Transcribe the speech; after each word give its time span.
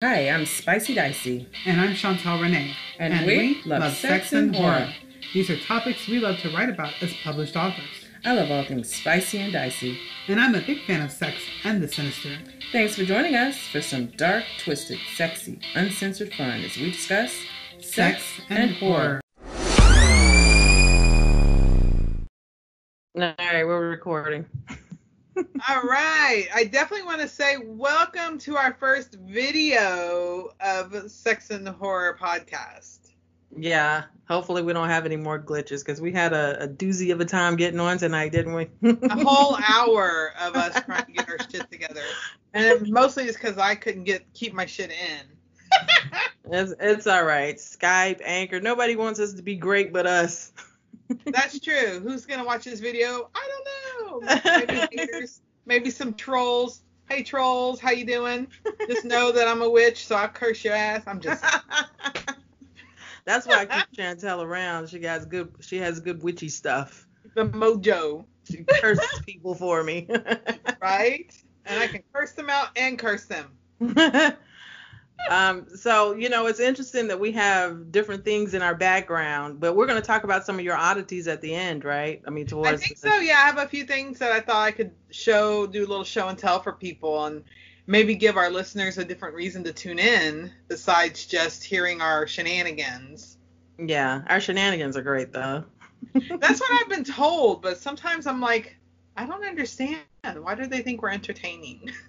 Hi, 0.00 0.30
I'm 0.30 0.46
Spicy 0.46 0.94
Dicey. 0.94 1.48
And 1.66 1.80
I'm 1.80 1.92
Chantal 1.92 2.40
Renee. 2.40 2.72
And, 3.00 3.26
we, 3.26 3.60
love, 3.64 3.92
sex 3.94 4.32
and 4.32 4.54
horror. 4.54 4.94
These 5.34 5.50
are 5.50 5.58
topics 5.58 6.06
we 6.06 6.20
love 6.20 6.38
to 6.38 6.50
write 6.50 6.68
about 6.68 6.92
as 7.02 7.12
published 7.24 7.56
authors. 7.56 8.06
I 8.24 8.34
love 8.34 8.48
all 8.48 8.62
things 8.62 8.94
spicy 8.94 9.38
and 9.38 9.52
dicey. 9.52 9.98
And 10.28 10.40
I'm 10.40 10.54
a 10.54 10.60
big 10.60 10.84
fan 10.84 11.02
of 11.02 11.10
sex 11.10 11.38
and 11.64 11.82
the 11.82 11.88
sinister. 11.88 12.38
Thanks 12.70 12.94
for 12.94 13.04
joining 13.04 13.34
us 13.34 13.58
for 13.58 13.80
some 13.80 14.06
dark, 14.16 14.44
twisted, 14.60 15.00
sexy, 15.16 15.58
uncensored 15.74 16.32
fun 16.32 16.60
as 16.62 16.76
we 16.76 16.92
discuss 16.92 17.34
sex, 17.80 18.22
and, 18.50 18.70
horror. 18.74 19.20
All 23.16 23.34
right, 23.36 23.64
we're 23.64 23.88
recording. 23.90 24.46
All 25.38 25.82
right. 25.82 26.48
I 26.52 26.64
definitely 26.64 27.06
want 27.06 27.20
to 27.20 27.28
say 27.28 27.58
welcome 27.62 28.38
to 28.38 28.56
our 28.56 28.74
first 28.74 29.14
video 29.14 30.52
of 30.60 31.08
Sex 31.08 31.50
and 31.50 31.68
Horror 31.68 32.18
podcast. 32.20 32.98
Yeah. 33.56 34.04
Hopefully 34.28 34.62
we 34.62 34.72
don't 34.72 34.88
have 34.88 35.06
any 35.06 35.14
more 35.14 35.38
glitches 35.38 35.84
because 35.84 36.00
we 36.00 36.10
had 36.10 36.32
a, 36.32 36.64
a, 36.64 36.68
doozy 36.68 37.12
of 37.12 37.20
a 37.20 37.24
time 37.24 37.54
getting 37.54 37.78
on 37.78 37.98
tonight, 37.98 38.32
didn't 38.32 38.52
we? 38.52 38.68
a 38.82 39.24
whole 39.24 39.56
hour 39.56 40.32
of 40.40 40.56
us 40.56 40.82
trying 40.84 41.06
to 41.06 41.12
get 41.12 41.28
our 41.28 41.38
shit 41.50 41.70
together, 41.70 42.02
and 42.52 42.90
mostly 42.90 43.24
it's 43.24 43.36
because 43.36 43.58
I 43.58 43.76
couldn't 43.76 44.04
get 44.04 44.24
keep 44.34 44.52
my 44.52 44.66
shit 44.66 44.90
in. 44.90 46.50
it's, 46.52 46.74
it's 46.80 47.06
all 47.06 47.24
right. 47.24 47.56
Skype, 47.56 48.20
Anchor, 48.24 48.60
nobody 48.60 48.96
wants 48.96 49.20
us 49.20 49.34
to 49.34 49.42
be 49.42 49.54
great 49.54 49.92
but 49.92 50.06
us. 50.06 50.52
That's 51.24 51.58
true. 51.60 52.00
Who's 52.00 52.26
gonna 52.26 52.44
watch 52.44 52.64
this 52.64 52.80
video? 52.80 53.30
I 53.34 53.48
don't 53.48 53.64
know. 53.64 53.87
Maybe 54.44 54.86
haters, 54.92 55.40
maybe 55.66 55.90
some 55.90 56.14
trolls. 56.14 56.82
Hey 57.08 57.22
trolls, 57.22 57.80
how 57.80 57.90
you 57.90 58.04
doing? 58.04 58.48
Just 58.86 59.04
know 59.04 59.32
that 59.32 59.48
I'm 59.48 59.62
a 59.62 59.70
witch, 59.70 60.06
so 60.06 60.14
I'll 60.16 60.28
curse 60.28 60.62
your 60.62 60.74
ass. 60.74 61.04
I'm 61.06 61.20
just. 61.20 61.42
That's 63.24 63.46
why 63.46 63.60
I 63.60 63.66
keep 63.66 63.96
Chantel 63.96 64.42
around. 64.42 64.88
She 64.88 65.02
has 65.04 65.24
good. 65.24 65.54
She 65.60 65.78
has 65.78 66.00
good 66.00 66.22
witchy 66.22 66.48
stuff. 66.48 67.06
The 67.34 67.46
mojo. 67.46 68.24
She 68.44 68.64
curses 68.64 69.22
people 69.26 69.54
for 69.54 69.82
me. 69.82 70.08
right. 70.82 71.32
And 71.66 71.82
I 71.82 71.86
can 71.86 72.02
curse 72.12 72.32
them 72.32 72.48
out 72.50 72.68
and 72.76 72.98
curse 72.98 73.26
them 73.26 73.58
um, 75.30 75.66
so 75.74 76.14
you 76.14 76.28
know, 76.28 76.46
it's 76.46 76.60
interesting 76.60 77.08
that 77.08 77.20
we 77.20 77.32
have 77.32 77.92
different 77.92 78.24
things 78.24 78.54
in 78.54 78.62
our 78.62 78.74
background, 78.74 79.60
but 79.60 79.74
we're 79.74 79.86
going 79.86 80.00
to 80.00 80.06
talk 80.06 80.24
about 80.24 80.46
some 80.46 80.58
of 80.58 80.64
your 80.64 80.76
oddities 80.76 81.28
at 81.28 81.40
the 81.40 81.54
end, 81.54 81.84
right? 81.84 82.22
I 82.26 82.30
mean, 82.30 82.46
towards. 82.46 82.68
I 82.68 82.76
think 82.76 83.00
the... 83.00 83.10
so. 83.10 83.16
Yeah, 83.18 83.34
I 83.34 83.46
have 83.46 83.58
a 83.58 83.68
few 83.68 83.84
things 83.84 84.18
that 84.20 84.32
I 84.32 84.40
thought 84.40 84.62
I 84.62 84.70
could 84.70 84.92
show, 85.10 85.66
do 85.66 85.80
a 85.80 85.88
little 85.88 86.04
show 86.04 86.28
and 86.28 86.38
tell 86.38 86.60
for 86.60 86.72
people, 86.72 87.26
and 87.26 87.44
maybe 87.86 88.14
give 88.14 88.36
our 88.36 88.50
listeners 88.50 88.98
a 88.98 89.04
different 89.04 89.34
reason 89.34 89.64
to 89.64 89.72
tune 89.72 89.98
in 89.98 90.52
besides 90.68 91.26
just 91.26 91.64
hearing 91.64 92.00
our 92.00 92.26
shenanigans. 92.26 93.38
Yeah, 93.78 94.22
our 94.28 94.40
shenanigans 94.40 94.96
are 94.96 95.02
great 95.02 95.32
though. 95.32 95.64
That's 96.14 96.60
what 96.60 96.70
I've 96.80 96.88
been 96.88 97.04
told, 97.04 97.62
but 97.62 97.78
sometimes 97.78 98.26
I'm 98.26 98.40
like, 98.40 98.76
I 99.16 99.26
don't 99.26 99.44
understand. 99.44 99.98
Why 100.22 100.54
do 100.54 100.66
they 100.66 100.82
think 100.82 101.02
we're 101.02 101.10
entertaining? 101.10 101.90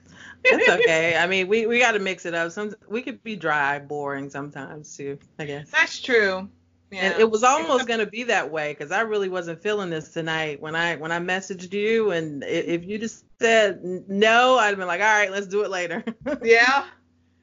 It's 0.44 0.70
okay. 0.70 1.18
I 1.18 1.28
mean, 1.28 1.48
we, 1.48 1.66
we 1.66 1.80
got 1.80 1.92
to 1.94 2.00
mix 2.00 2.26
it 2.26 2.34
up. 2.34 2.52
Some 2.52 2.73
we 2.88 3.02
could 3.02 3.23
be 3.23 3.36
dry, 3.36 3.80
boring 3.80 4.30
sometimes 4.30 4.95
too. 4.95 5.20
I 5.38 5.45
guess. 5.45 5.70
That's 5.70 6.00
true. 6.00 6.50
Yeah. 6.92 7.02
And 7.02 7.20
it 7.20 7.30
was 7.30 7.44
almost 7.44 7.88
gonna 7.88 8.08
be 8.08 8.23
that 8.23 8.50
way 8.50 8.73
because 8.73 8.92
I 8.92 9.02
really 9.02 9.30
wasn't 9.30 9.62
feeling 9.62 9.92
this 9.92 10.12
tonight 10.12 10.60
when 10.60 10.76
I 10.76 10.95
when 10.95 11.12
I 11.12 11.20
messaged 11.20 11.72
you 11.72 12.12
and 12.12 12.44
if 12.44 12.84
you 12.84 12.98
just 12.98 13.26
said 13.40 13.84
no, 13.84 14.58
I'd 14.58 14.70
have 14.70 14.78
been 14.78 14.88
like, 14.88 15.02
all 15.02 15.06
right, 15.06 15.32
let's 15.32 15.45
do 15.45 15.64
it 15.64 15.70
later. 15.70 16.04
yeah. 16.44 16.86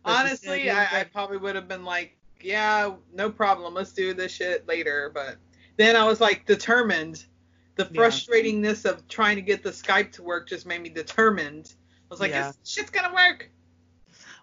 Honestly, 0.05 0.71
I, 0.71 1.01
I 1.01 1.05
probably 1.05 1.37
would 1.37 1.55
have 1.55 1.69
been 1.69 1.85
like, 1.85 2.17
yeah, 2.41 2.95
no 3.13 3.31
problem, 3.31 3.75
let's 3.75 3.93
do 3.93 4.15
this 4.15 4.33
shit 4.33 4.67
later. 4.67 5.11
But 5.15 5.37
then 5.77 5.97
I 5.97 6.05
was 6.05 6.21
like 6.21 6.47
determined. 6.47 7.25
The 7.77 7.85
frustratingness 7.85 8.87
yeah. 8.87 8.93
of 8.93 9.07
trying 9.07 9.37
to 9.37 9.43
get 9.43 9.63
the 9.63 9.69
Skype 9.69 10.11
to 10.13 10.23
work 10.23 10.49
just 10.49 10.65
made 10.65 10.81
me 10.81 10.89
determined 10.89 11.75
was 12.09 12.21
like, 12.21 12.31
yeah. 12.31 12.49
this 12.49 12.59
shit's 12.65 12.91
gonna 12.91 13.15
work. 13.15 13.51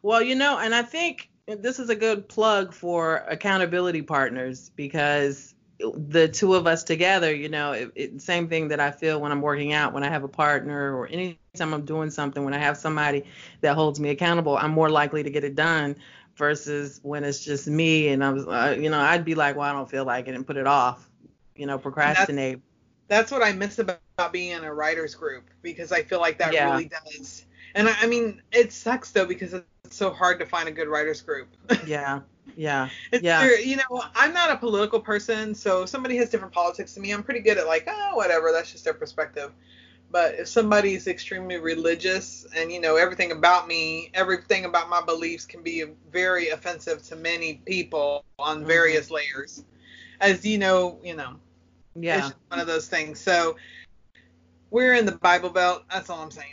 Well, 0.01 0.21
you 0.21 0.35
know, 0.35 0.59
and 0.59 0.75
I 0.75 0.81
think 0.81 1.29
this 1.47 1.79
is 1.79 1.89
a 1.89 1.95
good 1.95 2.27
plug 2.27 2.73
for 2.73 3.17
accountability 3.27 4.01
partners 4.01 4.69
because 4.75 5.55
the 5.79 6.27
two 6.27 6.53
of 6.55 6.67
us 6.67 6.83
together, 6.83 7.33
you 7.33 7.49
know, 7.49 7.73
it, 7.73 7.91
it, 7.95 8.21
same 8.21 8.47
thing 8.47 8.69
that 8.69 8.79
I 8.79 8.91
feel 8.91 9.19
when 9.19 9.31
I'm 9.31 9.41
working 9.41 9.73
out, 9.73 9.93
when 9.93 10.03
I 10.03 10.09
have 10.09 10.23
a 10.23 10.29
partner, 10.29 10.95
or 10.95 11.07
anytime 11.07 11.73
I'm 11.73 11.85
doing 11.85 12.09
something, 12.09 12.43
when 12.43 12.53
I 12.53 12.59
have 12.59 12.77
somebody 12.77 13.25
that 13.61 13.75
holds 13.75 13.99
me 13.99 14.09
accountable, 14.09 14.57
I'm 14.57 14.71
more 14.71 14.89
likely 14.89 15.23
to 15.23 15.29
get 15.29 15.43
it 15.43 15.55
done 15.55 15.95
versus 16.35 16.99
when 17.03 17.23
it's 17.23 17.43
just 17.43 17.67
me 17.67 18.09
and 18.09 18.23
I 18.23 18.31
was, 18.31 18.47
uh, 18.47 18.75
you 18.79 18.89
know, 18.89 18.99
I'd 18.99 19.25
be 19.25 19.35
like, 19.35 19.55
well, 19.55 19.69
I 19.69 19.73
don't 19.73 19.89
feel 19.89 20.05
like 20.05 20.27
it 20.27 20.35
and 20.35 20.47
put 20.47 20.57
it 20.57 20.67
off, 20.67 21.09
you 21.55 21.65
know, 21.65 21.77
procrastinate. 21.77 22.61
That's, 23.07 23.29
that's 23.29 23.31
what 23.31 23.47
I 23.47 23.53
miss 23.53 23.79
about 23.79 23.99
being 24.31 24.51
in 24.51 24.63
a 24.63 24.73
writers 24.73 25.15
group 25.15 25.49
because 25.61 25.91
I 25.91 26.03
feel 26.03 26.19
like 26.19 26.37
that 26.39 26.53
yeah. 26.53 26.71
really 26.71 26.85
does 26.85 27.45
and 27.75 27.89
I, 27.89 27.95
I 28.01 28.07
mean, 28.07 28.41
it 28.51 28.71
sucks 28.71 29.11
though 29.11 29.25
because 29.25 29.53
it's 29.53 29.65
so 29.89 30.11
hard 30.11 30.39
to 30.39 30.45
find 30.45 30.67
a 30.67 30.71
good 30.71 30.87
writers 30.87 31.21
group. 31.21 31.49
yeah. 31.87 32.21
Yeah. 32.55 32.89
It's 33.11 33.23
yeah. 33.23 33.57
you 33.57 33.77
know, 33.77 34.03
I'm 34.15 34.33
not 34.33 34.51
a 34.51 34.57
political 34.57 34.99
person, 34.99 35.55
so 35.55 35.83
if 35.83 35.89
somebody 35.89 36.17
has 36.17 36.29
different 36.29 36.53
politics 36.53 36.93
to 36.93 36.99
me, 36.99 37.11
I'm 37.11 37.23
pretty 37.23 37.39
good 37.39 37.57
at 37.57 37.67
like, 37.67 37.85
oh, 37.87 38.15
whatever, 38.15 38.51
that's 38.51 38.71
just 38.71 38.83
their 38.83 38.93
perspective. 38.93 39.51
But 40.11 40.35
if 40.35 40.47
somebody's 40.47 41.07
extremely 41.07 41.57
religious 41.57 42.45
and 42.55 42.71
you 42.71 42.79
know 42.79 42.97
everything 42.97 43.31
about 43.31 43.67
me, 43.67 44.11
everything 44.13 44.65
about 44.65 44.87
my 44.87 45.01
beliefs 45.01 45.47
can 45.47 45.63
be 45.63 45.85
very 46.11 46.49
offensive 46.49 47.01
to 47.05 47.15
many 47.15 47.55
people 47.65 48.23
on 48.37 48.59
mm-hmm. 48.59 48.67
various 48.67 49.09
layers. 49.09 49.63
As 50.21 50.45
you 50.45 50.59
know, 50.59 50.99
you 51.03 51.15
know. 51.15 51.37
Yeah. 51.95 52.27
It's 52.27 52.35
one 52.49 52.59
of 52.59 52.67
those 52.67 52.87
things. 52.87 53.19
So 53.19 53.55
we're 54.69 54.93
in 54.93 55.05
the 55.05 55.13
Bible 55.13 55.49
Belt. 55.49 55.83
That's 55.91 56.09
all 56.09 56.19
I'm 56.19 56.31
saying. 56.31 56.49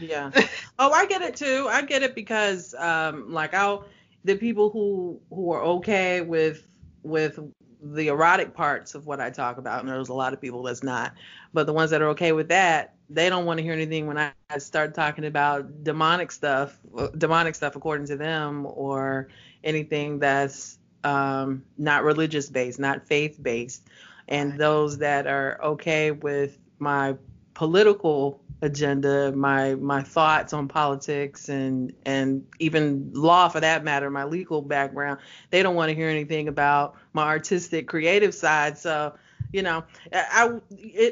Yeah. 0.00 0.30
oh, 0.78 0.90
I 0.90 1.06
get 1.06 1.22
it 1.22 1.36
too. 1.36 1.68
I 1.70 1.82
get 1.82 2.02
it 2.02 2.14
because 2.14 2.74
um 2.74 3.32
like 3.32 3.54
I'll 3.54 3.84
the 4.24 4.36
people 4.36 4.70
who 4.70 5.20
who 5.30 5.52
are 5.52 5.62
okay 5.62 6.20
with 6.20 6.66
with 7.02 7.38
the 7.80 8.08
erotic 8.08 8.54
parts 8.54 8.94
of 8.94 9.06
what 9.06 9.20
I 9.20 9.30
talk 9.30 9.58
about, 9.58 9.80
and 9.80 9.88
there's 9.88 10.08
a 10.08 10.14
lot 10.14 10.32
of 10.32 10.40
people 10.40 10.62
that's 10.62 10.82
not. 10.82 11.14
But 11.52 11.66
the 11.66 11.72
ones 11.72 11.90
that 11.90 12.02
are 12.02 12.08
okay 12.08 12.32
with 12.32 12.48
that, 12.48 12.94
they 13.08 13.28
don't 13.28 13.46
want 13.46 13.58
to 13.58 13.62
hear 13.62 13.72
anything 13.72 14.06
when 14.06 14.18
I 14.18 14.32
start 14.58 14.94
talking 14.94 15.24
about 15.24 15.84
demonic 15.84 16.32
stuff, 16.32 16.78
demonic 17.16 17.54
stuff 17.54 17.76
according 17.76 18.06
to 18.08 18.16
them, 18.16 18.66
or 18.66 19.28
anything 19.64 20.18
that's 20.18 20.78
um, 21.04 21.62
not 21.78 22.04
religious 22.04 22.48
based, 22.48 22.78
not 22.78 23.06
faith 23.06 23.40
based. 23.42 23.86
And 24.26 24.58
those 24.58 24.98
that 24.98 25.26
are 25.26 25.58
okay 25.62 26.10
with 26.10 26.58
my 26.78 27.16
political 27.54 28.40
agenda, 28.62 29.32
my 29.32 29.74
my 29.76 30.02
thoughts 30.02 30.52
on 30.52 30.68
politics 30.68 31.48
and 31.48 31.92
and 32.04 32.44
even 32.58 33.10
law 33.12 33.48
for 33.48 33.60
that 33.60 33.84
matter, 33.84 34.10
my 34.10 34.24
legal 34.24 34.62
background. 34.62 35.20
They 35.50 35.62
don't 35.62 35.74
want 35.74 35.90
to 35.90 35.94
hear 35.94 36.08
anything 36.08 36.48
about 36.48 36.96
my 37.12 37.24
artistic 37.24 37.88
creative 37.88 38.34
side. 38.34 38.76
So, 38.78 39.14
you 39.52 39.62
know, 39.62 39.84
I, 40.12 40.58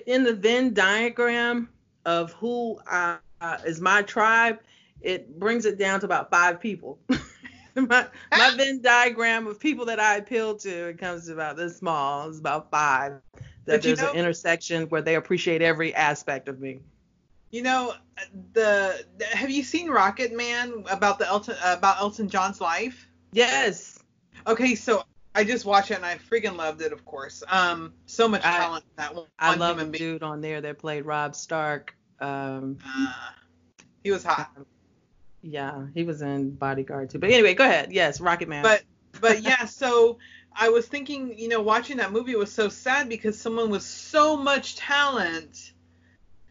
in 0.06 0.24
the 0.24 0.34
Venn 0.34 0.74
diagram 0.74 1.68
of 2.04 2.32
who 2.32 2.80
uh, 2.90 3.18
is 3.64 3.80
my 3.80 4.02
tribe, 4.02 4.60
it 5.00 5.38
brings 5.38 5.66
it 5.66 5.78
down 5.78 6.00
to 6.00 6.06
about 6.06 6.30
five 6.30 6.60
people. 6.60 6.98
my 7.76 8.06
my 8.32 8.50
Venn 8.56 8.80
diagram 8.82 9.46
of 9.46 9.60
people 9.60 9.84
that 9.86 10.00
I 10.00 10.16
appeal 10.16 10.56
to, 10.56 10.88
it 10.88 10.98
comes 10.98 11.26
to 11.26 11.32
about 11.32 11.56
this 11.56 11.76
small. 11.76 12.28
It's 12.28 12.38
about 12.38 12.70
five. 12.70 13.20
That 13.66 13.82
there's 13.82 14.00
know, 14.00 14.10
an 14.10 14.16
intersection 14.16 14.84
where 14.90 15.02
they 15.02 15.16
appreciate 15.16 15.60
every 15.60 15.92
aspect 15.92 16.48
of 16.48 16.60
me. 16.60 16.80
You 17.50 17.62
know, 17.62 17.94
the 18.52 19.04
have 19.32 19.50
you 19.50 19.62
seen 19.62 19.88
Rocket 19.88 20.36
Man 20.36 20.84
about 20.90 21.18
the 21.18 21.26
Elton 21.26 21.56
about 21.64 21.98
Elton 21.98 22.28
John's 22.28 22.60
life? 22.60 23.08
Yes. 23.32 23.98
Okay, 24.46 24.74
so 24.74 25.04
I 25.34 25.44
just 25.44 25.64
watched 25.64 25.90
it 25.90 25.94
and 25.96 26.04
I 26.04 26.16
freaking 26.16 26.56
loved 26.56 26.82
it, 26.82 26.92
of 26.92 27.04
course. 27.04 27.42
Um, 27.48 27.92
so 28.06 28.26
much 28.26 28.42
talent 28.42 28.84
I, 28.98 29.02
that 29.02 29.14
one. 29.14 29.26
I 29.38 29.54
love 29.54 29.78
the 29.78 29.86
dude 29.86 30.22
on 30.22 30.40
there 30.40 30.60
that 30.60 30.78
played 30.78 31.04
Robb 31.04 31.36
Stark. 31.36 31.94
Um, 32.20 32.78
uh, 32.86 33.12
he 34.02 34.10
was 34.10 34.24
hot. 34.24 34.50
Yeah, 35.42 35.86
he 35.94 36.04
was 36.04 36.22
in 36.22 36.50
Bodyguard 36.52 37.10
too. 37.10 37.18
But 37.18 37.30
anyway, 37.30 37.54
go 37.54 37.64
ahead. 37.64 37.92
Yes, 37.92 38.20
Rocket 38.20 38.48
Man. 38.48 38.62
But 38.62 38.82
but 39.20 39.42
yeah, 39.42 39.66
so 39.66 40.18
I 40.54 40.70
was 40.70 40.86
thinking, 40.86 41.38
you 41.38 41.48
know, 41.48 41.60
watching 41.60 41.98
that 41.98 42.12
movie 42.12 42.34
was 42.34 42.50
so 42.50 42.68
sad 42.68 43.08
because 43.08 43.38
someone 43.38 43.70
with 43.70 43.82
so 43.82 44.36
much 44.36 44.76
talent 44.76 45.72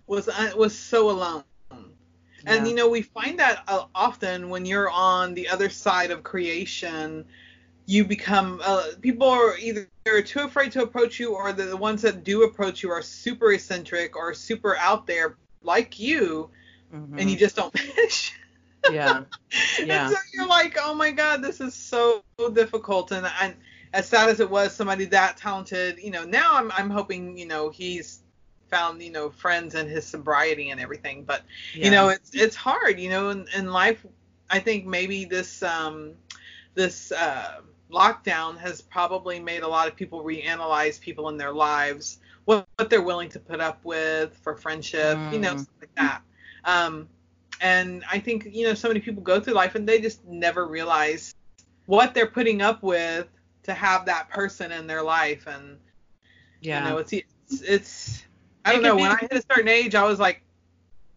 was 0.07 0.27
uh, 0.27 0.51
was 0.55 0.77
so 0.77 1.09
alone. 1.09 1.43
Yeah. 1.71 1.77
And 2.53 2.67
you 2.67 2.75
know, 2.75 2.89
we 2.89 3.01
find 3.01 3.39
that 3.39 3.63
uh, 3.67 3.85
often 3.95 4.49
when 4.49 4.65
you're 4.65 4.89
on 4.89 5.33
the 5.33 5.49
other 5.49 5.69
side 5.69 6.11
of 6.11 6.23
creation, 6.23 7.25
you 7.85 8.05
become 8.05 8.61
uh, 8.63 8.83
people 9.01 9.27
are 9.27 9.57
either 9.57 9.87
too 10.23 10.41
afraid 10.41 10.71
to 10.73 10.83
approach 10.83 11.19
you, 11.19 11.33
or 11.35 11.51
the, 11.53 11.63
the 11.63 11.77
ones 11.77 12.01
that 12.03 12.23
do 12.23 12.43
approach 12.43 12.83
you 12.83 12.91
are 12.91 13.01
super 13.01 13.51
eccentric 13.51 14.15
or 14.15 14.33
super 14.33 14.77
out 14.77 15.07
there 15.07 15.37
like 15.63 15.99
you, 15.99 16.49
mm-hmm. 16.93 17.17
and 17.17 17.29
you 17.29 17.37
just 17.37 17.55
don't 17.55 17.77
finish. 17.77 18.33
Yeah. 18.91 19.23
Yeah. 19.79 20.07
And 20.07 20.13
so 20.13 20.17
you're 20.33 20.47
like, 20.47 20.77
oh 20.81 20.93
my 20.93 21.11
god, 21.11 21.41
this 21.41 21.61
is 21.61 21.73
so 21.73 22.23
difficult. 22.53 23.11
And 23.11 23.25
and 23.41 23.55
as 23.93 24.07
sad 24.07 24.29
as 24.29 24.39
it 24.39 24.49
was, 24.49 24.75
somebody 24.75 25.05
that 25.05 25.37
talented, 25.37 25.97
you 25.97 26.11
know, 26.11 26.25
now 26.25 26.51
I'm 26.53 26.71
I'm 26.73 26.89
hoping, 26.89 27.37
you 27.37 27.47
know, 27.47 27.69
he's 27.69 28.21
found, 28.69 29.01
you 29.01 29.11
know, 29.11 29.29
friends 29.29 29.75
and 29.75 29.89
his 29.89 30.05
sobriety 30.05 30.69
and 30.69 30.79
everything. 30.79 31.23
But 31.23 31.43
Yeah. 31.73 31.85
you 31.85 31.91
know, 31.91 32.09
it's 32.09 32.31
it's 32.33 32.55
hard, 32.55 32.99
you 32.99 33.09
know, 33.09 33.29
in, 33.29 33.47
in 33.55 33.71
life. 33.71 34.05
I 34.49 34.59
think 34.59 34.85
maybe 34.85 35.25
this 35.25 35.63
um 35.63 36.13
this 36.73 37.11
uh 37.11 37.61
lockdown 37.91 38.57
has 38.57 38.81
probably 38.81 39.39
made 39.39 39.63
a 39.63 39.67
lot 39.67 39.87
of 39.87 39.95
people 39.95 40.23
reanalyze 40.23 40.99
people 40.99 41.29
in 41.29 41.37
their 41.37 41.53
lives, 41.53 42.19
what, 42.45 42.65
what 42.77 42.89
they're 42.89 43.01
willing 43.01 43.29
to 43.29 43.39
put 43.39 43.61
up 43.61 43.83
with 43.85 44.35
for 44.37 44.55
friendship, 44.55 45.17
you 45.31 45.39
know, 45.39 45.53
Mm. 45.53 45.59
stuff 45.59 45.75
like 45.81 45.95
that. 45.95 46.21
Um, 46.65 47.07
and 47.61 48.03
I 48.11 48.19
think 48.19 48.47
you 48.51 48.67
know 48.67 48.73
so 48.73 48.87
many 48.87 48.99
people 48.99 49.23
go 49.23 49.39
through 49.39 49.53
life 49.53 49.75
and 49.75 49.87
they 49.87 50.01
just 50.01 50.25
never 50.25 50.67
realize 50.67 51.33
what 51.85 52.13
they're 52.13 52.27
putting 52.27 52.61
up 52.61 52.83
with 52.83 53.27
to 53.63 53.73
have 53.73 54.05
that 54.05 54.29
person 54.29 54.71
in 54.71 54.87
their 54.87 55.01
life, 55.01 55.47
and 55.47 55.77
yeah. 56.61 56.79
you 56.79 56.89
know, 56.89 56.97
it's 56.97 57.13
it's, 57.13 57.61
it's 57.61 58.24
I 58.65 58.73
don't 58.73 58.83
know. 58.83 58.95
be- 58.95 59.01
When 59.03 59.11
I 59.11 59.17
hit 59.17 59.31
a 59.33 59.43
certain 59.53 59.67
age, 59.67 59.95
I 59.95 60.03
was 60.03 60.19
like, 60.19 60.41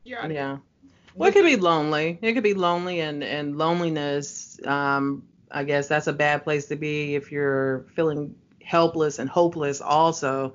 yeah, 0.05 0.27
Yeah. 0.29 0.59
Well, 1.15 1.29
it 1.29 1.33
could 1.33 1.45
be 1.45 1.57
lonely. 1.57 2.19
It 2.23 2.35
could 2.35 2.45
be 2.45 2.55
lonely, 2.55 3.01
and 3.01 3.25
and 3.25 3.59
loneliness. 3.59 4.61
Um, 4.65 5.25
I 5.51 5.65
guess 5.65 5.89
that's 5.89 6.07
a 6.07 6.13
bad 6.13 6.45
place 6.45 6.67
to 6.67 6.77
be 6.77 7.15
if 7.17 7.33
you're 7.33 7.87
feeling 7.97 8.35
helpless 8.63 9.19
and 9.19 9.29
hopeless. 9.29 9.81
Also. 9.81 10.55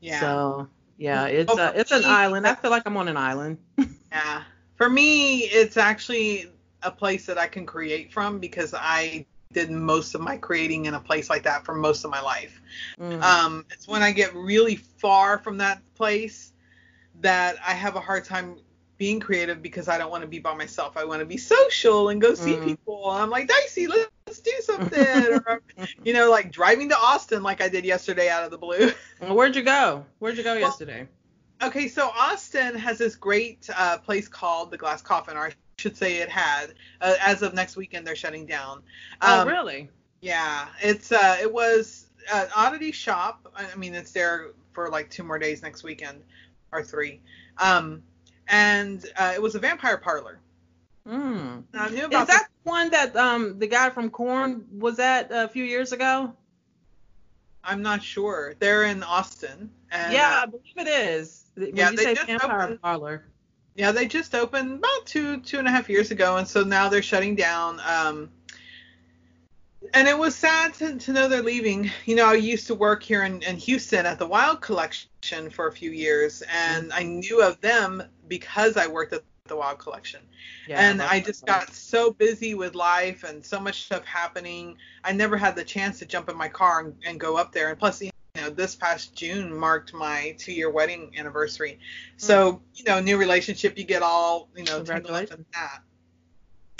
yeah. 0.00 0.20
So 0.20 0.68
yeah, 0.98 1.26
it's 1.26 1.56
a, 1.56 1.72
it's 1.74 1.92
an 1.92 2.02
island. 2.04 2.46
I 2.46 2.54
feel 2.56 2.70
like 2.70 2.82
I'm 2.86 2.96
on 2.96 3.08
an 3.08 3.16
island. 3.16 3.58
Yeah. 4.12 4.42
For 4.76 4.90
me, 4.90 5.44
it's 5.44 5.78
actually 5.78 6.50
a 6.82 6.90
place 6.90 7.24
that 7.24 7.38
I 7.38 7.46
can 7.46 7.64
create 7.64 8.12
from 8.12 8.38
because 8.38 8.74
I 8.76 9.24
did 9.52 9.70
most 9.70 10.14
of 10.14 10.20
my 10.20 10.36
creating 10.36 10.86
in 10.86 10.94
a 10.94 11.00
place 11.00 11.28
like 11.30 11.44
that 11.44 11.64
for 11.64 11.74
most 11.74 12.04
of 12.04 12.10
my 12.10 12.20
life. 12.20 12.60
Mm. 12.98 13.22
Um, 13.22 13.64
it's 13.70 13.86
when 13.86 14.02
I 14.02 14.12
get 14.12 14.34
really 14.34 14.76
far 14.76 15.38
from 15.38 15.58
that 15.58 15.82
place 15.94 16.52
that 17.20 17.56
I 17.66 17.72
have 17.72 17.96
a 17.96 18.00
hard 18.00 18.24
time 18.24 18.56
being 18.98 19.20
creative 19.20 19.62
because 19.62 19.88
I 19.88 19.98
don't 19.98 20.10
want 20.10 20.22
to 20.22 20.28
be 20.28 20.38
by 20.38 20.54
myself. 20.54 20.96
I 20.96 21.04
want 21.04 21.20
to 21.20 21.26
be 21.26 21.36
social 21.36 22.08
and 22.10 22.20
go 22.20 22.34
see 22.34 22.54
Mm. 22.54 22.64
people. 22.64 23.10
I'm 23.10 23.30
like, 23.30 23.48
Dicey, 23.48 23.86
let's 23.88 24.40
do 24.40 24.52
something. 24.60 25.40
or, 25.46 25.62
you 26.04 26.12
know, 26.12 26.30
like 26.30 26.52
driving 26.52 26.88
to 26.90 26.96
Austin 26.96 27.42
like 27.42 27.60
I 27.60 27.68
did 27.68 27.84
yesterday 27.84 28.28
out 28.28 28.44
of 28.44 28.50
the 28.50 28.58
blue. 28.58 28.92
Well, 29.20 29.36
Where'd 29.36 29.54
you 29.54 29.62
go? 29.62 30.04
Where'd 30.18 30.36
you 30.36 30.42
go 30.44 30.52
Well, 30.52 30.60
yesterday? 30.60 31.06
Okay, 31.62 31.86
so 31.86 32.08
Austin 32.08 32.74
has 32.74 32.98
this 32.98 33.14
great 33.14 33.68
uh, 33.76 33.98
place 33.98 34.26
called 34.26 34.72
the 34.72 34.76
Glass 34.76 35.00
Coffin, 35.00 35.36
I 35.36 35.52
should 35.82 35.96
say 35.96 36.16
it 36.18 36.28
had. 36.30 36.74
Uh, 37.00 37.14
as 37.20 37.42
of 37.42 37.54
next 37.54 37.76
weekend, 37.76 38.06
they're 38.06 38.16
shutting 38.16 38.46
down. 38.46 38.82
oh, 39.20 39.40
Um, 39.42 39.48
really? 39.48 39.88
Yeah, 40.20 40.68
it's 40.80 41.10
uh, 41.10 41.36
it 41.42 41.52
was 41.52 42.06
an 42.32 42.46
oddity 42.54 42.92
shop. 42.92 43.52
I 43.56 43.66
I 43.72 43.74
mean, 43.76 43.94
it's 43.94 44.12
there 44.12 44.50
for 44.72 44.88
like 44.88 45.10
two 45.10 45.24
more 45.24 45.38
days 45.38 45.60
next 45.62 45.82
weekend, 45.82 46.22
or 46.70 46.82
three. 46.84 47.20
Um, 47.58 48.02
and 48.48 49.04
uh, 49.16 49.32
it 49.34 49.42
was 49.42 49.54
a 49.56 49.58
vampire 49.58 49.96
parlor. 49.98 50.38
Mm. 51.08 51.64
I 51.74 51.88
knew 51.90 52.04
about 52.06 52.22
Is 52.22 52.28
that 52.28 52.46
the 52.64 52.70
one 52.70 52.90
that 52.90 53.16
um 53.16 53.58
the 53.58 53.66
guy 53.66 53.90
from 53.90 54.08
Korn 54.10 54.64
was 54.78 55.00
at 55.00 55.28
a 55.32 55.48
few 55.48 55.64
years 55.64 55.90
ago? 55.92 56.32
I'm 57.64 57.82
not 57.82 58.02
sure. 58.02 58.54
They're 58.60 58.84
in 58.84 59.02
Austin. 59.02 59.70
And, 59.90 60.12
yeah, 60.12 60.38
uh, 60.38 60.42
I 60.42 60.46
believe 60.46 60.76
it 60.76 60.88
is. 60.88 61.44
When 61.54 61.74
yeah, 61.76 61.90
you 61.90 61.96
they 61.96 62.02
say 62.04 62.14
just 62.14 62.26
vampire 62.26 62.62
opened- 62.62 62.82
parlor. 62.82 63.24
Yeah, 63.74 63.92
they 63.92 64.06
just 64.06 64.34
opened 64.34 64.78
about 64.78 65.06
two 65.06 65.40
two 65.40 65.58
and 65.58 65.66
a 65.66 65.70
half 65.70 65.88
years 65.88 66.10
ago, 66.10 66.36
and 66.36 66.46
so 66.46 66.62
now 66.62 66.88
they're 66.88 67.02
shutting 67.02 67.34
down. 67.34 67.80
Um, 67.80 68.30
and 69.94 70.06
it 70.06 70.16
was 70.16 70.34
sad 70.34 70.74
to, 70.74 70.98
to 70.98 71.12
know 71.12 71.28
they're 71.28 71.42
leaving. 71.42 71.90
You 72.04 72.16
know, 72.16 72.26
I 72.26 72.34
used 72.34 72.66
to 72.68 72.74
work 72.74 73.02
here 73.02 73.24
in, 73.24 73.42
in 73.42 73.56
Houston 73.56 74.06
at 74.06 74.18
the 74.18 74.26
Wilde 74.26 74.60
Collection 74.60 75.50
for 75.50 75.66
a 75.66 75.72
few 75.72 75.90
years, 75.90 76.42
and 76.42 76.92
I 76.92 77.02
knew 77.02 77.42
of 77.42 77.60
them 77.60 78.02
because 78.28 78.76
I 78.76 78.86
worked 78.86 79.12
at 79.12 79.22
the 79.46 79.56
Wilde 79.56 79.78
Collection. 79.78 80.20
Yeah, 80.68 80.80
and 80.80 81.02
I 81.02 81.20
just 81.20 81.46
got 81.46 81.72
so 81.72 82.12
busy 82.12 82.54
with 82.54 82.74
life 82.74 83.24
and 83.24 83.44
so 83.44 83.58
much 83.58 83.84
stuff 83.84 84.04
happening. 84.04 84.76
I 85.02 85.12
never 85.12 85.36
had 85.36 85.56
the 85.56 85.64
chance 85.64 85.98
to 85.98 86.06
jump 86.06 86.28
in 86.28 86.36
my 86.36 86.48
car 86.48 86.80
and, 86.80 86.94
and 87.04 87.18
go 87.18 87.36
up 87.36 87.52
there. 87.52 87.70
And 87.70 87.78
plus, 87.78 88.00
you 88.02 88.11
know, 88.42 88.50
this 88.50 88.74
past 88.74 89.14
June 89.14 89.56
marked 89.56 89.94
my 89.94 90.34
two-year 90.38 90.70
wedding 90.70 91.14
anniversary. 91.16 91.78
Hmm. 92.18 92.18
So, 92.18 92.62
you 92.74 92.84
know, 92.84 93.00
new 93.00 93.16
relationship, 93.16 93.78
you 93.78 93.84
get 93.84 94.02
all, 94.02 94.48
you 94.56 94.64
know, 94.64 94.82
tangled 94.82 95.14
up 95.14 95.30
in 95.30 95.44
that. 95.54 95.82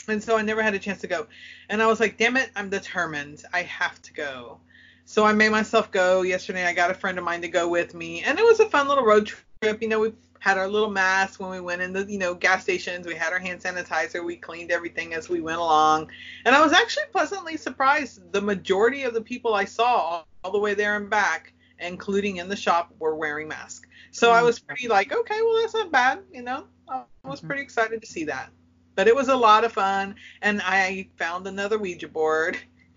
And 0.08 0.22
so 0.22 0.36
I 0.36 0.42
never 0.42 0.62
had 0.62 0.74
a 0.74 0.78
chance 0.78 1.00
to 1.02 1.06
go. 1.06 1.28
And 1.68 1.80
I 1.80 1.86
was 1.86 2.00
like, 2.00 2.18
damn 2.18 2.36
it, 2.36 2.50
I'm 2.56 2.70
determined. 2.70 3.44
I 3.52 3.62
have 3.62 4.02
to 4.02 4.12
go. 4.12 4.58
So 5.04 5.24
I 5.24 5.32
made 5.32 5.50
myself 5.50 5.90
go 5.90 6.22
yesterday. 6.22 6.64
I 6.64 6.72
got 6.72 6.90
a 6.90 6.94
friend 6.94 7.18
of 7.18 7.24
mine 7.24 7.42
to 7.42 7.48
go 7.48 7.68
with 7.68 7.94
me, 7.94 8.22
and 8.22 8.38
it 8.38 8.44
was 8.44 8.60
a 8.60 8.68
fun 8.68 8.88
little 8.88 9.04
road 9.04 9.32
trip. 9.60 9.82
You 9.82 9.88
know, 9.88 10.00
we 10.00 10.12
had 10.38 10.58
our 10.58 10.68
little 10.68 10.90
masks 10.90 11.38
when 11.38 11.50
we 11.50 11.60
went 11.60 11.82
in 11.82 11.92
the, 11.92 12.04
you 12.04 12.18
know, 12.18 12.34
gas 12.34 12.62
stations. 12.62 13.06
We 13.06 13.14
had 13.14 13.32
our 13.32 13.38
hand 13.38 13.60
sanitizer. 13.60 14.24
We 14.24 14.36
cleaned 14.36 14.72
everything 14.72 15.14
as 15.14 15.28
we 15.28 15.40
went 15.40 15.58
along. 15.58 16.10
And 16.44 16.54
I 16.54 16.60
was 16.60 16.72
actually 16.72 17.06
pleasantly 17.12 17.56
surprised. 17.56 18.32
The 18.32 18.40
majority 18.40 19.04
of 19.04 19.14
the 19.14 19.20
people 19.20 19.54
I 19.54 19.66
saw 19.66 20.24
all, 20.44 20.50
the 20.52 20.58
way 20.58 20.74
there 20.74 20.96
and 20.96 21.08
back, 21.10 21.52
including 21.78 22.36
in 22.36 22.48
the 22.48 22.56
shop, 22.56 22.92
were 22.98 23.14
wearing 23.14 23.48
masks. 23.48 23.88
So 24.10 24.30
I 24.30 24.42
was 24.42 24.58
pretty 24.58 24.88
like, 24.88 25.12
okay, 25.12 25.40
well, 25.42 25.60
that's 25.60 25.74
not 25.74 25.90
bad. 25.92 26.20
You 26.32 26.42
know, 26.42 26.66
I 26.88 27.04
was 27.24 27.40
Mhm. 27.40 27.46
pretty 27.48 27.62
excited 27.62 28.00
to 28.00 28.06
see 28.06 28.24
that. 28.24 28.50
But 28.94 29.08
it 29.08 29.16
was 29.16 29.28
a 29.28 29.36
lot 29.36 29.64
of 29.64 29.72
fun, 29.72 30.16
and 30.42 30.60
I 30.62 31.08
found 31.16 31.46
another 31.46 31.78
Ouija 31.78 32.08
board. 32.08 32.58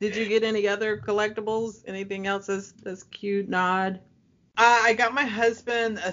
Did 0.00 0.16
you 0.16 0.26
get 0.26 0.42
any 0.42 0.66
other 0.66 0.96
collectibles? 0.96 1.82
Anything 1.86 2.26
else 2.26 2.46
that's 2.46 2.72
that's 2.82 3.02
cute, 3.04 3.48
nod? 3.48 4.00
Uh, 4.56 4.80
I 4.82 4.94
got 4.94 5.12
my 5.12 5.24
husband 5.24 5.98
a 5.98 6.12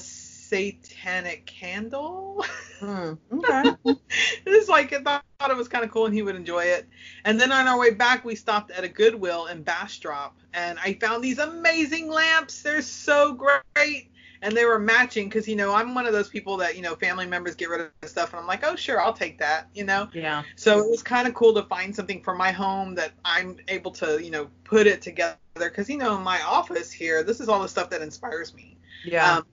satanic 0.51 1.45
candle. 1.45 2.43
Hmm, 2.79 3.13
okay. 3.33 3.73
it 3.85 4.49
was 4.49 4.67
like 4.67 4.91
I 4.91 5.01
thought 5.01 5.23
it 5.49 5.55
was 5.55 5.69
kind 5.69 5.85
of 5.85 5.91
cool 5.91 6.05
and 6.05 6.13
he 6.13 6.21
would 6.21 6.35
enjoy 6.35 6.65
it. 6.65 6.89
And 7.23 7.39
then 7.39 7.51
on 7.53 7.67
our 7.67 7.79
way 7.79 7.91
back, 7.91 8.25
we 8.25 8.35
stopped 8.35 8.69
at 8.71 8.83
a 8.83 8.89
Goodwill 8.89 9.45
in 9.45 9.63
Bastrop, 9.63 10.37
and 10.53 10.77
I 10.79 10.93
found 10.93 11.23
these 11.23 11.39
amazing 11.39 12.09
lamps. 12.09 12.61
They're 12.61 12.81
so 12.81 13.33
great, 13.33 14.11
and 14.41 14.55
they 14.55 14.65
were 14.65 14.77
matching 14.77 15.29
because 15.29 15.47
you 15.47 15.55
know 15.55 15.73
I'm 15.73 15.95
one 15.95 16.05
of 16.05 16.11
those 16.11 16.27
people 16.27 16.57
that 16.57 16.75
you 16.75 16.81
know 16.81 16.95
family 16.95 17.25
members 17.25 17.55
get 17.55 17.69
rid 17.69 17.81
of 17.81 18.09
stuff, 18.09 18.33
and 18.33 18.41
I'm 18.41 18.47
like, 18.47 18.65
oh 18.65 18.75
sure, 18.75 18.99
I'll 18.99 19.13
take 19.13 19.39
that, 19.39 19.69
you 19.73 19.85
know. 19.85 20.09
Yeah. 20.13 20.43
So 20.57 20.79
it 20.79 20.89
was 20.89 21.01
kind 21.01 21.29
of 21.29 21.33
cool 21.33 21.53
to 21.53 21.63
find 21.63 21.95
something 21.95 22.21
for 22.21 22.35
my 22.35 22.51
home 22.51 22.95
that 22.95 23.13
I'm 23.23 23.55
able 23.69 23.91
to 23.91 24.21
you 24.21 24.31
know 24.31 24.49
put 24.65 24.85
it 24.85 25.01
together 25.01 25.37
because 25.55 25.89
you 25.89 25.97
know 25.97 26.17
in 26.17 26.23
my 26.23 26.41
office 26.41 26.91
here, 26.91 27.23
this 27.23 27.39
is 27.39 27.47
all 27.47 27.61
the 27.61 27.69
stuff 27.69 27.89
that 27.91 28.01
inspires 28.01 28.53
me. 28.53 28.77
Yeah. 29.05 29.37
Um, 29.37 29.45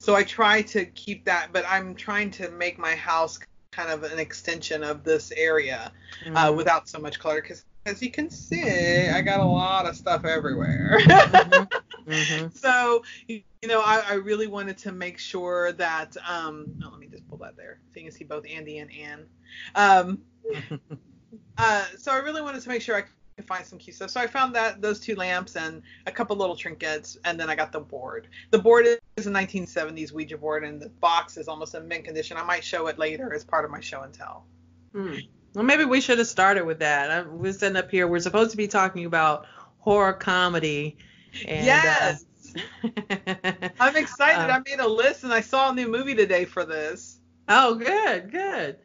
so 0.00 0.16
I 0.16 0.24
try 0.24 0.62
to 0.62 0.86
keep 0.86 1.24
that, 1.26 1.52
but 1.52 1.64
I'm 1.68 1.94
trying 1.94 2.30
to 2.32 2.50
make 2.50 2.78
my 2.78 2.94
house 2.94 3.38
kind 3.72 3.90
of 3.90 4.02
an 4.02 4.18
extension 4.18 4.82
of 4.82 5.04
this 5.04 5.32
area 5.36 5.92
uh, 6.34 6.50
Mhm. 6.50 6.56
without 6.56 6.88
so 6.88 6.98
much 6.98 7.18
clutter. 7.18 7.42
Because 7.42 7.64
as 7.86 8.02
you 8.02 8.10
can 8.10 8.30
see, 8.30 9.08
I 9.08 9.20
got 9.22 9.40
a 9.40 9.44
lot 9.44 9.86
of 9.86 9.96
stuff 9.96 10.24
everywhere. 10.24 10.98
Mhm. 11.08 11.68
Mhm. 12.06 12.56
so 12.56 13.02
you 13.28 13.42
you 13.62 13.68
know, 13.68 13.80
I, 13.82 14.02
I 14.08 14.14
really 14.14 14.46
wanted 14.46 14.78
to 14.78 14.92
make 14.92 15.18
sure 15.18 15.72
that. 15.72 16.16
Um, 16.26 16.66
oh, 16.82 16.88
let 16.90 16.98
me 16.98 17.08
just 17.08 17.28
pull 17.28 17.38
that 17.38 17.56
there, 17.56 17.78
so 17.92 18.00
you 18.00 18.06
can 18.06 18.12
see 18.12 18.24
both 18.24 18.44
Andy 18.48 18.78
and 18.78 18.90
anne 18.92 19.26
Um, 19.74 20.22
uh, 21.58 21.84
so 21.98 22.10
I 22.12 22.18
really 22.18 22.40
wanted 22.42 22.62
to 22.62 22.68
make 22.70 22.80
sure 22.82 22.96
I 22.96 23.04
could 23.40 23.48
find 23.48 23.66
some 23.66 23.78
key 23.78 23.92
stuff. 23.92 24.10
So 24.10 24.20
I 24.20 24.26
found 24.26 24.54
that 24.54 24.82
those 24.82 25.00
two 25.00 25.14
lamps 25.16 25.56
and 25.56 25.82
a 26.06 26.12
couple 26.12 26.36
little 26.36 26.56
trinkets, 26.56 27.16
and 27.24 27.40
then 27.40 27.48
I 27.48 27.54
got 27.54 27.72
the 27.72 27.80
board. 27.80 28.28
The 28.50 28.58
board 28.58 28.86
is 29.16 29.26
a 29.26 29.30
1970s 29.30 30.12
Ouija 30.12 30.36
board, 30.36 30.64
and 30.64 30.80
the 30.80 30.88
box 30.88 31.36
is 31.36 31.48
almost 31.48 31.74
in 31.74 31.88
mint 31.88 32.04
condition. 32.04 32.36
I 32.36 32.42
might 32.42 32.62
show 32.62 32.86
it 32.88 32.98
later 32.98 33.32
as 33.32 33.44
part 33.44 33.64
of 33.64 33.70
my 33.70 33.80
show 33.80 34.02
and 34.02 34.12
tell. 34.12 34.44
Hmm. 34.92 35.14
Well, 35.54 35.64
maybe 35.64 35.84
we 35.84 36.00
should 36.00 36.18
have 36.18 36.28
started 36.28 36.64
with 36.64 36.78
that. 36.80 37.10
I, 37.10 37.22
we're 37.22 37.52
sitting 37.52 37.76
up 37.76 37.90
here. 37.90 38.06
We're 38.06 38.20
supposed 38.20 38.50
to 38.52 38.56
be 38.56 38.68
talking 38.68 39.06
about 39.06 39.46
horror 39.78 40.12
comedy. 40.12 40.98
And, 41.46 41.64
yes, 41.64 42.24
uh, 42.54 42.88
I'm 43.80 43.96
excited. 43.96 44.50
Uh, 44.50 44.54
I 44.54 44.60
made 44.68 44.80
a 44.80 44.88
list, 44.88 45.24
and 45.24 45.32
I 45.32 45.40
saw 45.40 45.70
a 45.70 45.74
new 45.74 45.88
movie 45.88 46.14
today 46.14 46.44
for 46.44 46.64
this. 46.64 47.18
oh, 47.48 47.74
good, 47.74 48.30
good. 48.30 48.76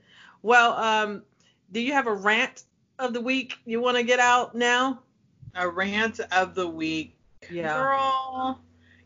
Well, 0.41 0.74
um, 0.74 1.24
do 1.71 1.79
you 1.79 1.93
have 1.93 2.07
a 2.07 2.13
rant 2.13 2.63
of 2.99 3.13
the 3.13 3.21
week 3.21 3.57
you 3.65 3.81
want 3.81 3.97
to 3.97 4.03
get 4.03 4.19
out 4.19 4.55
now? 4.55 5.01
A 5.55 5.67
rant 5.67 6.19
of 6.31 6.55
the 6.55 6.67
week. 6.67 7.17
Yeah. 7.49 7.73
Girl, 7.73 8.59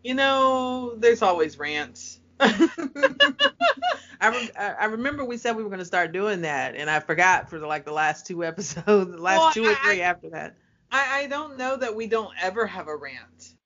you 0.03 0.13
know, 0.13 0.95
there's 0.97 1.21
always 1.21 1.59
rants. 1.59 2.19
I, 2.39 4.29
re- 4.29 4.51
I 4.57 4.85
remember 4.85 5.25
we 5.25 5.37
said 5.37 5.55
we 5.55 5.63
were 5.63 5.69
going 5.69 5.79
to 5.79 5.85
start 5.85 6.11
doing 6.13 6.41
that, 6.41 6.75
and 6.75 6.89
I 6.89 6.99
forgot 7.01 7.49
for 7.49 7.59
the, 7.59 7.67
like 7.67 7.85
the 7.85 7.91
last 7.91 8.25
two 8.25 8.43
episodes, 8.43 9.11
the 9.11 9.21
last 9.21 9.39
Well, 9.39 9.51
two 9.51 9.65
or 9.65 9.75
I- 9.83 9.99
after 9.99 10.29
that. 10.29 10.55
I, 10.91 11.23
I 11.23 11.27
don't 11.27 11.55
know 11.57 11.75
that 11.77 11.95
we 11.95 12.07
don't 12.07 12.33
ever 12.41 12.65
have 12.65 12.87
a 12.87 12.95
rant. 12.95 13.53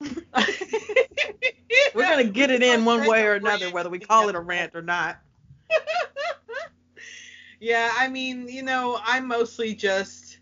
We're 1.94 2.02
going 2.02 2.26
to 2.26 2.32
get 2.32 2.50
it 2.50 2.62
in 2.62 2.84
one 2.84 3.06
way 3.06 3.24
or 3.24 3.34
another, 3.34 3.70
whether 3.70 3.88
we 3.88 3.98
call 3.98 4.28
it 4.28 4.34
a 4.34 4.40
rant 4.40 4.74
or 4.74 4.82
not. 4.82 5.18
Yeah, 7.60 7.90
I 7.96 8.08
mean, 8.08 8.48
you 8.48 8.62
know, 8.62 8.98
I'm 9.04 9.26
mostly 9.26 9.74
just, 9.74 10.38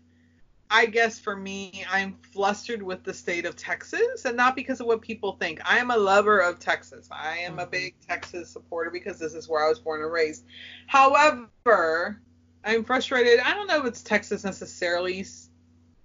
I 0.69 0.87
guess 0.87 1.19
for 1.19 1.35
me, 1.35 1.85
I'm 1.89 2.17
flustered 2.33 2.81
with 2.81 3.03
the 3.03 3.13
state 3.13 3.45
of 3.45 3.55
Texas, 3.55 4.25
and 4.25 4.35
not 4.35 4.55
because 4.55 4.81
of 4.81 4.87
what 4.87 5.01
people 5.01 5.33
think. 5.33 5.61
I 5.63 5.77
am 5.77 5.91
a 5.91 5.97
lover 5.97 6.39
of 6.39 6.59
Texas. 6.59 7.07
I 7.11 7.37
am 7.37 7.59
a 7.59 7.65
Mhm. 7.65 7.71
big 7.71 7.95
Texas 8.07 8.49
supporter 8.49 8.89
because 8.89 9.19
this 9.19 9.33
is 9.33 9.47
where 9.47 9.63
I 9.63 9.69
was 9.69 9.79
born 9.79 10.01
and 10.01 10.11
raised. 10.11 10.45
However, 10.87 12.19
I'm 12.63 12.83
frustrated. 12.83 13.39
I 13.39 13.53
don't 13.53 13.67
know 13.67 13.79
if 13.79 13.85
it's 13.85 14.01
Texas 14.01 14.43
necessarily, 14.43 15.25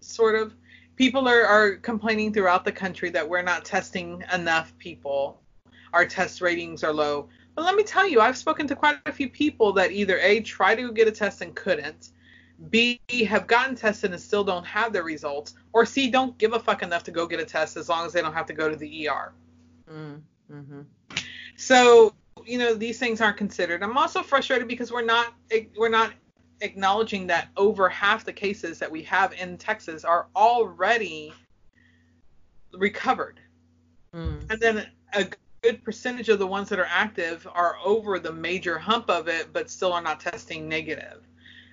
sort 0.00 0.34
of. 0.34 0.54
People 0.96 1.28
are, 1.28 1.44
are 1.44 1.76
complaining 1.76 2.32
throughout 2.32 2.64
the 2.64 2.72
country 2.72 3.08
that 3.10 3.28
we're 3.28 3.42
not 3.42 3.64
testing 3.64 4.24
enough 4.32 4.76
people. 4.78 5.40
Our 5.92 6.04
test 6.04 6.40
ratings 6.40 6.82
are 6.84 6.92
low. 6.92 7.28
But 7.58 7.64
let 7.64 7.74
me 7.74 7.82
tell 7.82 8.08
you, 8.08 8.20
I've 8.20 8.36
spoken 8.36 8.68
to 8.68 8.76
quite 8.76 8.98
a 9.04 9.10
few 9.10 9.28
people 9.28 9.72
that 9.72 9.90
either 9.90 10.16
A, 10.20 10.38
try 10.42 10.76
to 10.76 10.92
get 10.92 11.08
a 11.08 11.10
test 11.10 11.40
and 11.40 11.56
couldn't, 11.56 12.10
B, 12.70 13.00
have 13.28 13.48
gotten 13.48 13.74
tested 13.74 14.12
and 14.12 14.20
still 14.20 14.44
don't 14.44 14.64
have 14.64 14.92
their 14.92 15.02
results, 15.02 15.54
or 15.72 15.84
C, 15.84 16.08
don't 16.08 16.38
give 16.38 16.52
a 16.52 16.60
fuck 16.60 16.84
enough 16.84 17.02
to 17.02 17.10
go 17.10 17.26
get 17.26 17.40
a 17.40 17.44
test 17.44 17.76
as 17.76 17.88
long 17.88 18.06
as 18.06 18.12
they 18.12 18.22
don't 18.22 18.32
have 18.32 18.46
to 18.46 18.52
go 18.52 18.70
to 18.70 18.76
the 18.76 19.08
ER. 19.08 19.32
Mm, 19.90 20.20
hmm 20.48 20.82
So, 21.56 22.14
you 22.46 22.58
know, 22.58 22.74
these 22.74 23.00
things 23.00 23.20
aren't 23.20 23.38
considered. 23.38 23.82
I'm 23.82 23.98
also 23.98 24.22
frustrated 24.22 24.68
because 24.68 24.92
we're 24.92 25.02
not 25.04 25.34
we're 25.76 25.88
not 25.88 26.12
acknowledging 26.60 27.26
that 27.26 27.48
over 27.56 27.88
half 27.88 28.24
the 28.24 28.32
cases 28.32 28.78
that 28.78 28.92
we 28.92 29.02
have 29.02 29.32
in 29.32 29.58
Texas 29.58 30.04
are 30.04 30.28
already 30.36 31.34
recovered. 32.72 33.40
Mm. 34.14 34.48
And 34.48 34.60
then 34.60 34.86
a 35.12 35.26
good 35.62 35.84
percentage 35.84 36.28
of 36.28 36.38
the 36.38 36.46
ones 36.46 36.68
that 36.68 36.78
are 36.78 36.88
active 36.88 37.46
are 37.52 37.76
over 37.84 38.18
the 38.18 38.32
major 38.32 38.78
hump 38.78 39.10
of 39.10 39.28
it, 39.28 39.52
but 39.52 39.70
still 39.70 39.92
are 39.92 40.02
not 40.02 40.20
testing 40.20 40.68
negative. 40.68 41.26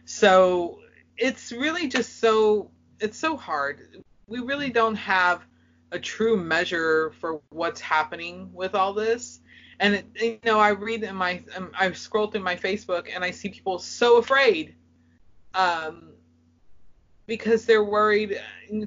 So 0.06 0.80
it's 1.18 1.52
really 1.52 1.88
just 1.88 2.20
so 2.20 2.72
it's 3.00 3.18
so 3.18 3.36
hard. 3.36 4.04
We 4.28 4.40
really 4.40 4.70
don't 4.70 4.96
have 4.96 5.46
a 5.92 6.00
true 6.00 6.38
measure 6.38 7.12
for 7.20 7.42
what's 7.50 7.80
happening 7.80 8.50
with 8.54 8.76
all 8.76 8.94
this. 8.94 9.42
And 9.80 9.96
it, 9.96 10.06
you 10.16 10.40
know, 10.46 10.60
I 10.60 10.70
read 10.70 11.04
in 11.04 11.16
my 11.16 11.44
um, 11.56 11.72
I 11.78 11.92
scroll 11.92 12.28
through 12.28 12.42
my 12.42 12.56
Facebook 12.56 13.10
and 13.14 13.24
I 13.24 13.32
see 13.32 13.50
people 13.50 13.78
so 13.78 14.18
afraid, 14.18 14.76
um, 15.54 16.14
because 17.28 17.66
they're 17.66 17.84
worried 17.84 18.40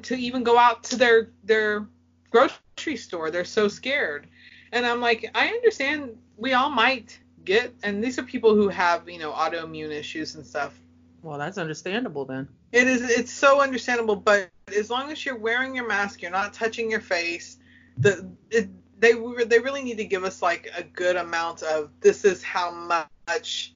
to 0.02 0.14
even 0.16 0.42
go 0.42 0.58
out 0.58 0.84
to 0.84 0.96
their 0.96 1.30
their 1.44 1.86
grocery 2.30 2.96
store. 2.96 3.30
They're 3.30 3.44
so 3.44 3.68
scared. 3.68 4.28
And 4.72 4.86
I'm 4.86 5.00
like, 5.00 5.30
I 5.34 5.48
understand 5.48 6.16
we 6.36 6.52
all 6.52 6.70
might 6.70 7.18
get, 7.44 7.74
and 7.82 8.02
these 8.02 8.18
are 8.18 8.22
people 8.22 8.54
who 8.54 8.68
have, 8.68 9.08
you 9.08 9.18
know, 9.18 9.32
autoimmune 9.32 9.90
issues 9.90 10.34
and 10.34 10.46
stuff. 10.46 10.78
Well, 11.22 11.38
that's 11.38 11.58
understandable 11.58 12.24
then. 12.24 12.48
It 12.72 12.86
is, 12.86 13.02
it's 13.02 13.32
so 13.32 13.60
understandable, 13.60 14.16
but 14.16 14.50
as 14.76 14.90
long 14.90 15.10
as 15.10 15.24
you're 15.24 15.38
wearing 15.38 15.74
your 15.74 15.88
mask, 15.88 16.22
you're 16.22 16.30
not 16.30 16.52
touching 16.52 16.90
your 16.90 17.00
face, 17.00 17.58
the, 17.96 18.30
it, 18.50 18.68
they, 19.00 19.12
they 19.44 19.58
really 19.58 19.82
need 19.82 19.96
to 19.96 20.04
give 20.04 20.24
us 20.24 20.42
like 20.42 20.70
a 20.76 20.82
good 20.82 21.16
amount 21.16 21.62
of 21.62 21.90
this 22.00 22.24
is 22.24 22.42
how 22.42 22.70
much 22.70 23.74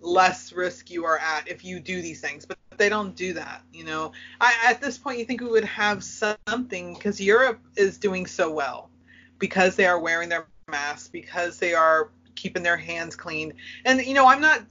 less 0.00 0.52
risk 0.52 0.90
you 0.90 1.04
are 1.06 1.18
at 1.18 1.48
if 1.48 1.64
you 1.64 1.80
do 1.80 2.02
these 2.02 2.20
things, 2.20 2.44
but 2.44 2.58
they 2.76 2.88
don't 2.88 3.16
do 3.16 3.32
that. 3.32 3.62
You 3.72 3.84
know, 3.84 4.12
I, 4.40 4.54
at 4.66 4.80
this 4.80 4.98
point, 4.98 5.18
you 5.18 5.24
think 5.24 5.40
we 5.40 5.48
would 5.48 5.64
have 5.64 6.04
something 6.04 6.94
because 6.94 7.20
Europe 7.20 7.60
is 7.76 7.98
doing 7.98 8.26
so 8.26 8.50
well 8.50 8.90
because 9.38 9.76
they 9.76 9.86
are 9.86 9.98
wearing 9.98 10.28
their 10.28 10.46
masks, 10.68 11.08
because 11.08 11.58
they 11.58 11.74
are 11.74 12.10
keeping 12.34 12.62
their 12.62 12.76
hands 12.76 13.16
clean. 13.16 13.52
And 13.84 14.04
you 14.04 14.14
know, 14.14 14.26
I'm 14.26 14.40
not 14.40 14.62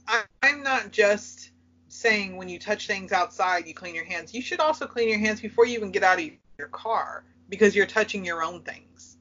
I'm 0.42 0.62
not 0.62 0.90
just 0.90 1.50
saying 1.88 2.36
when 2.36 2.48
you 2.48 2.58
touch 2.58 2.86
things 2.86 3.12
outside 3.12 3.66
you 3.66 3.74
clean 3.74 3.94
your 3.94 4.04
hands. 4.04 4.34
You 4.34 4.42
should 4.42 4.60
also 4.60 4.86
clean 4.86 5.08
your 5.08 5.18
hands 5.18 5.40
before 5.40 5.66
you 5.66 5.74
even 5.74 5.90
get 5.90 6.02
out 6.02 6.18
of 6.18 6.28
your 6.58 6.68
car 6.68 7.24
because 7.48 7.74
you're 7.74 7.86
touching 7.86 8.24
your 8.24 8.42
own 8.42 8.62
things. 8.62 9.16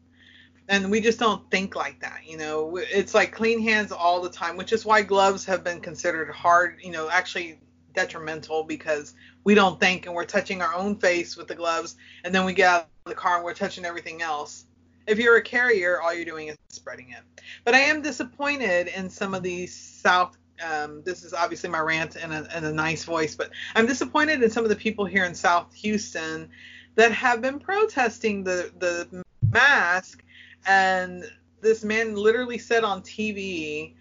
And 0.69 0.89
we 0.89 1.01
just 1.01 1.19
don't 1.19 1.49
think 1.51 1.75
like 1.75 1.99
that, 1.99 2.21
you 2.25 2.37
know. 2.37 2.77
It's 2.77 3.13
like 3.13 3.33
clean 3.33 3.61
hands 3.61 3.91
all 3.91 4.21
the 4.21 4.29
time, 4.29 4.55
which 4.55 4.71
is 4.71 4.85
why 4.85 5.01
gloves 5.01 5.45
have 5.45 5.63
been 5.63 5.81
considered 5.81 6.29
hard, 6.31 6.79
you 6.81 6.91
know, 6.91 7.09
actually 7.09 7.59
detrimental 7.93 8.63
because 8.63 9.13
we 9.43 9.55
don't 9.55 9.79
think 9.79 10.05
and 10.05 10.15
we're 10.15 10.25
touching 10.25 10.61
our 10.61 10.73
own 10.73 10.95
face 10.95 11.37
with 11.37 11.47
the 11.47 11.55
gloves 11.55 11.95
and 12.23 12.33
then 12.33 12.45
we 12.45 12.53
get 12.53 12.69
out 12.69 12.87
of 13.05 13.09
the 13.09 13.15
car 13.15 13.35
and 13.35 13.45
we're 13.45 13.53
touching 13.53 13.85
everything 13.85 14.21
else 14.21 14.65
if 15.07 15.19
you're 15.19 15.37
a 15.37 15.41
carrier, 15.41 16.01
all 16.01 16.13
you're 16.13 16.25
doing 16.25 16.47
is 16.47 16.57
spreading 16.69 17.09
it. 17.11 17.43
But 17.63 17.73
I 17.73 17.79
am 17.79 18.01
disappointed 18.01 18.87
in 18.87 19.09
some 19.09 19.33
of 19.33 19.43
these 19.43 19.75
South. 19.75 20.37
Um, 20.63 21.01
this 21.03 21.23
is 21.23 21.33
obviously 21.33 21.69
my 21.69 21.79
rant 21.79 22.15
in 22.15 22.31
a, 22.31 22.47
in 22.55 22.63
a 22.63 22.71
nice 22.71 23.03
voice, 23.03 23.35
but 23.35 23.49
I'm 23.75 23.85
disappointed 23.85 24.41
in 24.43 24.49
some 24.49 24.63
of 24.63 24.69
the 24.69 24.75
people 24.75 25.05
here 25.05 25.25
in 25.25 25.35
South 25.35 25.73
Houston 25.73 26.49
that 26.95 27.11
have 27.11 27.41
been 27.41 27.59
protesting 27.59 28.43
the 28.43 28.71
the 28.79 29.23
mask. 29.51 30.23
And 30.65 31.25
this 31.61 31.83
man 31.83 32.15
literally 32.15 32.57
said 32.57 32.83
on 32.83 33.01
TV, 33.01 33.95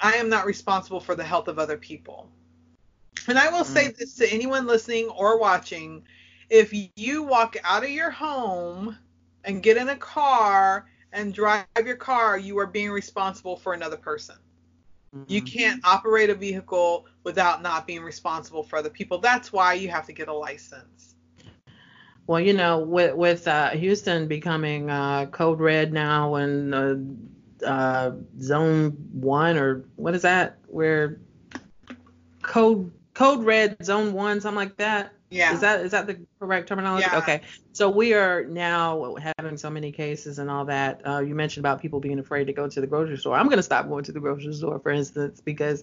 "I 0.00 0.14
am 0.14 0.28
not 0.28 0.44
responsible 0.44 1.00
for 1.00 1.14
the 1.14 1.24
health 1.24 1.48
of 1.48 1.58
other 1.58 1.78
people." 1.78 2.30
And 3.28 3.38
I 3.38 3.48
will 3.48 3.64
say 3.64 3.88
this 3.88 4.14
to 4.16 4.32
anyone 4.32 4.66
listening 4.66 5.08
or 5.08 5.38
watching: 5.38 6.04
if 6.50 6.74
you 6.96 7.22
walk 7.22 7.56
out 7.64 7.84
of 7.84 7.90
your 7.90 8.10
home 8.10 8.96
and 9.46 9.62
get 9.62 9.76
in 9.76 9.88
a 9.88 9.96
car 9.96 10.86
and 11.12 11.32
drive 11.32 11.64
your 11.84 11.96
car, 11.96 12.36
you 12.36 12.58
are 12.58 12.66
being 12.66 12.90
responsible 12.90 13.56
for 13.56 13.72
another 13.72 13.96
person. 13.96 14.36
You 15.28 15.40
Mhm. 15.40 15.52
can't 15.52 15.80
operate 15.84 16.30
a 16.30 16.34
vehicle 16.34 17.06
without 17.24 17.62
not 17.62 17.86
being 17.86 18.02
responsible 18.02 18.62
for 18.62 18.76
other 18.76 18.90
people. 18.90 19.18
That's 19.18 19.52
why 19.52 19.74
you 19.74 19.88
have 19.88 20.06
to 20.06 20.12
get 20.12 20.28
a 20.28 20.32
license. 20.34 21.14
Well, 22.26 22.40
you 22.40 22.52
know, 22.52 22.80
with 22.80 23.14
with 23.14 23.46
uh, 23.46 23.70
Houston 23.70 24.26
becoming 24.26 24.90
uh, 24.90 25.26
code 25.26 25.60
red 25.60 25.92
now 25.92 26.34
and 26.36 26.74
uh, 26.74 27.66
uh, 27.66 28.12
zone 28.40 28.90
one 29.12 29.56
or 29.56 29.84
what 29.96 30.14
is 30.14 30.22
that? 30.22 30.58
Where 30.66 31.18
code 32.42 32.92
code 33.14 33.44
red 33.44 33.76
zone 33.84 34.12
one, 34.12 34.40
something 34.40 34.56
like 34.56 34.76
that. 34.78 35.12
Yeah. 35.30 35.52
Is 35.54 35.60
that 35.60 35.80
is 35.80 35.90
that 35.90 36.06
the 36.06 36.20
correct 36.38 36.68
terminology? 36.68 37.06
Yeah. 37.10 37.18
Okay. 37.18 37.40
So 37.72 37.90
we 37.90 38.14
are 38.14 38.44
now 38.44 39.16
having 39.38 39.56
so 39.56 39.68
many 39.68 39.90
cases 39.90 40.38
and 40.38 40.48
all 40.48 40.64
that. 40.66 41.02
Uh, 41.06 41.18
you 41.18 41.34
mentioned 41.34 41.62
about 41.62 41.80
people 41.80 42.00
being 42.00 42.18
afraid 42.18 42.46
to 42.46 42.52
go 42.52 42.68
to 42.68 42.80
the 42.80 42.86
grocery 42.86 43.18
store. 43.18 43.36
I'm 43.36 43.46
going 43.46 43.58
to 43.58 43.62
stop 43.62 43.88
going 43.88 44.04
to 44.04 44.12
the 44.12 44.20
grocery 44.20 44.54
store, 44.54 44.78
for 44.78 44.92
instance, 44.92 45.40
because 45.40 45.82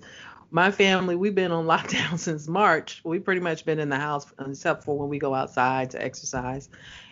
my 0.51 0.71
family 0.71 1.15
we've 1.15 1.35
been 1.35 1.51
on 1.51 1.65
lockdown 1.67 2.17
since 2.17 2.47
March. 2.47 3.01
We've 3.03 3.23
pretty 3.23 3.41
much 3.41 3.65
been 3.65 3.79
in 3.79 3.89
the 3.89 3.97
house 3.97 4.25
except 4.39 4.85
for 4.85 4.97
when 4.97 5.09
we 5.09 5.19
go 5.19 5.33
outside 5.33 5.91
to 5.91 6.01
exercise, 6.01 6.69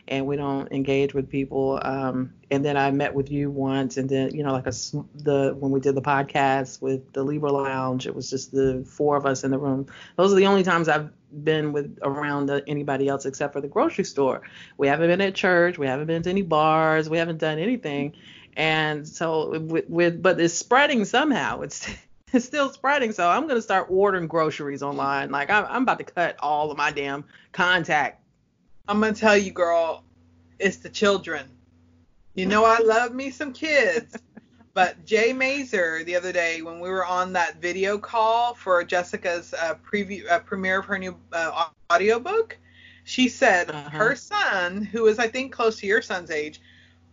and 0.08 0.26
we 0.26 0.36
don't 0.36 0.72
engage 0.72 1.14
with 1.14 1.30
people. 1.30 1.80
Um, 1.82 2.34
and 2.50 2.66
then 2.66 2.78
I 2.78 2.92
met 2.92 3.14
with 3.14 3.32
you 3.32 3.50
once, 3.50 3.98
and 3.98 4.10
then 4.10 4.36
you 4.36 4.44
know 4.44 4.52
like 4.52 4.68
a 4.68 4.74
the 5.24 5.56
when 5.58 5.72
we 5.72 5.80
did 5.80 5.96
the 5.96 6.02
podcast 6.02 6.82
with 6.82 7.14
the 7.14 7.24
Libra 7.24 7.52
Lounge, 7.52 8.08
it 8.08 8.16
was 8.16 8.30
just 8.30 8.52
the 8.52 8.86
four 8.88 9.16
of 9.16 9.26
us 9.26 9.44
in 9.44 9.52
the 9.52 9.58
room. 9.58 9.88
Those 10.18 10.34
are 10.34 10.36
the 10.36 10.48
only 10.48 10.64
times 10.64 10.88
I've 10.90 11.10
been 11.32 11.72
with 11.72 11.98
around 12.02 12.50
anybody 12.68 13.08
else 13.08 13.26
except 13.26 13.54
for 13.54 13.62
the 13.62 13.68
grocery 13.68 14.04
store. 14.04 14.42
We 14.78 14.88
haven't 14.88 15.08
been 15.08 15.22
at 15.22 15.36
church. 15.36 15.78
We 15.78 15.88
haven't 15.88 16.08
been 16.08 16.24
to 16.24 16.30
any 16.30 16.42
bars. 16.42 17.10
We 17.10 17.18
haven't 17.18 17.38
done 17.38 17.58
anything. 17.58 18.14
And 18.58 19.08
so 19.08 19.60
with, 19.60 19.90
with 19.90 20.22
but 20.22 20.40
it's 20.40 20.54
spreading 20.54 21.06
somehow. 21.06 21.62
It's 21.62 21.90
it's 22.34 22.46
still 22.46 22.70
spreading. 22.70 23.12
So 23.12 23.30
I'm 23.30 23.48
gonna 23.48 23.62
start 23.62 23.88
ordering 23.90 24.28
groceries 24.28 24.84
online. 24.84 25.32
Like 25.32 25.50
I'm, 25.50 25.66
I'm 25.70 25.84
about 25.84 26.00
to 26.00 26.04
cut 26.04 26.36
all 26.40 26.72
of 26.72 26.78
my 26.78 26.92
damn 26.92 27.24
contact. 27.52 28.21
I'm 28.88 29.00
going 29.00 29.14
to 29.14 29.20
tell 29.20 29.38
you, 29.38 29.52
girl, 29.52 30.04
it's 30.60 30.78
the 30.78 30.90
children. 30.90 31.48
You 32.36 32.46
know, 32.46 32.66
I 32.66 32.80
love 32.80 33.14
me 33.14 33.30
some 33.32 33.54
kids. 33.54 34.18
But 34.74 35.06
Jay 35.06 35.34
Mazer 35.34 36.02
the 36.06 36.16
other 36.16 36.32
day 36.32 36.62
when 36.62 36.80
we 36.80 36.90
were 36.90 37.06
on 37.06 37.34
that 37.34 37.62
video 37.62 37.98
call 37.98 38.54
for 38.54 38.82
Jessica's 38.86 39.54
uh, 39.54 39.76
preview 39.84 40.30
uh, 40.32 40.40
premiere 40.40 40.80
of 40.80 40.86
her 40.86 40.98
new 40.98 41.18
uh, 41.34 41.66
audiobook, 41.92 42.58
she 43.04 43.28
said 43.28 43.70
Uh-huh. 43.70 43.90
her 43.90 44.16
son, 44.16 44.82
who 44.86 45.08
is 45.08 45.20
I 45.20 45.28
think 45.28 45.52
close 45.52 45.78
to 45.82 45.88
your 45.88 46.02
son's 46.02 46.32
age, 46.32 46.62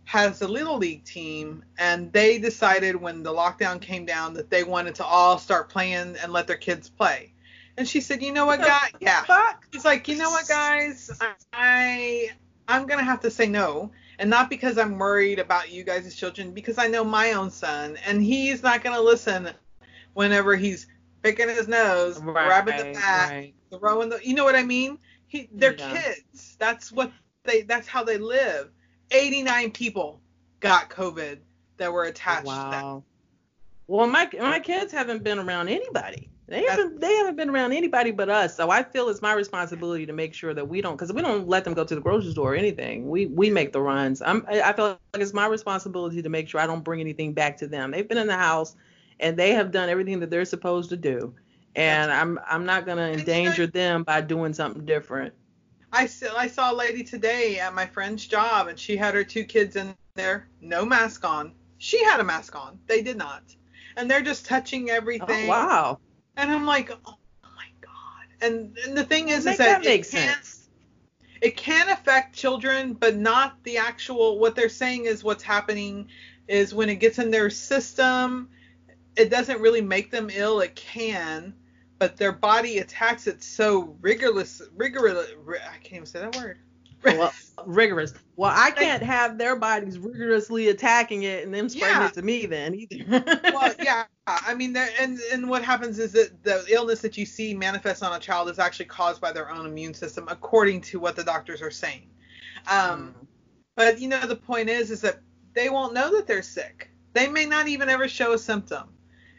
has 0.04 0.40
a 0.42 0.46
little 0.46 0.78
league 0.78 1.02
team, 1.02 1.64
and 1.78 2.12
they 2.12 2.38
decided 2.38 2.94
when 2.94 3.24
the 3.24 3.32
lockdown 3.32 3.80
came 3.80 4.06
down 4.06 4.34
that 4.34 4.50
they 4.50 4.62
wanted 4.62 4.94
to 4.94 5.04
all 5.04 5.36
start 5.36 5.68
playing 5.68 6.14
and 6.22 6.32
let 6.32 6.46
their 6.46 6.56
kids 6.56 6.88
play. 6.88 7.32
And 7.78 7.88
she 7.88 8.00
said, 8.00 8.22
you 8.22 8.32
know 8.32 8.44
what, 8.44 8.58
guy? 8.58 8.90
Yeah. 9.00 9.22
Fuck. 9.22 9.64
She's 9.72 9.84
like, 9.84 10.08
you 10.08 10.18
know 10.18 10.30
what, 10.30 10.48
guys? 10.48 11.10
I 11.52 12.30
I'm 12.66 12.86
gonna 12.86 13.04
have 13.04 13.20
to 13.20 13.30
say 13.30 13.46
no, 13.46 13.92
and 14.18 14.28
not 14.28 14.50
because 14.50 14.76
I'm 14.78 14.98
worried 14.98 15.38
about 15.38 15.70
you 15.70 15.84
guys 15.84 16.04
as 16.04 16.16
children, 16.16 16.52
because 16.52 16.76
I 16.76 16.88
know 16.88 17.04
my 17.04 17.32
own 17.32 17.50
son, 17.50 17.96
and 18.04 18.20
he's 18.22 18.64
not 18.64 18.82
gonna 18.82 19.00
listen 19.00 19.50
whenever 20.14 20.56
he's 20.56 20.88
picking 21.22 21.48
his 21.48 21.68
nose, 21.68 22.18
grabbing 22.18 22.76
the 22.76 22.92
back, 22.94 23.30
right. 23.30 23.54
throwing 23.70 24.08
the. 24.08 24.18
You 24.24 24.34
know 24.34 24.44
what 24.44 24.56
I 24.56 24.64
mean? 24.64 24.98
He, 25.28 25.48
they're 25.52 25.76
Yeah. 25.76 25.92
kids. 26.02 26.56
That's 26.58 26.90
what 26.90 27.12
they. 27.44 27.62
That's 27.62 27.86
how 27.86 28.02
they 28.02 28.18
live. 28.18 28.70
89 29.12 29.70
people 29.70 30.20
got 30.58 30.90
COVID 30.90 31.38
that 31.76 31.92
were 31.92 32.04
attached 32.04 32.40
to 32.48 32.52
them. 32.52 32.70
Wow. 32.70 33.04
Well, 33.86 34.08
my 34.08 34.28
my 34.38 34.58
kids 34.58 34.92
haven't 34.92 35.22
been 35.22 35.38
around 35.38 35.68
anybody. 35.68 36.28
They 36.48 36.64
haven't 36.64 36.98
they 36.98 37.14
haven't 37.14 37.36
been 37.36 37.50
around 37.50 37.72
anybody 37.72 38.10
but 38.10 38.30
us. 38.30 38.56
So 38.56 38.70
I 38.70 38.82
feel 38.82 39.10
it's 39.10 39.20
my 39.20 39.34
responsibility 39.34 40.06
to 40.06 40.14
make 40.14 40.32
sure 40.32 40.54
that 40.54 40.66
we 40.66 40.80
don't 40.80 40.96
because 40.96 41.12
we 41.12 41.20
don't 41.20 41.46
let 41.46 41.64
them 41.64 41.74
go 41.74 41.84
to 41.84 41.94
the 41.94 42.00
grocery 42.00 42.32
store 42.32 42.54
or 42.54 42.56
anything. 42.56 43.06
We 43.10 43.26
we 43.26 43.50
make 43.50 43.72
the 43.72 43.82
runs. 43.82 44.22
I'm 44.22 44.46
I 44.48 44.72
feel 44.72 44.86
like 44.86 45.22
it's 45.22 45.34
my 45.34 45.46
responsibility 45.46 46.22
to 46.22 46.28
make 46.30 46.48
sure 46.48 46.60
I 46.60 46.66
don't 46.66 46.82
bring 46.82 47.00
anything 47.00 47.34
back 47.34 47.58
to 47.58 47.66
them. 47.66 47.90
They've 47.90 48.08
been 48.08 48.16
in 48.16 48.26
the 48.26 48.36
house 48.36 48.76
and 49.20 49.36
they 49.36 49.52
have 49.52 49.70
done 49.70 49.90
everything 49.90 50.20
that 50.20 50.30
they're 50.30 50.46
supposed 50.46 50.88
to 50.88 50.96
do. 50.96 51.34
And 51.76 52.10
I'm 52.10 52.40
I'm 52.48 52.64
not 52.64 52.86
gonna 52.86 53.08
endanger 53.08 53.66
them 53.66 54.02
by 54.04 54.22
doing 54.22 54.54
something 54.54 54.86
different. 54.86 55.34
I 55.92 56.06
saw 56.06 56.34
I 56.34 56.46
saw 56.46 56.72
a 56.72 56.74
lady 56.74 57.04
today 57.04 57.58
at 57.58 57.74
my 57.74 57.84
friend's 57.84 58.26
job 58.26 58.68
and 58.68 58.78
she 58.78 58.96
had 58.96 59.12
her 59.14 59.22
two 59.22 59.44
kids 59.44 59.76
in 59.76 59.94
there, 60.14 60.48
no 60.62 60.86
mask 60.86 61.26
on. 61.26 61.52
She 61.76 62.02
had 62.04 62.20
a 62.20 62.24
mask 62.24 62.56
on. 62.56 62.78
They 62.86 63.02
did 63.02 63.18
not. 63.18 63.42
And 63.98 64.10
they're 64.10 64.22
just 64.22 64.46
touching 64.46 64.90
oh, 64.90 64.94
everything. 64.94 65.44
Oh, 65.44 65.48
wow 65.48 65.98
and 66.38 66.50
I'm 66.50 66.64
like, 66.64 66.90
oh 66.90 67.18
my 67.42 67.66
god. 67.80 68.26
And, 68.40 68.78
and 68.86 68.96
the 68.96 69.04
thing 69.04 69.28
is, 69.28 69.38
is 69.38 69.58
that, 69.58 69.58
that 69.58 69.84
makes 69.84 70.08
sense. 70.08 70.68
It 71.42 71.56
can 71.56 71.88
affect 71.90 72.34
children, 72.34 72.94
but 72.94 73.16
not 73.16 73.62
the 73.64 73.78
actual. 73.78 74.38
What 74.38 74.54
they're 74.54 74.68
saying 74.68 75.04
is 75.04 75.22
what's 75.22 75.42
happening 75.42 76.08
is 76.46 76.72
when 76.72 76.88
it 76.88 76.96
gets 76.96 77.18
in 77.18 77.30
their 77.30 77.50
system, 77.50 78.48
it 79.16 79.30
doesn't 79.30 79.60
really 79.60 79.80
make 79.80 80.10
them 80.10 80.30
ill. 80.32 80.60
It 80.60 80.74
can, 80.74 81.54
but 81.98 82.16
their 82.16 82.32
body 82.32 82.78
attacks 82.78 83.26
it 83.26 83.42
so 83.42 83.96
rigorous, 84.00 84.62
rigorous. 84.76 85.28
I 85.48 85.76
can't 85.78 85.94
even 85.94 86.06
say 86.06 86.20
that 86.20 86.36
word. 86.36 86.58
Well, 87.04 87.32
rigorous. 87.66 88.14
Well, 88.36 88.52
I 88.54 88.70
can't 88.70 89.02
have 89.02 89.38
their 89.38 89.56
bodies 89.56 89.98
rigorously 89.98 90.68
attacking 90.68 91.24
it 91.24 91.44
and 91.44 91.54
them 91.54 91.68
spreading 91.68 92.02
yeah. 92.02 92.06
it 92.06 92.14
to 92.14 92.22
me 92.22 92.46
then 92.46 92.74
either. 92.74 93.04
well, 93.52 93.74
yeah. 93.82 94.04
I 94.26 94.54
mean, 94.54 94.76
and 94.76 95.18
and 95.32 95.48
what 95.48 95.64
happens 95.64 95.98
is 95.98 96.12
that 96.12 96.42
the 96.42 96.64
illness 96.68 97.00
that 97.00 97.16
you 97.16 97.26
see 97.26 97.54
manifest 97.54 98.02
on 98.02 98.14
a 98.14 98.20
child 98.20 98.48
is 98.50 98.58
actually 98.58 98.86
caused 98.86 99.20
by 99.20 99.32
their 99.32 99.50
own 99.50 99.66
immune 99.66 99.94
system, 99.94 100.26
according 100.28 100.82
to 100.82 101.00
what 101.00 101.16
the 101.16 101.24
doctors 101.24 101.62
are 101.62 101.70
saying. 101.70 102.10
Um, 102.70 103.14
mm. 103.18 103.26
But 103.74 104.00
you 104.00 104.08
know, 104.08 104.20
the 104.26 104.36
point 104.36 104.68
is, 104.68 104.90
is 104.90 105.00
that 105.02 105.20
they 105.54 105.70
won't 105.70 105.94
know 105.94 106.14
that 106.16 106.26
they're 106.26 106.42
sick. 106.42 106.90
They 107.14 107.28
may 107.28 107.46
not 107.46 107.68
even 107.68 107.88
ever 107.88 108.06
show 108.06 108.32
a 108.32 108.38
symptom, 108.38 108.90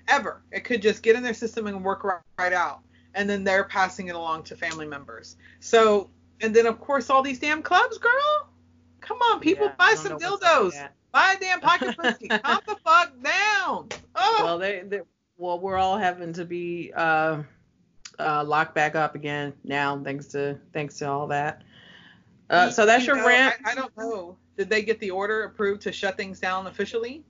ever. 0.08 0.42
It 0.52 0.66
could 0.66 0.82
just 0.82 1.04
get 1.04 1.16
in 1.16 1.24
their 1.24 1.34
system 1.34 1.68
and 1.68 1.84
work 1.84 2.04
right, 2.04 2.22
right 2.38 2.54
out, 2.54 2.82
and 3.14 3.30
then 3.30 3.44
they're 3.44 3.64
passing 3.64 4.08
it 4.08 4.16
along 4.16 4.44
to 4.44 4.56
family 4.56 4.88
members. 4.88 5.38
So 5.60 6.10
and 6.42 6.56
then 6.56 6.66
of 6.66 6.80
course 6.80 7.10
all 7.10 7.22
these 7.22 7.40
damn 7.40 7.62
clubs, 7.62 7.98
girl. 7.98 8.50
Come 9.02 9.18
on, 9.18 9.40
people, 9.40 9.68
yeah, 9.68 9.74
buy 9.78 9.96
some 9.96 10.20
dildos. 10.20 10.90
Buy 11.12 11.34
a 11.34 11.40
damn 11.40 11.60
pocket 11.60 11.98
pussy. 11.98 12.28
Calm 12.44 12.60
the 12.68 12.76
fuck 12.84 13.12
down. 13.24 13.90
Oh. 14.16 14.42
Well, 14.44 14.60
they, 14.60 14.84
they, 14.86 15.02
well, 15.38 15.60
we're 15.60 15.78
all 15.78 15.98
having 15.98 16.34
to 16.34 16.46
be 16.46 16.92
uh, 16.96 17.42
uh, 18.20 18.44
locked 18.44 18.76
back 18.76 18.96
up 18.96 19.16
again 19.16 19.54
now, 19.64 20.00
thanks 20.04 20.28
to 20.28 20.60
thanks 20.74 20.98
to 21.00 21.10
all 21.10 21.28
that. 21.28 21.64
Uh, 22.50 22.70
so 22.70 22.86
that's 22.86 23.06
you 23.06 23.14
your 23.14 23.18
know, 23.18 23.28
rant. 23.28 23.56
I, 23.66 23.72
I 23.72 23.76
don't 23.76 23.96
know. 23.98 24.38
Did 24.58 24.70
they 24.70 24.82
get 24.82 25.00
the 25.00 25.12
order 25.12 25.44
approved 25.44 25.82
to 25.84 25.92
shut 25.92 26.18
things 26.18 26.40
down 26.40 26.68
officially? 26.68 27.24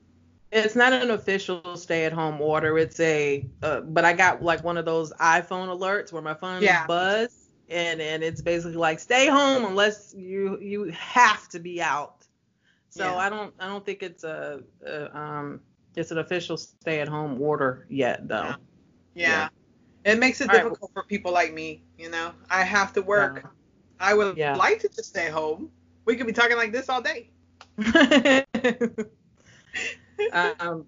It's 0.52 0.76
not 0.76 0.94
an 0.94 1.12
official 1.12 1.78
stay-at-home 1.78 2.42
order. 2.42 2.78
It's 2.80 3.00
a, 3.00 3.46
uh, 3.62 3.82
but 3.82 4.04
I 4.04 4.14
got 4.14 4.42
like 4.42 4.64
one 4.64 4.78
of 4.78 4.86
those 4.86 5.14
iPhone 5.14 5.68
alerts 5.68 6.12
where 6.12 6.24
my 6.24 6.34
phone 6.34 6.64
yeah. 6.64 6.88
buzz 6.88 7.39
and 7.70 8.02
and 8.02 8.24
it's 8.24 8.42
basically 8.42 8.78
like 8.78 9.00
stay 9.00 9.28
home 9.28 9.66
unless 9.66 10.14
you 10.18 10.60
you 10.60 10.86
have 10.92 11.48
to 11.50 11.60
be 11.60 11.82
out. 11.82 12.26
So 12.90 13.06
yeah. 13.06 13.18
I 13.18 13.30
don't 13.30 13.54
I 13.60 13.68
don't 13.68 13.86
think 13.86 14.04
it's 14.04 14.24
a, 14.24 14.62
a, 14.86 15.18
um 15.18 15.62
it's 15.96 16.12
an 16.12 16.18
official 16.18 16.58
stay 16.58 17.00
at 17.00 17.08
home 17.08 17.42
order 17.42 17.86
yet 17.90 18.28
though. 18.28 18.44
Yeah. 18.44 18.56
yeah. 19.16 19.50
yeah. 20.06 20.12
It 20.12 20.18
makes 20.18 20.42
it 20.42 20.50
All 20.50 20.56
difficult 20.56 20.92
right. 20.96 21.04
for 21.04 21.08
people 21.08 21.32
like 21.34 21.54
me, 21.54 21.84
you 21.98 22.10
know. 22.10 22.32
I 22.50 22.64
have 22.64 22.94
to 22.94 23.02
work. 23.02 23.54
I 24.00 24.14
would 24.14 24.38
like 24.38 24.80
to 24.80 24.88
just 24.88 25.10
stay 25.10 25.30
home. 25.30 25.70
We 26.06 26.16
could 26.16 26.26
be 26.26 26.34
talking 26.34 26.56
like 26.58 26.72
this 26.72 26.88
all 26.90 27.02
day. 27.02 27.30
um 30.34 30.86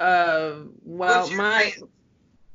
uh 0.00 0.54
well 0.84 1.30
my 1.32 1.72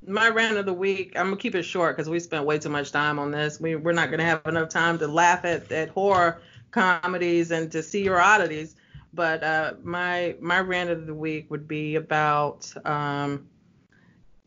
my 0.08 0.30
rant 0.30 0.58
of 0.58 0.66
the 0.66 0.74
week. 0.74 1.14
I'm 1.16 1.28
gonna 1.28 1.38
keep 1.38 1.56
it 1.56 1.64
short 1.64 1.96
because 1.96 2.10
we 2.10 2.20
spent 2.20 2.46
way 2.46 2.58
too 2.58 2.70
much 2.70 2.92
time 2.92 3.20
on 3.20 3.32
this. 3.32 3.60
We 3.60 3.76
we're 3.76 3.92
not 3.92 4.10
gonna 4.10 4.26
have 4.26 4.42
enough 4.46 4.70
time 4.70 4.98
to 5.00 5.08
laugh 5.08 5.46
at, 5.46 5.72
at 5.72 5.90
horror 5.90 6.42
comedies 6.72 7.52
and 7.52 7.72
to 7.72 7.84
see 7.84 8.04
your 8.04 8.22
oddities. 8.22 8.76
But 9.14 9.44
uh, 9.44 9.74
my 9.84 10.36
my 10.40 10.60
rant 10.60 10.90
of 10.90 11.08
the 11.08 11.14
week 11.14 11.50
would 11.50 11.68
be 11.68 11.96
about 11.96 12.72
um, 12.86 13.48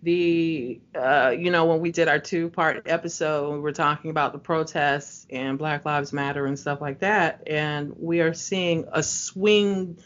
the 0.02 0.80
uh, 0.94 1.34
you 1.36 1.50
know 1.50 1.66
when 1.66 1.80
we 1.80 1.92
did 1.92 2.08
our 2.08 2.18
two 2.18 2.50
part 2.50 2.86
episode, 2.86 3.52
we 3.52 3.60
were 3.60 3.72
talking 3.72 4.10
about 4.10 4.32
the 4.32 4.38
protests 4.38 5.26
and 5.30 5.58
Black 5.58 5.84
Lives 5.84 6.12
Matter 6.12 6.46
and 6.46 6.58
stuff 6.58 6.80
like 6.80 7.00
that, 7.00 7.42
and 7.46 7.92
we 7.98 8.20
are 8.20 8.34
seeing 8.34 8.86
a 8.92 9.02
swing 9.02 9.98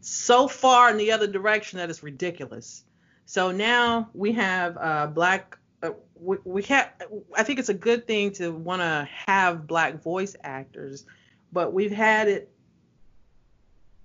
so 0.00 0.48
far 0.48 0.90
in 0.90 0.96
the 0.96 1.12
other 1.12 1.26
direction 1.26 1.78
that 1.78 1.90
it's 1.90 2.02
ridiculous. 2.02 2.84
So 3.28 3.50
now 3.50 4.08
we 4.14 4.32
have 4.32 4.78
uh, 4.80 5.06
black. 5.08 5.58
Uh, 5.82 5.90
we, 6.18 6.38
we 6.44 6.62
have. 6.62 6.92
I 7.36 7.42
think 7.42 7.58
it's 7.58 7.68
a 7.68 7.74
good 7.74 8.06
thing 8.06 8.32
to 8.32 8.52
want 8.52 8.80
to 8.80 9.06
have 9.26 9.66
black 9.66 10.02
voice 10.02 10.34
actors, 10.44 11.04
but 11.52 11.74
we've 11.74 11.92
had 11.92 12.28
it. 12.28 12.50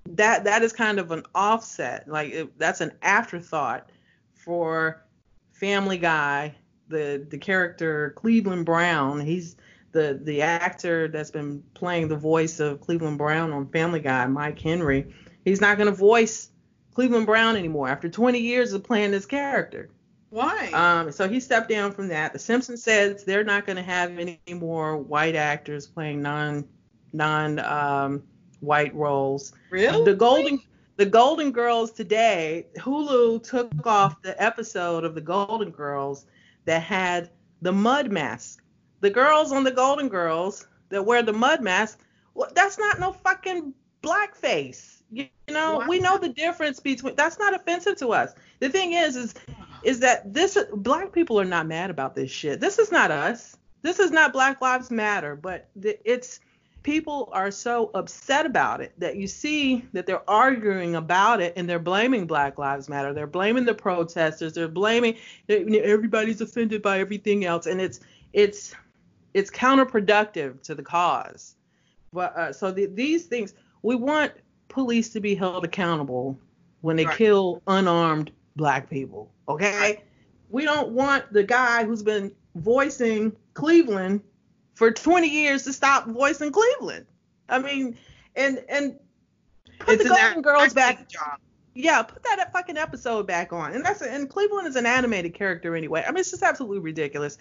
That 0.09 0.43
that 0.43 0.61
is 0.61 0.73
kind 0.73 0.99
of 0.99 1.11
an 1.11 1.23
offset. 1.33 2.05
Like 2.09 2.33
it, 2.33 2.59
that's 2.59 2.81
an 2.81 2.91
afterthought 3.01 3.89
for 4.33 5.05
Family 5.53 5.97
Guy. 5.97 6.53
The 6.89 7.25
the 7.29 7.37
character 7.37 8.11
Cleveland 8.17 8.65
Brown. 8.65 9.21
He's 9.21 9.55
the 9.93 10.19
the 10.21 10.41
actor 10.41 11.07
that's 11.07 11.31
been 11.31 11.63
playing 11.75 12.09
the 12.09 12.17
voice 12.17 12.59
of 12.59 12.81
Cleveland 12.81 13.19
Brown 13.19 13.53
on 13.53 13.69
Family 13.69 14.01
Guy, 14.01 14.27
Mike 14.27 14.59
Henry. 14.59 15.13
He's 15.45 15.61
not 15.61 15.77
going 15.77 15.89
to 15.89 15.95
voice 15.95 16.49
Cleveland 16.93 17.25
Brown 17.25 17.55
anymore 17.55 17.89
after 17.89 18.09
20 18.09 18.39
years 18.39 18.73
of 18.73 18.83
playing 18.83 19.11
this 19.11 19.25
character. 19.25 19.89
Why? 20.29 20.71
Um, 20.71 21.11
so 21.11 21.29
he 21.29 21.39
stepped 21.39 21.69
down 21.69 21.91
from 21.91 22.07
that. 22.07 22.33
The 22.33 22.39
Simpsons 22.39 22.81
says 22.81 23.23
they're 23.23 23.43
not 23.43 23.65
going 23.65 23.75
to 23.75 23.83
have 23.83 24.17
any 24.17 24.39
more 24.49 24.97
white 24.97 25.35
actors 25.35 25.85
playing 25.85 26.21
non 26.21 26.67
non 27.11 27.59
um, 27.59 28.23
white 28.59 28.95
roles. 28.95 29.53
Really? 29.69 30.03
The 30.03 30.15
Golden 30.15 30.59
the 30.95 31.05
Golden 31.05 31.51
Girls 31.51 31.91
today, 31.91 32.67
Hulu 32.77 33.43
took 33.43 33.85
off 33.85 34.21
the 34.21 34.41
episode 34.41 35.03
of 35.03 35.15
the 35.15 35.21
Golden 35.21 35.71
Girls 35.71 36.25
that 36.65 36.81
had 36.81 37.29
the 37.61 37.71
mud 37.71 38.11
mask. 38.11 38.63
The 39.01 39.09
girls 39.09 39.51
on 39.51 39.63
the 39.63 39.71
Golden 39.71 40.07
Girls 40.07 40.67
that 40.89 41.05
wear 41.05 41.23
the 41.23 41.33
mud 41.33 41.61
mask, 41.61 41.99
well, 42.35 42.49
that's 42.55 42.77
not 42.77 42.99
no 42.99 43.11
fucking 43.11 43.73
blackface. 44.01 45.01
You 45.13 45.27
know, 45.49 45.83
we 45.87 45.99
know 45.99 46.17
the 46.17 46.29
difference 46.29 46.79
between 46.79 47.15
that's 47.15 47.37
not 47.37 47.53
offensive 47.53 47.97
to 47.97 48.09
us. 48.09 48.33
The 48.59 48.69
thing 48.69 48.93
is 48.93 49.15
is 49.15 49.35
is 49.83 49.99
that 49.99 50.33
this 50.33 50.57
black 50.73 51.11
people 51.11 51.39
are 51.39 51.45
not 51.45 51.67
mad 51.67 51.89
about 51.89 52.15
this 52.15 52.31
shit. 52.31 52.59
This 52.59 52.79
is 52.79 52.91
not 52.91 53.11
us. 53.11 53.57
This 53.83 53.99
is 53.99 54.11
not 54.11 54.31
Black 54.31 54.61
Lives 54.61 54.89
Matter, 54.89 55.35
but 55.35 55.69
it's 55.75 56.39
people 56.83 57.29
are 57.33 57.51
so 57.51 57.91
upset 57.93 58.45
about 58.45 58.81
it 58.81 58.93
that 58.97 59.17
you 59.17 59.27
see 59.27 59.85
that 59.93 60.05
they're 60.05 60.27
arguing 60.29 60.95
about 60.95 61.41
it 61.41 61.53
and 61.57 61.69
they're 61.69 61.79
blaming 61.79 62.25
Black 62.25 62.57
Lives 62.57 62.87
Matter. 62.87 63.13
They're 63.13 63.27
blaming 63.27 63.65
the 63.65 63.73
protesters. 63.73 64.53
They're 64.53 64.67
blaming 64.69 65.17
everybody's 65.49 66.41
offended 66.41 66.81
by 66.81 66.99
everything 66.99 67.45
else, 67.45 67.65
and 67.65 67.81
it's 67.81 67.99
it's 68.31 68.73
it's 69.33 69.51
counterproductive 69.51 70.61
to 70.63 70.75
the 70.75 70.83
cause. 70.83 71.55
But 72.13 72.37
uh, 72.37 72.53
so 72.53 72.71
the, 72.71 72.85
these 72.85 73.25
things 73.25 73.53
we 73.81 73.95
want 73.95 74.31
police 74.73 75.09
to 75.09 75.19
be 75.19 75.35
held 75.35 75.63
accountable 75.63 76.37
when 76.81 76.95
they 76.97 77.05
right. 77.05 77.17
kill 77.17 77.61
unarmed 77.67 78.31
black 78.55 78.89
people. 78.89 79.31
Okay? 79.47 80.03
We 80.49 80.65
don't 80.65 80.89
want 80.89 81.31
the 81.31 81.43
guy 81.43 81.85
who's 81.85 82.03
been 82.03 82.31
voicing 82.55 83.35
Cleveland 83.53 84.21
for 84.73 84.91
20 84.91 85.27
years 85.27 85.63
to 85.63 85.73
stop 85.73 86.07
voicing 86.07 86.51
Cleveland. 86.51 87.05
I 87.47 87.59
mean, 87.59 87.97
and 88.35 88.63
and 88.67 88.99
put 89.79 89.95
it's 89.95 90.03
the 90.03 90.09
Golden 90.09 90.41
Girls 90.41 90.73
back. 90.73 91.07
Job 91.07 91.39
yeah, 91.75 92.03
put 92.03 92.21
that 92.23 92.51
fucking 92.53 92.77
episode 92.77 93.25
back 93.25 93.51
on. 93.51 93.73
And 93.73 93.83
that's 93.83 94.01
and 94.01 94.29
Cleveland 94.29 94.67
is 94.67 94.75
an 94.75 94.85
animated 94.85 95.33
character 95.33 95.75
anyway. 95.75 96.03
I 96.05 96.11
mean, 96.11 96.19
it's 96.19 96.31
just 96.31 96.43
absolutely 96.43 96.79
ridiculous. 96.79 97.37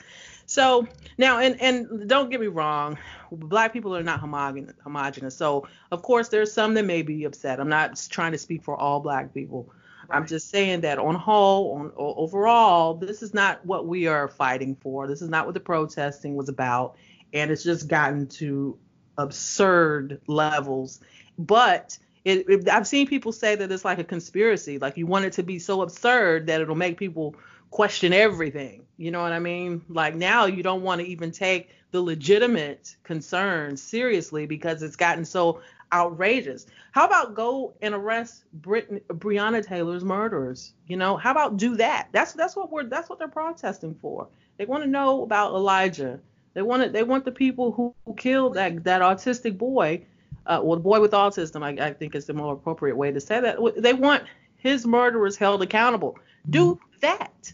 So 0.46 0.86
now, 1.18 1.38
and 1.38 1.60
and 1.60 2.08
don't 2.08 2.30
get 2.30 2.40
me 2.40 2.46
wrong, 2.46 2.98
black 3.30 3.72
people 3.72 3.94
are 3.96 4.02
not 4.02 4.20
homogenous. 4.20 4.74
homogenous. 4.82 5.36
So 5.36 5.68
of 5.90 6.02
course, 6.02 6.28
there's 6.28 6.52
some 6.52 6.74
that 6.74 6.84
may 6.84 7.02
be 7.02 7.24
upset. 7.24 7.60
I'm 7.60 7.68
not 7.68 8.00
trying 8.10 8.32
to 8.32 8.38
speak 8.38 8.64
for 8.64 8.76
all 8.76 9.00
black 9.00 9.34
people. 9.34 9.70
Right. 10.08 10.16
I'm 10.16 10.26
just 10.26 10.48
saying 10.48 10.80
that 10.80 10.98
on 10.98 11.14
whole, 11.14 11.74
on 11.74 11.92
overall, 11.96 12.94
this 12.94 13.22
is 13.22 13.34
not 13.34 13.64
what 13.66 13.86
we 13.86 14.06
are 14.06 14.28
fighting 14.28 14.76
for. 14.76 15.06
This 15.06 15.22
is 15.22 15.28
not 15.28 15.44
what 15.44 15.54
the 15.54 15.60
protesting 15.60 16.36
was 16.36 16.48
about, 16.48 16.96
and 17.34 17.50
it's 17.50 17.62
just 17.62 17.86
gotten 17.86 18.28
to 18.28 18.78
absurd 19.18 20.20
levels. 20.26 21.00
But 21.38 21.98
it, 22.24 22.48
it, 22.48 22.68
I've 22.68 22.86
seen 22.86 23.06
people 23.06 23.32
say 23.32 23.56
that 23.56 23.70
it's 23.72 23.84
like 23.84 23.98
a 23.98 24.04
conspiracy, 24.04 24.78
like 24.78 24.96
you 24.96 25.06
want 25.06 25.24
it 25.24 25.32
to 25.34 25.42
be 25.42 25.58
so 25.58 25.82
absurd 25.82 26.46
that 26.46 26.60
it'll 26.60 26.76
make 26.76 26.96
people 26.98 27.34
question 27.70 28.12
everything. 28.12 28.84
You 28.96 29.10
know 29.10 29.22
what 29.22 29.32
I 29.32 29.38
mean? 29.38 29.82
Like 29.88 30.14
now 30.14 30.44
you 30.46 30.62
don't 30.62 30.82
want 30.82 31.00
to 31.00 31.06
even 31.06 31.32
take 31.32 31.70
the 31.90 32.00
legitimate 32.00 32.96
concerns 33.02 33.82
seriously 33.82 34.46
because 34.46 34.82
it's 34.82 34.96
gotten 34.96 35.24
so 35.24 35.60
outrageous. 35.92 36.66
How 36.92 37.06
about 37.06 37.34
go 37.34 37.74
and 37.82 37.94
arrest 37.94 38.44
Brit- 38.52 39.06
Breonna 39.08 39.64
Taylor's 39.64 40.04
murderers? 40.04 40.74
You 40.86 40.96
know, 40.96 41.16
how 41.16 41.30
about 41.30 41.56
do 41.56 41.76
that? 41.76 42.08
That's 42.12 42.32
that's 42.32 42.56
what 42.56 42.70
we're 42.70 42.84
that's 42.84 43.08
what 43.08 43.18
they're 43.18 43.28
protesting 43.28 43.94
for. 43.94 44.28
They 44.58 44.64
want 44.64 44.84
to 44.84 44.88
know 44.88 45.22
about 45.22 45.54
Elijah. 45.54 46.20
They 46.54 46.62
want 46.62 46.82
it, 46.82 46.92
they 46.92 47.02
want 47.02 47.24
the 47.24 47.32
people 47.32 47.72
who 47.72 47.94
killed 48.16 48.54
that 48.54 48.84
that 48.84 49.02
autistic 49.02 49.56
boy, 49.56 50.04
uh, 50.46 50.60
well, 50.62 50.76
the 50.76 50.82
boy 50.82 51.00
with 51.00 51.12
autism. 51.12 51.62
I, 51.62 51.88
I 51.88 51.92
think 51.92 52.14
is 52.14 52.26
the 52.26 52.34
more 52.34 52.52
appropriate 52.52 52.96
way 52.96 53.12
to 53.12 53.20
say 53.20 53.40
that. 53.40 53.58
They 53.76 53.94
want 53.94 54.24
his 54.56 54.86
murderers 54.86 55.36
held 55.36 55.62
accountable. 55.62 56.18
Do 56.50 56.80
that. 57.00 57.52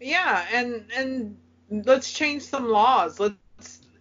Yeah, 0.00 0.46
and 0.52 0.84
and 0.96 1.36
let's 1.70 2.12
change 2.12 2.42
some 2.42 2.68
laws. 2.68 3.18
Let's 3.20 3.36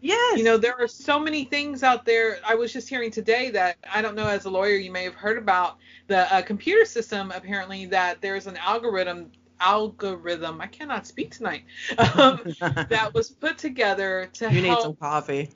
Yes. 0.01 0.37
You 0.37 0.43
know, 0.43 0.57
there 0.57 0.79
are 0.79 0.87
so 0.87 1.19
many 1.19 1.45
things 1.45 1.83
out 1.83 2.05
there. 2.05 2.37
I 2.47 2.55
was 2.55 2.71
just 2.71 2.87
hearing 2.87 3.11
today 3.11 3.49
that 3.51 3.77
I 3.91 4.01
don't 4.01 4.15
know, 4.15 4.27
as 4.27 4.45
a 4.45 4.49
lawyer, 4.49 4.75
you 4.75 4.91
may 4.91 5.03
have 5.03 5.15
heard 5.15 5.37
about 5.37 5.77
the 6.07 6.33
uh, 6.33 6.41
computer 6.41 6.85
system. 6.85 7.31
Apparently, 7.31 7.85
that 7.87 8.21
there's 8.21 8.47
an 8.47 8.57
algorithm 8.57 9.31
algorithm. 9.59 10.61
I 10.61 10.67
cannot 10.67 11.07
speak 11.07 11.31
tonight. 11.31 11.63
Um, 11.97 12.41
that 12.89 13.11
was 13.13 13.29
put 13.29 13.57
together 13.57 14.29
to 14.33 14.45
you 14.45 14.49
help. 14.49 14.55
You 14.55 14.69
need 14.69 14.81
some 14.81 14.95
coffee. 14.95 15.49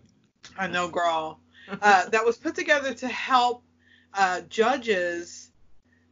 I 0.58 0.68
know, 0.68 0.88
girl. 0.88 1.40
Uh, 1.82 2.10
that 2.10 2.26
was 2.26 2.38
put 2.38 2.56
together 2.56 2.94
to 2.94 3.08
help 3.08 3.64
uh, 4.14 4.42
judges 4.50 5.52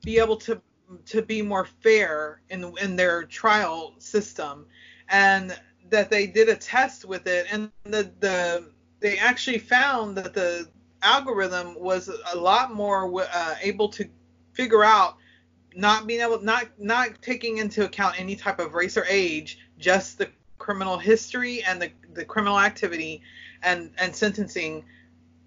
be 0.04 0.18
able 0.18 0.38
to 0.38 0.62
to 1.06 1.22
be 1.22 1.42
more 1.42 1.66
fair 1.66 2.42
in 2.50 2.74
in 2.82 2.96
their 2.96 3.24
trial 3.24 3.94
system, 3.98 4.66
and 5.10 5.60
that 5.90 6.10
they 6.10 6.28
did 6.28 6.50
a 6.50 6.56
test 6.56 7.06
with 7.06 7.28
it, 7.28 7.48
and 7.52 7.72
the 7.84 8.12
the 8.20 8.70
they 9.00 9.18
actually 9.18 9.58
found 9.58 10.18
that 10.18 10.34
the 10.34 10.68
algorithm 11.02 11.80
was 11.80 12.10
a 12.34 12.38
lot 12.38 12.74
more 12.74 13.26
uh, 13.32 13.56
able 13.62 13.88
to 13.90 14.10
figure 14.54 14.84
out 14.84 15.16
not 15.76 16.08
being 16.08 16.22
able 16.22 16.42
not 16.42 16.68
not 16.78 17.22
taking 17.22 17.58
into 17.58 17.86
account 17.86 18.20
any 18.20 18.36
type 18.36 18.60
of 18.60 18.74
race 18.74 18.98
or 18.98 19.06
age 19.08 19.60
just 19.78 20.18
the 20.18 20.30
criminal 20.58 20.98
history 20.98 21.64
and 21.64 21.82
the, 21.82 21.92
the 22.14 22.26
criminal 22.26 22.60
activity 22.60 23.22
and 23.64 23.92
and 23.98 24.14
sentencing 24.16 24.84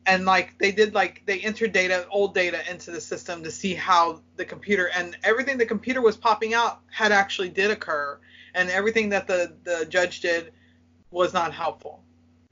and 0.07 0.25
like 0.25 0.59
they 0.59 0.73
did 0.73 0.95
like 0.95 1.23
they 1.27 1.41
entered 1.41 1.73
data 1.73 2.07
old 2.11 2.35
data 2.35 2.59
into 2.71 2.91
the 2.91 3.01
system 3.01 3.43
to 3.43 3.51
see 3.51 3.75
how 3.75 4.21
the 4.37 4.45
computer 4.45 4.91
and 4.95 5.17
everything 5.23 5.59
the 5.59 5.67
computer 5.67 6.01
was 6.01 6.17
popping 6.17 6.55
out 6.55 6.81
had 6.91 7.13
actually 7.13 7.49
did 7.49 7.71
occur 7.71 8.19
and 8.55 8.71
everything 8.71 9.11
that 9.11 9.27
the 9.27 9.53
the 9.65 9.87
judge 9.89 10.21
did 10.21 10.53
was 11.11 11.33
not 11.33 11.53
helpful 11.53 12.03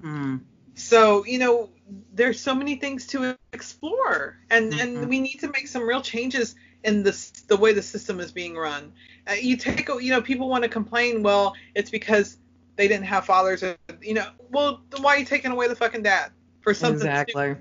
mm. 0.03 0.41
so 0.75 1.25
you 1.25 1.39
know 1.39 1.71
there's 2.13 2.41
so 2.41 2.55
many 2.55 2.77
things 2.77 3.07
to 3.07 3.37
explore 3.53 4.39
and 4.51 4.73
mm-hmm. 4.73 4.81
and 4.81 5.09
we 5.09 5.19
need 5.19 5.39
to 5.41 5.49
make 5.49 5.67
some 5.67 5.83
real 5.83 6.03
changes 6.03 6.55
in 6.85 7.03
the 7.03 7.43
the 7.49 7.57
way 7.57 7.73
the 7.73 7.83
system 7.83 8.21
is 8.21 8.31
being 8.31 8.57
run 8.57 8.93
uh, 9.29 9.33
you 9.33 9.57
take 9.57 9.89
you 9.89 10.11
know 10.11 10.23
people 10.23 10.49
want 10.49 10.63
to 10.63 10.71
complain 10.71 11.23
well 11.23 11.55
it's 11.75 11.91
because 11.91 12.39
they 12.77 12.87
didn't 12.89 13.05
have 13.05 13.27
fathers 13.27 13.63
or, 13.63 13.77
you 14.01 14.15
know 14.15 14.27
well 14.51 14.83
why 15.01 15.17
are 15.17 15.19
you 15.19 15.25
taking 15.25 15.51
away 15.51 15.67
the 15.67 15.77
fucking 15.77 16.03
dad 16.03 16.31
for 16.63 16.75
something 16.75 16.97
exactly 16.97 17.57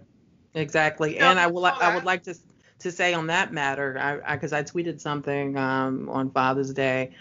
exactly 0.53 1.19
and 1.19 1.39
i 1.39 1.47
will 1.47 1.65
i 1.65 1.93
would 1.93 2.05
like 2.05 2.23
to 2.23 2.35
to 2.79 2.91
say 2.91 3.13
on 3.13 3.27
that 3.27 3.53
matter 3.53 3.97
i 4.25 4.35
because 4.35 4.53
I, 4.53 4.59
I, 4.59 4.63
tweeted 4.63 4.99
something 4.99 5.57
um, 5.57 6.09
on 6.09 6.31
father's 6.31 6.73
day 6.73 7.11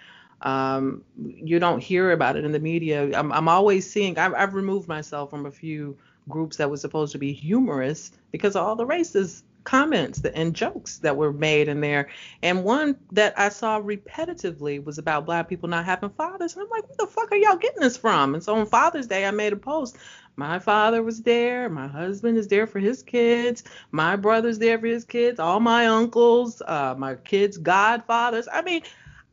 um, 0.40 1.02
you 1.16 1.58
don't 1.58 1.82
hear 1.82 2.12
about 2.12 2.36
it 2.36 2.44
in 2.44 2.52
the 2.52 2.60
media 2.60 3.18
i'm, 3.18 3.32
I'm 3.32 3.48
always 3.48 3.90
seeing 3.90 4.18
I've, 4.18 4.34
I've 4.34 4.54
removed 4.54 4.88
myself 4.88 5.30
from 5.30 5.46
a 5.46 5.50
few 5.50 5.96
groups 6.28 6.56
that 6.58 6.70
were 6.70 6.76
supposed 6.76 7.12
to 7.12 7.18
be 7.18 7.32
humorous 7.32 8.12
because 8.30 8.54
of 8.54 8.64
all 8.64 8.76
the 8.76 8.86
racist 8.86 9.42
comments 9.68 10.24
and 10.24 10.54
jokes 10.54 10.96
that 10.98 11.14
were 11.14 11.32
made 11.32 11.68
in 11.68 11.80
there. 11.80 12.08
And 12.42 12.64
one 12.64 12.96
that 13.12 13.38
I 13.38 13.50
saw 13.50 13.80
repetitively 13.80 14.82
was 14.82 14.96
about 14.96 15.26
black 15.26 15.46
people 15.46 15.68
not 15.68 15.84
having 15.84 16.08
fathers. 16.10 16.54
And 16.54 16.62
I'm 16.62 16.70
like, 16.70 16.88
where 16.88 16.96
the 16.98 17.06
fuck 17.06 17.30
are 17.32 17.36
y'all 17.36 17.56
getting 17.56 17.80
this 17.80 17.96
from? 17.96 18.34
And 18.34 18.42
so 18.42 18.56
on 18.56 18.66
Father's 18.66 19.06
Day, 19.06 19.26
I 19.26 19.30
made 19.30 19.52
a 19.52 19.56
post. 19.56 19.98
My 20.38 20.60
father 20.60 21.02
was 21.02 21.20
there. 21.22 21.68
My 21.68 21.88
husband 21.88 22.38
is 22.38 22.46
there 22.46 22.68
for 22.68 22.78
his 22.78 23.02
kids. 23.02 23.64
My 23.90 24.14
brother's 24.14 24.60
there 24.60 24.78
for 24.78 24.86
his 24.86 25.04
kids. 25.04 25.40
All 25.40 25.58
my 25.58 25.88
uncles, 25.88 26.62
uh, 26.64 26.94
my 26.96 27.16
kids' 27.16 27.58
godfathers. 27.58 28.46
I 28.52 28.62
mean, 28.62 28.82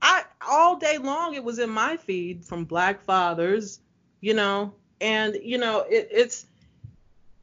I 0.01 0.23
all 0.41 0.77
day 0.77 0.97
long 0.97 1.35
it 1.35 1.43
was 1.43 1.59
in 1.59 1.69
my 1.69 1.95
feed 1.95 2.43
from 2.43 2.65
black 2.65 3.03
fathers, 3.03 3.81
you 4.19 4.33
know, 4.33 4.73
and 4.99 5.37
you 5.43 5.59
know 5.59 5.85
it, 5.87 6.07
it's 6.11 6.47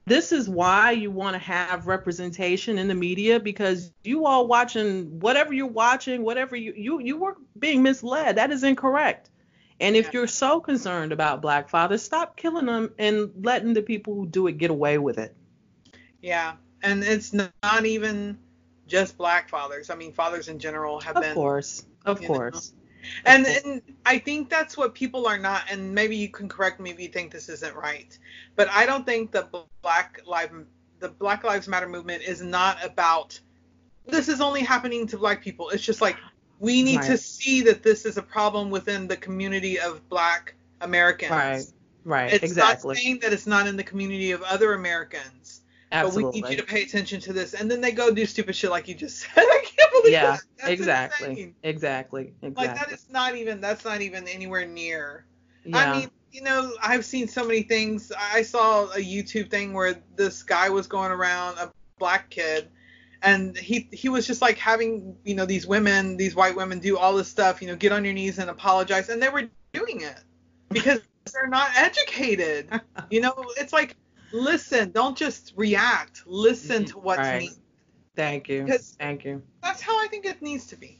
this 0.06 0.32
is 0.32 0.48
why 0.48 0.90
you 0.90 1.12
want 1.12 1.34
to 1.34 1.38
have 1.38 1.86
representation 1.86 2.78
in 2.78 2.88
the 2.88 2.96
media 2.96 3.38
because 3.38 3.92
you 4.02 4.26
all 4.26 4.48
watching 4.48 5.20
whatever 5.20 5.52
you're 5.52 5.68
watching 5.68 6.24
whatever 6.24 6.56
you 6.56 6.74
you 6.76 7.00
you 7.00 7.16
were 7.16 7.36
being 7.60 7.80
misled 7.80 8.34
that 8.34 8.50
is 8.50 8.64
incorrect 8.64 9.30
and 9.80 9.96
if 9.96 10.12
you're 10.12 10.26
so 10.26 10.60
concerned 10.60 11.12
about 11.12 11.42
black 11.42 11.68
fathers 11.68 12.02
stop 12.02 12.36
killing 12.36 12.66
them 12.66 12.92
and 12.98 13.30
letting 13.42 13.74
the 13.74 13.82
people 13.82 14.14
who 14.14 14.26
do 14.26 14.46
it 14.46 14.58
get 14.58 14.70
away 14.70 14.98
with 14.98 15.18
it. 15.18 15.34
Yeah 16.20 16.54
and 16.82 17.02
it's 17.04 17.32
not 17.32 17.84
even 17.84 18.38
just 18.86 19.16
black 19.16 19.48
fathers. 19.48 19.90
I 19.90 19.94
mean 19.94 20.12
fathers 20.12 20.48
in 20.48 20.58
general 20.58 21.00
have 21.00 21.16
of 21.16 21.22
been 21.22 21.30
of 21.30 21.36
course 21.36 21.84
of 22.04 22.22
course 22.22 22.72
know, 22.72 22.78
and, 23.26 23.46
and 23.46 23.82
I 24.06 24.18
think 24.18 24.48
that's 24.48 24.76
what 24.76 24.94
people 24.94 25.26
are 25.26 25.38
not, 25.38 25.64
and 25.70 25.94
maybe 25.94 26.16
you 26.16 26.28
can 26.28 26.48
correct 26.48 26.80
me 26.80 26.90
if 26.90 27.00
you 27.00 27.08
think 27.08 27.32
this 27.32 27.48
isn't 27.48 27.74
right, 27.74 28.16
but 28.56 28.68
I 28.70 28.86
don't 28.86 29.04
think 29.04 29.32
the 29.32 29.48
Black 29.82 30.20
Lives 30.26 30.52
the 31.00 31.08
Black 31.08 31.42
Lives 31.42 31.66
Matter 31.66 31.88
movement 31.88 32.22
is 32.22 32.42
not 32.42 32.84
about 32.84 33.38
this 34.06 34.28
is 34.28 34.40
only 34.40 34.62
happening 34.62 35.06
to 35.08 35.18
black 35.18 35.42
people. 35.42 35.70
It's 35.70 35.82
just 35.82 36.00
like 36.00 36.16
we 36.62 36.80
need 36.80 36.98
right. 36.98 37.06
to 37.06 37.18
see 37.18 37.60
that 37.62 37.82
this 37.82 38.06
is 38.06 38.16
a 38.16 38.22
problem 38.22 38.70
within 38.70 39.08
the 39.08 39.16
community 39.16 39.80
of 39.80 40.08
black 40.08 40.54
Americans. 40.80 41.32
Right. 41.32 41.64
Right. 42.04 42.32
It's 42.32 42.44
exactly. 42.44 42.94
not 42.94 43.02
saying 43.02 43.18
that 43.22 43.32
it's 43.32 43.48
not 43.48 43.66
in 43.66 43.76
the 43.76 43.82
community 43.82 44.30
of 44.30 44.42
other 44.42 44.74
Americans. 44.74 45.62
Absolutely. 45.90 46.22
But 46.22 46.34
we 46.34 46.40
need 46.40 46.50
you 46.56 46.56
to 46.58 46.72
pay 46.72 46.84
attention 46.84 47.20
to 47.22 47.32
this. 47.32 47.54
And 47.54 47.68
then 47.68 47.80
they 47.80 47.90
go 47.90 48.14
do 48.14 48.24
stupid 48.26 48.54
shit 48.54 48.70
like 48.70 48.86
you 48.86 48.94
just 48.94 49.18
said. 49.18 49.30
I 49.36 49.64
can't 49.64 49.90
believe 49.90 50.12
yeah, 50.12 50.38
that. 50.60 50.70
Exactly. 50.70 51.52
Exactly. 51.64 52.32
Exactly. 52.42 52.66
Like 52.66 52.76
that 52.76 52.92
is 52.92 53.06
not 53.10 53.34
even 53.34 53.60
that's 53.60 53.84
not 53.84 54.00
even 54.00 54.28
anywhere 54.28 54.64
near. 54.64 55.26
Yeah. 55.64 55.78
I 55.78 55.98
mean, 55.98 56.10
you 56.30 56.42
know, 56.42 56.72
I've 56.80 57.04
seen 57.04 57.26
so 57.26 57.44
many 57.44 57.62
things. 57.62 58.12
I 58.16 58.42
saw 58.42 58.84
a 58.92 58.98
YouTube 58.98 59.50
thing 59.50 59.72
where 59.72 60.00
this 60.14 60.44
guy 60.44 60.70
was 60.70 60.86
going 60.86 61.10
around, 61.10 61.58
a 61.58 61.72
black 61.98 62.30
kid, 62.30 62.68
and 63.22 63.56
he 63.56 63.88
he 63.92 64.08
was 64.08 64.26
just 64.26 64.42
like 64.42 64.58
having, 64.58 65.16
you 65.24 65.34
know, 65.34 65.46
these 65.46 65.66
women, 65.66 66.16
these 66.16 66.34
white 66.34 66.56
women 66.56 66.78
do 66.78 66.98
all 66.98 67.14
this 67.14 67.28
stuff, 67.28 67.62
you 67.62 67.68
know, 67.68 67.76
get 67.76 67.92
on 67.92 68.04
your 68.04 68.14
knees 68.14 68.38
and 68.38 68.50
apologize, 68.50 69.08
and 69.08 69.22
they 69.22 69.28
were 69.28 69.48
doing 69.72 70.00
it 70.00 70.20
because 70.70 71.00
they're 71.32 71.48
not 71.48 71.70
educated. 71.76 72.68
you 73.10 73.20
know, 73.20 73.34
it's 73.56 73.72
like 73.72 73.96
listen, 74.32 74.90
don't 74.90 75.16
just 75.16 75.52
react. 75.56 76.22
Listen 76.26 76.84
mm-hmm. 76.84 76.92
to 76.92 76.98
what's 76.98 77.18
right. 77.18 77.40
needed. 77.40 77.56
Thank 78.14 78.48
you. 78.48 78.64
Because 78.64 78.96
Thank 78.98 79.24
you. 79.24 79.42
That's 79.62 79.80
how 79.80 80.02
I 80.02 80.06
think 80.08 80.26
it 80.26 80.42
needs 80.42 80.66
to 80.66 80.76
be. 80.76 80.98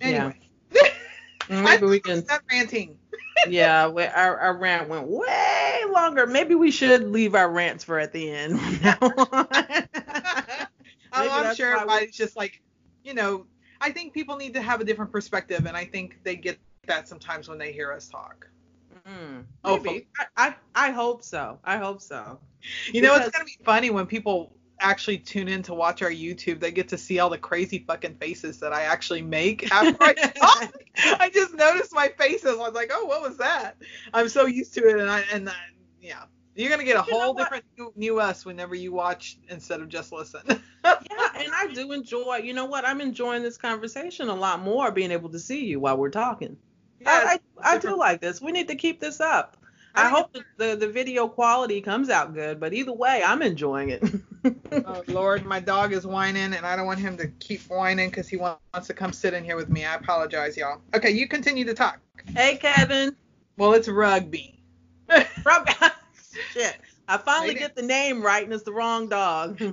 Anyway. 0.00 0.38
Maybe 1.48 1.86
we 1.86 2.00
can. 2.00 2.24
Stop 2.24 2.42
ranting. 2.50 2.96
yeah, 3.48 3.88
we, 3.88 4.04
our, 4.04 4.38
our 4.38 4.56
rant 4.56 4.88
went 4.88 5.06
way 5.06 5.82
longer. 5.90 6.26
Maybe 6.26 6.54
we 6.54 6.70
should 6.70 7.08
leave 7.08 7.34
our 7.34 7.50
rants 7.50 7.84
for 7.84 7.98
at 7.98 8.12
the 8.12 8.30
end. 8.30 8.60
I'm, 11.30 11.46
I'm 11.46 11.54
sure 11.54 11.74
everybody's 11.74 12.08
we... 12.08 12.12
just 12.12 12.36
like, 12.36 12.62
you 13.02 13.14
know, 13.14 13.46
I 13.80 13.90
think 13.90 14.12
people 14.12 14.36
need 14.36 14.54
to 14.54 14.62
have 14.62 14.80
a 14.80 14.84
different 14.84 15.12
perspective, 15.12 15.66
and 15.66 15.76
I 15.76 15.84
think 15.84 16.20
they 16.22 16.36
get 16.36 16.58
that 16.86 17.08
sometimes 17.08 17.48
when 17.48 17.58
they 17.58 17.72
hear 17.72 17.92
us 17.92 18.08
talk. 18.08 18.48
Mm, 19.06 19.44
maybe. 19.64 20.06
I, 20.18 20.26
I, 20.36 20.54
I 20.88 20.90
hope 20.90 21.22
so. 21.22 21.58
I 21.64 21.76
hope 21.76 22.00
so. 22.00 22.38
You 22.92 23.02
know, 23.02 23.14
it's 23.16 23.30
gonna 23.30 23.44
be 23.44 23.58
funny 23.64 23.90
when 23.90 24.06
people 24.06 24.56
actually 24.80 25.18
tune 25.18 25.48
in 25.48 25.62
to 25.62 25.74
watch 25.74 26.02
our 26.02 26.10
YouTube. 26.10 26.60
They 26.60 26.70
get 26.70 26.88
to 26.88 26.98
see 26.98 27.18
all 27.18 27.30
the 27.30 27.38
crazy 27.38 27.84
fucking 27.86 28.16
faces 28.16 28.60
that 28.60 28.72
I 28.72 28.82
actually 28.82 29.22
make 29.22 29.70
after 29.72 30.02
I 30.02 30.14
talk. 30.14 30.72
I 30.96 31.30
just 31.30 31.54
noticed 31.54 31.92
my 31.94 32.08
faces. 32.18 32.52
I 32.52 32.56
was 32.56 32.74
like, 32.74 32.90
oh, 32.92 33.04
what 33.04 33.22
was 33.22 33.36
that? 33.38 33.76
I'm 34.12 34.28
so 34.28 34.46
used 34.46 34.74
to 34.74 34.88
it, 34.88 34.98
and 34.98 35.10
I 35.10 35.24
and 35.32 35.48
I, 35.48 35.54
yeah. 36.00 36.24
You're 36.54 36.70
gonna 36.70 36.84
get 36.84 36.96
a 36.96 37.04
you 37.06 37.18
whole 37.18 37.34
different 37.34 37.64
new, 37.76 37.92
new, 37.96 38.20
us 38.20 38.44
whenever 38.44 38.74
you 38.74 38.92
watch 38.92 39.38
instead 39.48 39.80
of 39.80 39.88
just 39.88 40.12
listen. 40.12 40.42
yeah, 40.48 41.28
and 41.36 41.52
I 41.52 41.68
do 41.74 41.92
enjoy. 41.92 42.36
You 42.36 42.54
know 42.54 42.66
what? 42.66 42.86
I'm 42.86 43.00
enjoying 43.00 43.42
this 43.42 43.56
conversation 43.56 44.28
a 44.28 44.34
lot 44.34 44.60
more, 44.60 44.90
being 44.92 45.10
able 45.10 45.30
to 45.30 45.38
see 45.38 45.64
you 45.64 45.80
while 45.80 45.96
we're 45.96 46.10
talking. 46.10 46.56
Yes, 47.00 47.40
I, 47.58 47.70
I, 47.70 47.74
I 47.74 47.78
do 47.78 47.96
like 47.96 48.20
this. 48.20 48.40
We 48.40 48.52
need 48.52 48.68
to 48.68 48.76
keep 48.76 49.00
this 49.00 49.20
up. 49.20 49.56
I 49.96 50.08
hope 50.08 50.32
the, 50.32 50.44
the, 50.56 50.76
the 50.76 50.88
video 50.88 51.28
quality 51.28 51.80
comes 51.80 52.10
out 52.10 52.34
good, 52.34 52.58
but 52.58 52.72
either 52.72 52.92
way, 52.92 53.22
I'm 53.24 53.42
enjoying 53.42 53.90
it. 53.90 54.02
oh 54.86 55.04
Lord, 55.06 55.44
my 55.44 55.60
dog 55.60 55.92
is 55.92 56.06
whining, 56.06 56.52
and 56.54 56.66
I 56.66 56.74
don't 56.74 56.86
want 56.86 56.98
him 56.98 57.16
to 57.18 57.28
keep 57.38 57.62
whining 57.62 58.10
because 58.10 58.28
he 58.28 58.36
wants 58.36 58.86
to 58.86 58.94
come 58.94 59.12
sit 59.12 59.34
in 59.34 59.44
here 59.44 59.56
with 59.56 59.68
me. 59.68 59.84
I 59.84 59.94
apologize, 59.94 60.56
y'all. 60.56 60.80
Okay, 60.94 61.10
you 61.10 61.28
continue 61.28 61.64
to 61.64 61.74
talk. 61.74 62.00
Hey, 62.34 62.56
Kevin. 62.56 63.14
Well, 63.56 63.72
it's 63.74 63.88
rugby. 63.88 64.60
Rugby. 65.44 65.72
Shit. 66.52 66.76
I 67.06 67.18
finally 67.18 67.54
get 67.54 67.74
the 67.74 67.82
name 67.82 68.22
right, 68.22 68.44
and 68.44 68.52
it's 68.52 68.64
the 68.64 68.72
wrong 68.72 69.08
dog. 69.08 69.60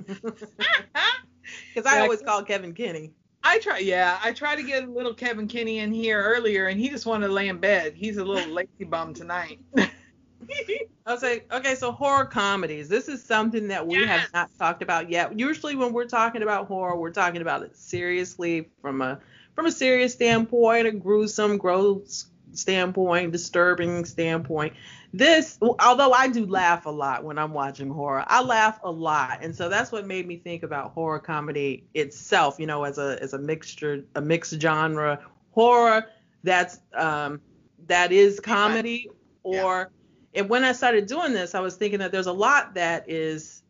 Because 1.74 1.92
I 1.92 2.00
always 2.00 2.22
call 2.22 2.42
Kevin 2.44 2.72
Kenny. 2.72 3.12
I 3.44 3.58
try, 3.58 3.78
yeah, 3.78 4.18
I 4.22 4.32
tried 4.32 4.56
to 4.56 4.62
get 4.62 4.84
a 4.84 4.86
little 4.86 5.14
Kevin 5.14 5.48
Kenny 5.48 5.80
in 5.80 5.92
here 5.92 6.22
earlier, 6.22 6.68
and 6.68 6.78
he 6.78 6.88
just 6.88 7.06
wanted 7.06 7.26
to 7.26 7.32
lay 7.32 7.48
in 7.48 7.58
bed. 7.58 7.94
He's 7.94 8.16
a 8.16 8.24
little 8.24 8.52
lazy 8.52 8.84
bum 8.84 9.14
tonight. 9.14 9.58
I'll 11.06 11.18
say, 11.18 11.44
okay, 11.50 11.74
so 11.74 11.90
horror 11.90 12.26
comedies. 12.26 12.88
This 12.88 13.08
is 13.08 13.24
something 13.24 13.68
that 13.68 13.86
we 13.86 14.00
yes. 14.00 14.08
have 14.08 14.32
not 14.32 14.50
talked 14.58 14.82
about 14.82 15.10
yet. 15.10 15.36
Usually, 15.38 15.74
when 15.74 15.92
we're 15.92 16.06
talking 16.06 16.42
about 16.42 16.68
horror, 16.68 16.96
we're 16.96 17.10
talking 17.10 17.42
about 17.42 17.62
it 17.62 17.76
seriously 17.76 18.68
from 18.80 19.02
a 19.02 19.18
from 19.54 19.66
a 19.66 19.72
serious 19.72 20.12
standpoint, 20.12 20.86
a 20.86 20.92
gruesome, 20.92 21.58
gross 21.58 22.26
standpoint, 22.52 23.32
disturbing 23.32 24.04
standpoint. 24.04 24.74
This, 25.14 25.58
although 25.60 26.12
I 26.12 26.28
do 26.28 26.46
laugh 26.46 26.86
a 26.86 26.90
lot 26.90 27.22
when 27.22 27.38
I'm 27.38 27.52
watching 27.52 27.90
horror, 27.90 28.24
I 28.26 28.42
laugh 28.42 28.80
a 28.82 28.90
lot, 28.90 29.40
and 29.42 29.54
so 29.54 29.68
that's 29.68 29.92
what 29.92 30.06
made 30.06 30.26
me 30.26 30.38
think 30.38 30.62
about 30.62 30.92
horror 30.92 31.18
comedy 31.18 31.84
itself. 31.92 32.56
You 32.58 32.66
know, 32.66 32.84
as 32.84 32.96
a 32.96 33.18
as 33.20 33.34
a 33.34 33.38
mixture, 33.38 34.04
a 34.14 34.22
mixed 34.22 34.58
genre 34.60 35.20
horror 35.50 36.06
that's 36.44 36.80
um 36.94 37.40
that 37.86 38.10
is 38.10 38.40
comedy 38.40 39.10
or 39.42 39.92
and 40.34 40.48
when 40.48 40.64
I 40.64 40.72
started 40.72 41.06
doing 41.06 41.32
this, 41.32 41.54
I 41.54 41.60
was 41.60 41.76
thinking 41.76 41.98
that 41.98 42.10
there's 42.10 42.26
a 42.26 42.32
lot 42.32 42.74
that 42.74 43.08
is, 43.08 43.62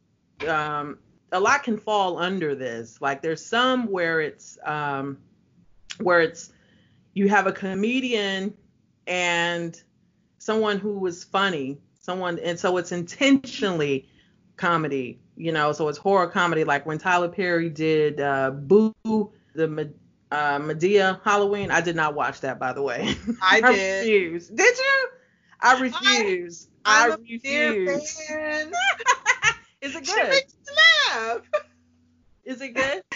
um, 0.47 0.99
a 1.33 1.41
lot 1.41 1.63
can 1.63 1.77
fall 1.77 2.19
under 2.19 2.55
this. 2.55 3.01
Like 3.01 3.21
there's 3.21 3.45
some 3.45 3.91
where 3.91 4.21
it's, 4.21 4.59
um, 4.65 5.19
where 5.99 6.21
it's, 6.21 6.53
you 7.15 7.29
have 7.29 7.47
a 7.47 7.53
comedian 7.53 8.55
and 9.07 9.83
someone 10.43 10.79
who 10.79 10.99
was 10.99 11.23
funny, 11.23 11.79
someone, 12.01 12.39
and 12.41 12.59
so 12.59 12.77
it's 12.77 12.91
intentionally 12.91 14.09
comedy, 14.57 15.21
you 15.37 15.53
know, 15.53 15.73
so 15.73 15.89
it's 15.89 15.99
horror 15.99 16.27
comedy. 16.27 16.65
Like 16.65 16.85
when 16.85 16.99
Tyler 16.99 17.29
Perry 17.29 17.71
did 17.71 18.21
uh, 18.21 18.51
Boo, 18.51 18.93
the 19.05 19.93
uh, 20.33 20.59
Madea 20.59 21.21
Halloween. 21.23 21.71
I 21.71 21.81
did 21.81 21.95
not 21.95 22.15
watch 22.15 22.41
that, 22.41 22.59
by 22.59 22.73
the 22.73 22.83
way. 22.83 23.15
I, 23.43 23.61
I 23.63 23.73
did. 23.73 24.01
Refused. 24.01 24.57
Did 24.57 24.77
you? 24.77 25.09
I 25.61 25.81
refuse. 25.81 26.67
I, 26.85 27.05
I 27.05 27.15
refuse. 27.15 28.19
Is 29.81 29.97
it 29.97 30.05
good? 30.05 30.07
She 30.07 30.23
makes 30.23 30.55
laugh. 31.11 31.43
Is 32.45 32.61
it 32.61 32.75
good? 32.75 33.03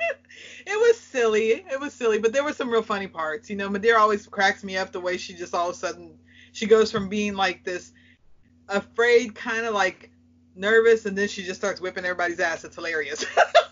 it 0.00 0.80
was 0.88 0.98
silly. 0.98 1.50
It 1.50 1.78
was 1.80 1.92
silly, 1.92 2.18
but 2.18 2.32
there 2.32 2.44
were 2.44 2.54
some 2.54 2.70
real 2.70 2.82
funny 2.82 3.08
parts. 3.08 3.50
You 3.50 3.56
know, 3.56 3.68
Madea 3.68 3.98
always 3.98 4.26
cracks 4.26 4.64
me 4.64 4.78
up 4.78 4.92
the 4.92 5.00
way 5.00 5.18
she 5.18 5.34
just 5.34 5.54
all 5.54 5.68
of 5.68 5.74
a 5.74 5.78
sudden 5.78 6.18
she 6.52 6.66
goes 6.66 6.92
from 6.92 7.08
being 7.08 7.34
like 7.34 7.64
this 7.64 7.92
afraid, 8.68 9.34
kind 9.34 9.66
of 9.66 9.74
like 9.74 10.10
nervous, 10.54 11.06
and 11.06 11.16
then 11.16 11.28
she 11.28 11.42
just 11.42 11.60
starts 11.60 11.80
whipping 11.80 12.04
everybody's 12.04 12.40
ass. 12.40 12.64
It's 12.64 12.76
hilarious. 12.76 13.24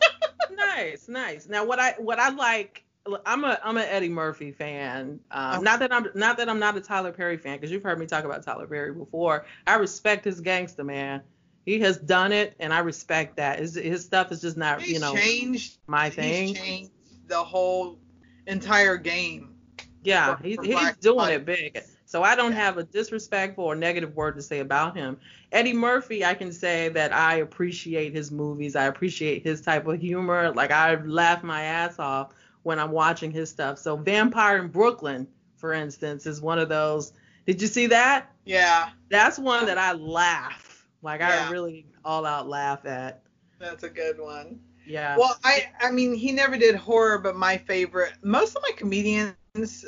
nice, 0.52 1.08
nice. 1.08 1.48
Now, 1.48 1.64
what 1.64 1.78
I 1.78 1.94
what 1.98 2.18
I 2.18 2.30
like 2.30 2.84
I'm 3.24 3.44
a 3.44 3.58
I'm 3.64 3.76
an 3.76 3.86
Eddie 3.88 4.08
Murphy 4.08 4.52
fan. 4.52 5.20
Um, 5.30 5.54
okay. 5.54 5.62
Not 5.62 5.80
that 5.80 5.92
I'm 5.92 6.06
not 6.14 6.36
that 6.36 6.48
I'm 6.48 6.58
not 6.58 6.76
a 6.76 6.80
Tyler 6.80 7.12
Perry 7.12 7.38
fan 7.38 7.56
because 7.56 7.70
you've 7.70 7.82
heard 7.82 7.98
me 7.98 8.06
talk 8.06 8.24
about 8.24 8.42
Tyler 8.42 8.66
Perry 8.66 8.92
before. 8.92 9.46
I 9.66 9.76
respect 9.76 10.24
his 10.24 10.40
gangster 10.40 10.84
man. 10.84 11.22
He 11.64 11.80
has 11.80 11.98
done 11.98 12.32
it, 12.32 12.54
and 12.58 12.72
I 12.72 12.80
respect 12.80 13.36
that. 13.36 13.58
His 13.58 13.74
his 13.74 14.04
stuff 14.04 14.32
is 14.32 14.40
just 14.40 14.56
not 14.56 14.82
he's 14.82 14.92
you 14.92 14.98
know 15.00 15.14
changed 15.14 15.78
my 15.86 16.10
thing. 16.10 16.48
He's 16.48 16.58
changed 16.58 16.90
the 17.26 17.42
whole 17.42 17.98
entire 18.46 18.96
game. 18.96 19.54
Yeah, 20.02 20.36
for, 20.36 20.42
he's 20.42 20.56
for 20.56 20.64
he's 20.64 20.96
doing 20.96 21.30
it 21.30 21.44
big. 21.44 21.82
So 22.10 22.24
I 22.24 22.34
don't 22.34 22.50
have 22.50 22.76
a 22.76 22.82
disrespectful 22.82 23.62
or 23.62 23.76
negative 23.76 24.16
word 24.16 24.34
to 24.34 24.42
say 24.42 24.58
about 24.58 24.96
him. 24.96 25.16
Eddie 25.52 25.72
Murphy, 25.72 26.24
I 26.24 26.34
can 26.34 26.50
say 26.50 26.88
that 26.88 27.12
I 27.12 27.36
appreciate 27.36 28.12
his 28.12 28.32
movies. 28.32 28.74
I 28.74 28.86
appreciate 28.86 29.44
his 29.44 29.60
type 29.60 29.86
of 29.86 30.00
humor. 30.00 30.50
Like 30.50 30.72
I 30.72 30.96
laugh 31.04 31.44
my 31.44 31.62
ass 31.62 32.00
off 32.00 32.34
when 32.64 32.80
I'm 32.80 32.90
watching 32.90 33.30
his 33.30 33.48
stuff. 33.48 33.78
So 33.78 33.94
Vampire 33.94 34.58
in 34.58 34.66
Brooklyn, 34.66 35.28
for 35.54 35.72
instance, 35.72 36.26
is 36.26 36.40
one 36.40 36.58
of 36.58 36.68
those. 36.68 37.12
Did 37.46 37.62
you 37.62 37.68
see 37.68 37.86
that? 37.86 38.32
Yeah. 38.44 38.88
That's 39.08 39.38
one 39.38 39.66
that 39.66 39.78
I 39.78 39.92
laugh. 39.92 40.84
Like 41.02 41.20
yeah. 41.20 41.46
I 41.46 41.50
really 41.52 41.86
all 42.04 42.26
out 42.26 42.48
laugh 42.48 42.86
at. 42.86 43.22
That's 43.60 43.84
a 43.84 43.88
good 43.88 44.18
one. 44.18 44.58
Yeah. 44.84 45.16
Well, 45.16 45.38
I 45.44 45.70
I 45.80 45.92
mean 45.92 46.14
he 46.14 46.32
never 46.32 46.56
did 46.56 46.74
horror, 46.74 47.18
but 47.18 47.36
my 47.36 47.56
favorite 47.56 48.14
most 48.20 48.56
of 48.56 48.62
my 48.62 48.72
comedians 48.76 49.36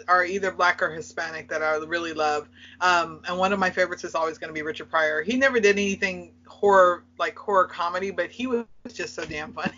are 0.08 0.24
either 0.24 0.50
black 0.50 0.82
or 0.82 0.90
Hispanic 0.90 1.48
that 1.48 1.62
I 1.62 1.76
really 1.76 2.12
love. 2.12 2.48
Um, 2.80 3.20
and 3.28 3.38
one 3.38 3.52
of 3.52 3.58
my 3.58 3.70
favorites 3.70 4.04
is 4.04 4.14
always 4.14 4.38
going 4.38 4.48
to 4.48 4.54
be 4.54 4.62
Richard 4.62 4.90
Pryor. 4.90 5.22
He 5.22 5.36
never 5.36 5.60
did 5.60 5.76
anything 5.78 6.34
horror 6.46 7.04
like 7.18 7.36
horror 7.36 7.66
comedy, 7.66 8.10
but 8.10 8.30
he 8.30 8.46
was 8.46 8.64
just 8.92 9.14
so 9.14 9.24
damn 9.24 9.52
funny 9.52 9.74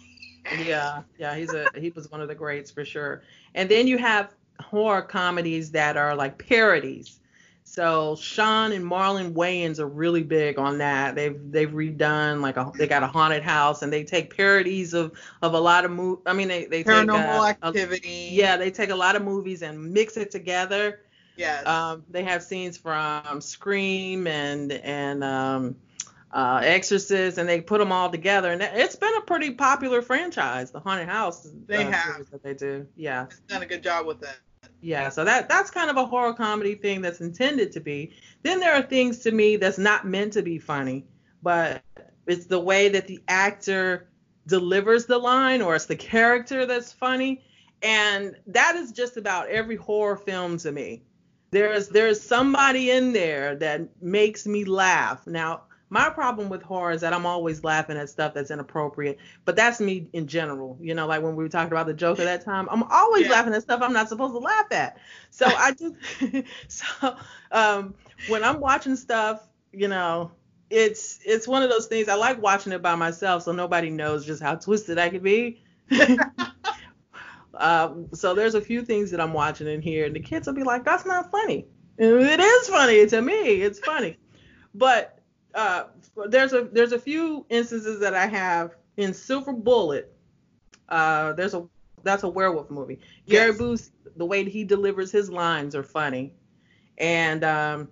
yeah, 0.64 1.02
yeah, 1.18 1.34
he's 1.34 1.52
a 1.52 1.68
he 1.76 1.90
was 1.90 2.10
one 2.10 2.20
of 2.20 2.28
the 2.28 2.34
greats 2.34 2.70
for 2.70 2.84
sure. 2.84 3.22
And 3.54 3.68
then 3.68 3.86
you 3.86 3.98
have 3.98 4.34
horror 4.60 5.02
comedies 5.02 5.70
that 5.72 5.96
are 5.96 6.14
like 6.14 6.38
parodies. 6.46 7.20
So 7.66 8.14
Sean 8.16 8.72
and 8.72 8.84
Marlon 8.84 9.32
Wayans 9.32 9.80
are 9.80 9.88
really 9.88 10.22
big 10.22 10.58
on 10.58 10.78
that. 10.78 11.14
They've 11.14 11.36
they've 11.50 11.70
redone 11.70 12.40
like 12.40 12.56
a 12.56 12.70
they 12.76 12.86
got 12.86 13.02
a 13.02 13.06
haunted 13.06 13.42
house 13.42 13.82
and 13.82 13.92
they 13.92 14.04
take 14.04 14.36
parodies 14.36 14.94
of 14.94 15.12
of 15.42 15.54
a 15.54 15.60
lot 15.60 15.84
of 15.84 15.90
mov. 15.90 16.20
I 16.26 16.34
mean 16.34 16.48
they 16.48 16.66
they 16.66 16.84
paranormal 16.84 17.46
take 17.46 17.56
a, 17.62 17.66
activity. 17.66 18.28
A, 18.28 18.32
yeah, 18.32 18.56
they 18.56 18.70
take 18.70 18.90
a 18.90 18.94
lot 18.94 19.16
of 19.16 19.22
movies 19.22 19.62
and 19.62 19.92
mix 19.92 20.16
it 20.16 20.30
together. 20.30 21.00
Yes. 21.36 21.66
Um, 21.66 22.04
they 22.10 22.22
have 22.22 22.42
scenes 22.42 22.76
from 22.76 23.40
Scream 23.40 24.26
and 24.26 24.70
and 24.70 25.24
um, 25.24 25.76
uh, 26.32 26.60
Exorcist, 26.62 27.38
and 27.38 27.48
they 27.48 27.60
put 27.60 27.78
them 27.78 27.92
all 27.92 28.10
together, 28.10 28.52
and 28.52 28.60
it's 28.60 28.96
been 28.96 29.16
a 29.16 29.20
pretty 29.22 29.52
popular 29.52 30.02
franchise. 30.02 30.70
The 30.70 30.80
Haunted 30.80 31.08
House. 31.08 31.48
They 31.66 31.84
uh, 31.84 31.90
have. 31.90 32.30
That 32.30 32.42
they 32.42 32.54
do. 32.54 32.86
Yeah. 32.96 33.24
It's 33.24 33.40
done 33.40 33.62
a 33.62 33.66
good 33.66 33.82
job 33.82 34.06
with 34.06 34.20
that. 34.20 34.36
Yeah, 34.84 35.08
so 35.08 35.24
that 35.24 35.48
that's 35.48 35.70
kind 35.70 35.88
of 35.88 35.96
a 35.96 36.04
horror 36.04 36.34
comedy 36.34 36.74
thing 36.74 37.00
that's 37.00 37.22
intended 37.22 37.72
to 37.72 37.80
be. 37.80 38.12
Then 38.42 38.60
there 38.60 38.74
are 38.74 38.82
things 38.82 39.20
to 39.20 39.32
me 39.32 39.56
that's 39.56 39.78
not 39.78 40.06
meant 40.06 40.34
to 40.34 40.42
be 40.42 40.58
funny, 40.58 41.06
but 41.42 41.82
it's 42.26 42.44
the 42.44 42.60
way 42.60 42.90
that 42.90 43.06
the 43.06 43.22
actor 43.26 44.10
delivers 44.46 45.06
the 45.06 45.16
line 45.16 45.62
or 45.62 45.74
it's 45.74 45.86
the 45.86 45.96
character 45.96 46.66
that's 46.66 46.92
funny. 46.92 47.42
And 47.82 48.36
that 48.48 48.76
is 48.76 48.92
just 48.92 49.16
about 49.16 49.48
every 49.48 49.76
horror 49.76 50.18
film 50.18 50.58
to 50.58 50.70
me. 50.70 51.02
There's 51.50 51.88
there's 51.88 52.20
somebody 52.20 52.90
in 52.90 53.14
there 53.14 53.56
that 53.56 54.02
makes 54.02 54.46
me 54.46 54.64
laugh. 54.64 55.26
Now, 55.26 55.62
my 55.90 56.08
problem 56.08 56.48
with 56.48 56.62
horror 56.62 56.92
is 56.92 57.02
that 57.02 57.12
I'm 57.12 57.26
always 57.26 57.62
laughing 57.62 57.96
at 57.96 58.08
stuff 58.08 58.34
that's 58.34 58.50
inappropriate, 58.50 59.18
but 59.44 59.54
that's 59.54 59.80
me 59.80 60.08
in 60.12 60.26
general. 60.26 60.76
You 60.80 60.94
know, 60.94 61.06
like 61.06 61.22
when 61.22 61.36
we 61.36 61.44
were 61.44 61.48
talking 61.48 61.72
about 61.72 61.86
the 61.86 61.94
joke 61.94 62.18
at 62.18 62.24
that 62.24 62.44
time, 62.44 62.68
I'm 62.70 62.82
always 62.84 63.26
yeah. 63.26 63.32
laughing 63.32 63.54
at 63.54 63.62
stuff 63.62 63.80
I'm 63.82 63.92
not 63.92 64.08
supposed 64.08 64.34
to 64.34 64.38
laugh 64.38 64.66
at. 64.72 64.96
So 65.30 65.46
I 65.46 65.72
just, 65.72 65.94
so 66.68 67.16
um, 67.52 67.94
when 68.28 68.42
I'm 68.44 68.60
watching 68.60 68.96
stuff, 68.96 69.46
you 69.72 69.88
know, 69.88 70.32
it's 70.70 71.20
it's 71.24 71.46
one 71.46 71.62
of 71.62 71.70
those 71.70 71.86
things. 71.86 72.08
I 72.08 72.14
like 72.14 72.40
watching 72.42 72.72
it 72.72 72.82
by 72.82 72.94
myself, 72.94 73.42
so 73.42 73.52
nobody 73.52 73.90
knows 73.90 74.26
just 74.26 74.42
how 74.42 74.54
twisted 74.56 74.98
I 74.98 75.10
can 75.10 75.22
be. 75.22 75.62
uh, 77.54 77.94
so 78.12 78.34
there's 78.34 78.54
a 78.54 78.60
few 78.60 78.84
things 78.84 79.10
that 79.10 79.20
I'm 79.20 79.32
watching 79.32 79.68
in 79.68 79.82
here, 79.82 80.06
and 80.06 80.16
the 80.16 80.20
kids 80.20 80.46
will 80.46 80.54
be 80.54 80.62
like, 80.62 80.84
"That's 80.84 81.06
not 81.06 81.30
funny." 81.30 81.66
It 81.96 82.40
is 82.40 82.68
funny 82.68 83.06
to 83.06 83.20
me. 83.20 83.62
It's 83.62 83.78
funny, 83.78 84.18
but 84.74 85.20
uh, 85.54 85.84
there's 86.28 86.52
a 86.52 86.68
there's 86.72 86.92
a 86.92 86.98
few 86.98 87.46
instances 87.48 88.00
that 88.00 88.14
I 88.14 88.26
have 88.26 88.76
in 88.96 89.14
Silver 89.14 89.52
Bullet. 89.52 90.14
Uh, 90.88 91.32
there's 91.32 91.54
a 91.54 91.66
that's 92.02 92.22
a 92.22 92.28
werewolf 92.28 92.70
movie. 92.70 93.00
Yes. 93.26 93.56
Gary 93.56 93.70
Busey, 93.70 93.90
the 94.16 94.26
way 94.26 94.44
he 94.48 94.64
delivers 94.64 95.10
his 95.10 95.30
lines 95.30 95.74
are 95.74 95.82
funny. 95.82 96.34
And 96.98 97.42
um, 97.44 97.88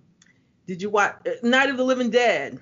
did 0.67 0.83
you 0.83 0.91
watch 0.91 1.17
uh, 1.27 1.31
Night 1.43 1.71
of 1.71 1.77
the 1.77 1.85
Living 1.85 2.11
Dead? 2.11 2.61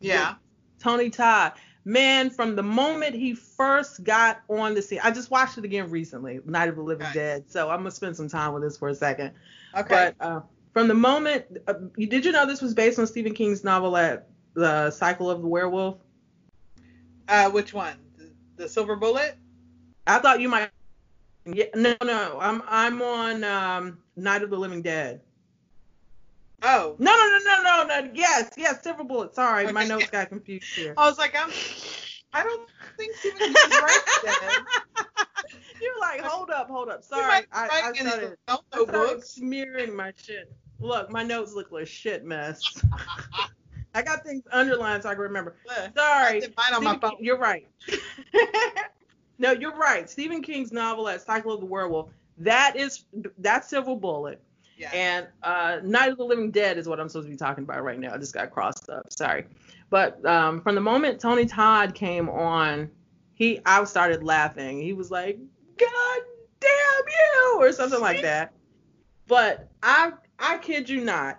Yeah. 0.00 0.34
Tony 0.78 1.10
Todd. 1.10 1.52
Man, 1.84 2.30
from 2.30 2.54
the 2.54 2.62
moment 2.62 3.14
he 3.14 3.34
first 3.34 4.04
got 4.04 4.42
on 4.48 4.74
the 4.74 4.82
scene, 4.82 5.00
I 5.02 5.10
just 5.10 5.30
watched 5.30 5.58
it 5.58 5.64
again 5.64 5.90
recently, 5.90 6.40
Night 6.44 6.68
of 6.68 6.76
the 6.76 6.82
Living. 6.82 7.08
Dead. 7.12 7.50
So 7.50 7.70
I'm 7.70 7.78
gonna 7.78 7.90
spend 7.90 8.16
some 8.16 8.28
time 8.28 8.52
with 8.52 8.62
this 8.62 8.76
for 8.76 8.88
a 8.88 8.94
second. 8.94 9.32
Okay. 9.76 10.12
But 10.18 10.24
uh, 10.24 10.40
from 10.72 10.88
the 10.88 10.94
moment, 10.94 11.44
uh, 11.66 11.74
did 11.96 12.24
you 12.24 12.32
know 12.32 12.46
this 12.46 12.62
was 12.62 12.74
based 12.74 12.98
on 12.98 13.06
Stephen 13.06 13.34
King's 13.34 13.62
novel 13.62 13.96
at 13.96 14.28
the 14.54 14.90
Cycle 14.90 15.30
of 15.30 15.42
the 15.42 15.48
Werewolf? 15.48 15.98
Uh, 17.28 17.50
which 17.50 17.72
one? 17.72 17.96
The, 18.56 18.68
Silver 18.68 18.96
Bullet? 18.96 19.36
I 20.06 20.18
thought 20.18 20.40
you 20.40 20.48
might. 20.48 20.70
Yeah, 21.44 21.66
no, 21.74 21.96
no, 22.04 22.38
I'm 22.40 22.62
I'm 22.68 23.02
on 23.02 23.42
um, 23.44 23.98
Night 24.16 24.42
of 24.42 24.50
the 24.50 24.56
Living 24.56 24.82
Dead. 24.82 25.20
Oh. 26.62 26.94
No, 26.98 27.10
no, 27.10 27.38
no, 27.44 27.62
no, 27.62 27.84
no, 27.86 28.00
no. 28.00 28.10
Yes, 28.14 28.52
yes, 28.56 28.82
Silver 28.82 29.02
Bullet. 29.02 29.34
Sorry, 29.34 29.70
my 29.72 29.84
notes 29.84 30.10
got 30.10 30.28
confused 30.28 30.66
here. 30.74 30.94
I 30.96 31.08
was 31.08 31.18
like, 31.18 31.34
I'm. 31.36 31.50
I 32.32 32.44
don't 32.44 32.68
think 32.96 33.14
Stephen 33.16 33.38
King 33.38 33.50
is 33.50 33.80
right 33.82 34.00
then. 34.24 35.04
You're 35.82 36.00
like, 36.00 36.20
hold 36.20 36.50
up, 36.50 36.68
hold 36.68 36.88
up. 36.88 37.02
Sorry, 37.02 37.26
might 37.26 37.46
I, 37.52 37.64
I 37.64 37.92
started, 37.92 38.36
I 38.46 38.58
started 38.84 39.24
smearing 39.24 39.94
my 39.94 40.12
shit. 40.16 40.52
Look, 40.78 41.10
my 41.10 41.24
notes 41.24 41.54
look 41.54 41.72
like 41.72 41.88
shit 41.88 42.24
mess. 42.24 42.62
I 43.94 44.02
got 44.02 44.24
things 44.24 44.44
underlined 44.52 45.02
so 45.02 45.10
I 45.10 45.14
can 45.14 45.22
remember. 45.22 45.56
Sorry. 45.96 46.40
did 46.40 46.54
on 46.56 46.84
my 46.84 46.92
Stephen 46.92 47.00
phone. 47.00 47.10
King- 47.16 47.24
you're 47.24 47.38
right. 47.38 47.66
no, 49.38 49.52
you're 49.52 49.76
right. 49.76 50.08
Stephen 50.08 50.40
King's 50.40 50.72
novel, 50.72 51.08
at 51.08 51.20
Cycle 51.20 51.52
of 51.52 51.60
the 51.60 51.66
Werewolf, 51.66 52.10
that 52.38 52.76
is 52.76 53.04
that's 53.38 53.68
Silver 53.68 53.96
Bullet. 53.96 54.40
Yeah. 54.78 54.90
And 54.94 55.26
uh, 55.42 55.80
Night 55.82 56.12
of 56.12 56.18
the 56.18 56.24
Living 56.24 56.50
Dead 56.50 56.78
is 56.78 56.88
what 56.88 56.98
I'm 57.00 57.08
supposed 57.08 57.26
to 57.26 57.30
be 57.30 57.36
talking 57.36 57.64
about 57.64 57.84
right 57.84 57.98
now. 57.98 58.14
I 58.14 58.18
just 58.18 58.34
got 58.34 58.50
crossed 58.50 58.88
up. 58.88 59.12
Sorry. 59.12 59.44
But 59.90 60.24
um, 60.24 60.60
from 60.60 60.74
the 60.74 60.80
moment 60.80 61.20
Tony 61.20 61.44
Todd 61.44 61.94
came 61.94 62.28
on, 62.28 62.90
he 63.34 63.60
I 63.66 63.84
started 63.84 64.22
laughing. 64.22 64.80
He 64.80 64.92
was 64.92 65.10
like, 65.10 65.38
"God 65.78 66.20
damn 66.60 66.70
you!" 67.08 67.56
or 67.58 67.72
something 67.72 68.00
like 68.00 68.22
that. 68.22 68.52
But 69.26 69.68
I 69.82 70.12
I 70.38 70.58
kid 70.58 70.88
you 70.88 71.00
not, 71.02 71.38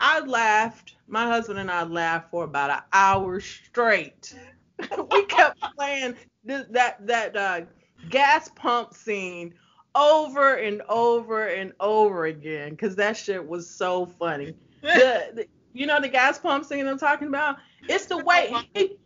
I 0.00 0.20
laughed. 0.20 0.96
My 1.06 1.26
husband 1.26 1.58
and 1.58 1.70
I 1.70 1.84
laughed 1.84 2.30
for 2.30 2.44
about 2.44 2.70
an 2.70 2.80
hour 2.92 3.40
straight. 3.40 4.34
we 5.10 5.24
kept 5.26 5.60
playing 5.76 6.16
this, 6.44 6.66
that 6.70 7.06
that 7.06 7.36
uh, 7.36 7.60
gas 8.08 8.50
pump 8.54 8.94
scene 8.94 9.54
over 9.94 10.54
and 10.54 10.82
over 10.88 11.48
and 11.48 11.72
over 11.80 12.26
again 12.26 12.70
because 12.70 12.96
that 12.96 13.16
shit 13.16 13.46
was 13.46 13.68
so 13.68 14.06
funny. 14.06 14.54
The, 14.82 15.30
the- 15.34 15.46
you 15.74 15.86
know 15.86 16.00
the 16.00 16.08
gas 16.08 16.38
pump 16.38 16.66
scene 16.66 16.86
I'm 16.86 16.98
talking 16.98 17.28
about? 17.28 17.56
It's 17.88 18.06
the 18.06 18.18
way 18.18 18.54
he 18.74 18.96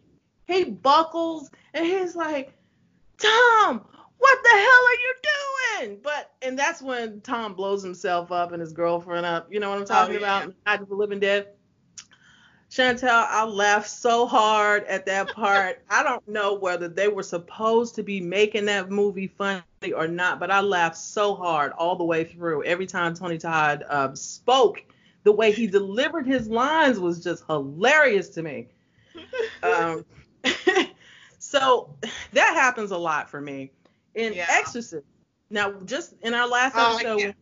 he 0.46 0.64
buckles 0.64 1.50
and 1.74 1.86
he's 1.86 2.16
like, 2.16 2.56
Tom, 3.18 3.84
what 4.18 4.38
the 4.42 4.48
hell 4.48 4.58
are 4.58 4.94
you 4.94 5.14
doing? 5.22 6.00
But 6.02 6.32
and 6.42 6.58
that's 6.58 6.82
when 6.82 7.20
Tom 7.20 7.54
blows 7.54 7.82
himself 7.82 8.32
up 8.32 8.52
and 8.52 8.60
his 8.60 8.72
girlfriend 8.72 9.26
up. 9.26 9.52
You 9.52 9.60
know 9.60 9.70
what 9.70 9.78
I'm 9.78 9.86
talking 9.86 10.14
yeah. 10.14 10.20
about? 10.20 10.54
Night 10.66 10.82
of 10.82 10.88
the 10.88 10.94
Living 10.94 11.20
Dead. 11.20 11.48
Chantel, 12.70 13.08
I 13.08 13.44
laughed 13.44 13.88
so 13.88 14.26
hard 14.26 14.84
at 14.84 15.06
that 15.06 15.28
part. 15.34 15.82
I 15.88 16.02
don't 16.02 16.26
know 16.28 16.54
whether 16.54 16.88
they 16.88 17.08
were 17.08 17.22
supposed 17.22 17.94
to 17.94 18.02
be 18.02 18.20
making 18.20 18.66
that 18.66 18.90
movie 18.90 19.28
funny 19.28 19.62
or 19.94 20.08
not, 20.08 20.40
but 20.40 20.50
I 20.50 20.60
laughed 20.60 20.96
so 20.96 21.34
hard 21.34 21.72
all 21.72 21.96
the 21.96 22.04
way 22.04 22.24
through. 22.24 22.64
Every 22.64 22.86
time 22.86 23.14
Tony 23.14 23.38
Todd 23.38 23.84
uh, 23.88 24.14
spoke, 24.14 24.82
the 25.22 25.32
way 25.32 25.52
he 25.52 25.66
delivered 25.66 26.26
his 26.26 26.48
lines 26.48 26.98
was 26.98 27.22
just 27.22 27.44
hilarious 27.46 28.28
to 28.30 28.42
me. 28.42 28.68
Um, 29.62 30.04
so 31.38 31.94
that 32.32 32.54
happens 32.54 32.90
a 32.90 32.98
lot 32.98 33.30
for 33.30 33.40
me. 33.40 33.70
In 34.16 34.32
Yeah. 34.32 34.46
Exorcist, 34.50 35.06
now 35.50 35.72
just 35.84 36.14
in 36.22 36.34
our 36.34 36.48
last 36.48 36.74
Oh, 36.76 36.96
episode, 36.96 37.18
can't. 37.20 37.36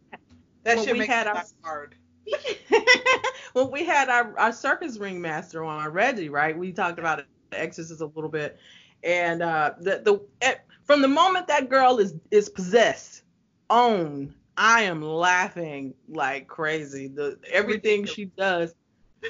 That 0.64 0.76
when 0.76 0.84
should 0.84 0.92
we 0.94 0.98
make 1.00 1.08
had 1.08 1.26
our- 1.28 1.44
hard. 1.62 1.94
when 3.52 3.70
we 3.70 3.84
had 3.84 4.08
our, 4.08 4.38
our 4.38 4.52
circus 4.52 4.98
ringmaster 4.98 5.62
on 5.64 5.88
Reggie, 5.90 6.28
right? 6.28 6.56
We 6.56 6.72
talked 6.72 6.98
about 6.98 7.22
the 7.50 7.60
Exorcist 7.60 8.00
a 8.00 8.06
little 8.06 8.30
bit, 8.30 8.58
and 9.02 9.42
uh, 9.42 9.74
the 9.78 10.00
the 10.04 10.20
eh, 10.40 10.54
from 10.84 11.00
the 11.02 11.08
moment 11.08 11.46
that 11.48 11.68
girl 11.70 11.98
is 11.98 12.14
is 12.30 12.48
possessed, 12.48 13.22
own, 13.70 14.34
I 14.56 14.82
am 14.82 15.02
laughing 15.02 15.94
like 16.08 16.48
crazy. 16.48 17.08
The 17.08 17.38
everything 17.52 18.04
she 18.06 18.24
does, 18.36 18.74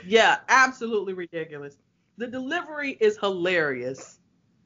yeah, 0.07 0.39
absolutely 0.49 1.13
ridiculous. 1.15 1.77
The 2.17 2.29
delivery 2.29 2.97
is 3.01 3.19
hilarious. 3.19 4.21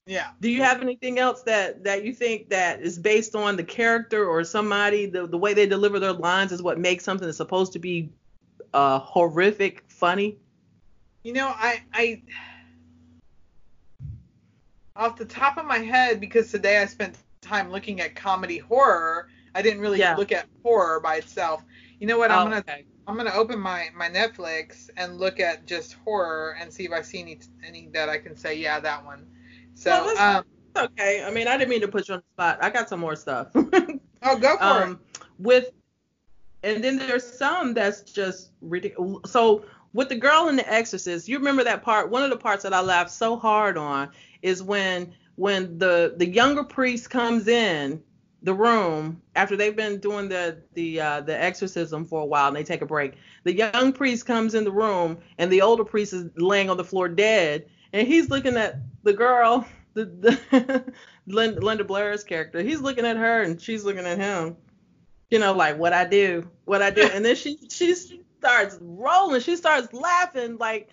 Yeah. 0.08 0.30
Do 0.40 0.48
you 0.48 0.62
have 0.62 0.80
anything 0.80 1.18
else 1.18 1.42
that 1.42 1.84
that 1.84 2.02
you 2.02 2.14
think 2.14 2.48
that 2.48 2.80
is 2.80 2.98
based 2.98 3.36
on 3.36 3.56
the 3.56 3.62
character 3.62 4.26
or 4.26 4.42
somebody 4.42 5.04
the 5.04 5.26
the 5.26 5.36
way 5.36 5.52
they 5.52 5.66
deliver 5.66 5.98
their 5.98 6.14
lines 6.14 6.50
is 6.50 6.62
what 6.62 6.78
makes 6.78 7.04
something 7.04 7.26
that's 7.26 7.36
supposed 7.36 7.74
to 7.74 7.78
be 7.78 8.08
uh 8.72 9.00
horrific 9.00 9.84
funny? 9.88 10.38
You 11.24 11.34
know, 11.34 11.48
I 11.48 11.82
I 11.92 12.22
off 14.96 15.16
the 15.16 15.26
top 15.26 15.58
of 15.58 15.66
my 15.66 15.78
head 15.78 16.20
because 16.20 16.50
today 16.50 16.78
I 16.78 16.86
spent 16.86 17.18
time 17.42 17.70
looking 17.70 18.00
at 18.00 18.14
comedy 18.16 18.56
horror. 18.56 19.28
I 19.54 19.60
didn't 19.60 19.80
really 19.80 19.98
Yeah. 19.98 20.16
look 20.16 20.32
at 20.32 20.46
horror 20.62 21.00
by 21.00 21.16
itself. 21.16 21.62
You 22.00 22.06
know 22.06 22.16
what? 22.16 22.30
I'm 22.30 22.40
Oh, 22.40 22.44
gonna 22.44 22.58
okay. 22.60 22.86
I'm 23.06 23.16
gonna 23.16 23.34
open 23.34 23.58
my 23.58 23.88
my 23.94 24.08
Netflix 24.08 24.88
and 24.96 25.18
look 25.18 25.38
at 25.38 25.66
just 25.66 25.92
horror 26.04 26.56
and 26.58 26.72
see 26.72 26.86
if 26.86 26.92
I 26.92 27.02
see 27.02 27.20
any 27.20 27.38
any 27.62 27.88
that 27.92 28.08
I 28.08 28.16
can 28.16 28.36
say 28.36 28.54
yeah 28.56 28.80
that 28.80 29.04
one. 29.04 29.26
So 29.78 29.90
Well, 29.90 30.18
um 30.18 30.44
okay. 30.76 31.22
I 31.24 31.30
mean, 31.30 31.46
I 31.46 31.56
didn't 31.56 31.70
mean 31.70 31.80
to 31.82 31.88
put 31.88 32.08
you 32.08 32.14
on 32.14 32.20
the 32.20 32.34
spot. 32.34 32.58
I 32.62 32.68
got 32.70 32.88
some 32.88 33.00
more 33.00 33.14
stuff. 33.14 33.48
oh 33.54 34.38
go 34.38 34.56
for 34.56 34.56
it. 34.56 34.60
um 34.60 35.00
with 35.38 35.70
and 36.64 36.82
then 36.82 36.98
there's 36.98 37.24
some 37.24 37.74
that's 37.74 38.02
just 38.02 38.50
ridiculous. 38.60 39.30
So 39.30 39.64
with 39.92 40.08
the 40.08 40.16
girl 40.16 40.48
in 40.48 40.56
the 40.56 40.70
Exorcist, 40.70 41.28
you 41.28 41.38
remember 41.38 41.62
that 41.64 41.82
part? 41.82 42.10
One 42.10 42.24
of 42.24 42.30
the 42.30 42.36
parts 42.36 42.64
that 42.64 42.74
I 42.74 42.80
laughed 42.80 43.12
so 43.12 43.36
hard 43.36 43.78
on 43.78 44.10
is 44.42 44.62
when 44.62 45.14
when 45.36 45.78
the 45.78 46.14
the 46.16 46.26
younger 46.26 46.64
priest 46.64 47.08
comes 47.10 47.46
in 47.46 48.02
the 48.42 48.54
room 48.54 49.20
after 49.36 49.56
they've 49.56 49.76
been 49.76 49.98
doing 49.98 50.28
the 50.28 50.58
the 50.74 51.00
uh, 51.00 51.20
the 51.20 51.40
exorcism 51.40 52.04
for 52.04 52.22
a 52.22 52.26
while 52.26 52.48
and 52.48 52.56
they 52.56 52.64
take 52.64 52.82
a 52.82 52.86
break. 52.86 53.14
The 53.44 53.54
young 53.54 53.92
priest 53.92 54.26
comes 54.26 54.56
in 54.56 54.64
the 54.64 54.72
room 54.72 55.18
and 55.38 55.52
the 55.52 55.62
older 55.62 55.84
priest 55.84 56.12
is 56.12 56.24
laying 56.36 56.68
on 56.68 56.76
the 56.76 56.84
floor 56.84 57.08
dead 57.08 57.66
and 57.92 58.06
he's 58.06 58.30
looking 58.30 58.56
at 58.56 58.76
the 59.02 59.12
girl, 59.12 59.66
the, 59.94 60.04
the 60.04 60.92
Linda, 61.26 61.60
Linda 61.60 61.84
Blair's 61.84 62.24
character. 62.24 62.60
He's 62.60 62.80
looking 62.80 63.06
at 63.06 63.16
her 63.16 63.42
and 63.42 63.60
she's 63.60 63.84
looking 63.84 64.06
at 64.06 64.18
him. 64.18 64.56
You 65.30 65.38
know, 65.38 65.52
like 65.52 65.78
what 65.78 65.92
I 65.92 66.06
do, 66.06 66.48
what 66.64 66.82
I 66.82 66.90
do, 66.90 67.02
and 67.12 67.24
then 67.24 67.36
she 67.36 67.58
she 67.70 67.94
starts 67.94 68.78
rolling. 68.80 69.40
She 69.40 69.56
starts 69.56 69.92
laughing 69.92 70.56
like 70.58 70.90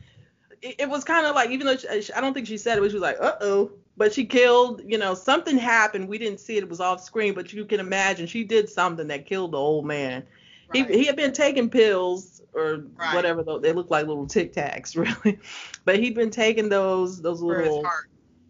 it, 0.61 0.75
it 0.79 0.89
was 0.89 1.03
kind 1.03 1.25
of 1.25 1.35
like 1.35 1.49
even 1.51 1.67
though 1.67 1.77
she, 1.77 2.13
I 2.13 2.21
don't 2.21 2.33
think 2.33 2.47
she 2.47 2.57
said 2.57 2.77
it, 2.77 2.81
but 2.81 2.89
she 2.89 2.95
was 2.95 3.03
like, 3.03 3.17
uh 3.19 3.35
oh. 3.41 3.71
But 3.97 4.13
she 4.13 4.25
killed, 4.25 4.81
you 4.85 4.97
know, 4.97 5.13
something 5.13 5.57
happened. 5.57 6.09
We 6.09 6.17
didn't 6.17 6.41
see 6.41 6.57
it. 6.57 6.63
It 6.63 6.69
was 6.69 6.81
off 6.81 7.01
screen, 7.01 7.33
but 7.33 7.53
you 7.53 7.63
can 7.63 7.79
imagine 7.79 8.27
she 8.27 8.43
did 8.43 8.67
something 8.67 9.07
that 9.07 9.25
killed 9.25 9.51
the 9.51 9.57
old 9.57 9.85
man. 9.85 10.25
Right. 10.73 10.89
He 10.89 10.97
he 10.97 11.05
had 11.05 11.15
been 11.15 11.31
taking 11.31 11.69
pills 11.69 12.34
or 12.55 12.85
Right. 12.95 13.13
whatever. 13.13 13.43
Though 13.43 13.59
they 13.59 13.73
look 13.73 13.89
like 13.91 14.07
little 14.07 14.25
Tic 14.25 14.53
Tacs, 14.53 14.95
really. 15.25 15.39
But 15.83 15.99
he'd 15.99 16.15
been 16.15 16.31
taking 16.31 16.69
those 16.69 17.21
those 17.21 17.39
for 17.41 17.45
little 17.61 17.85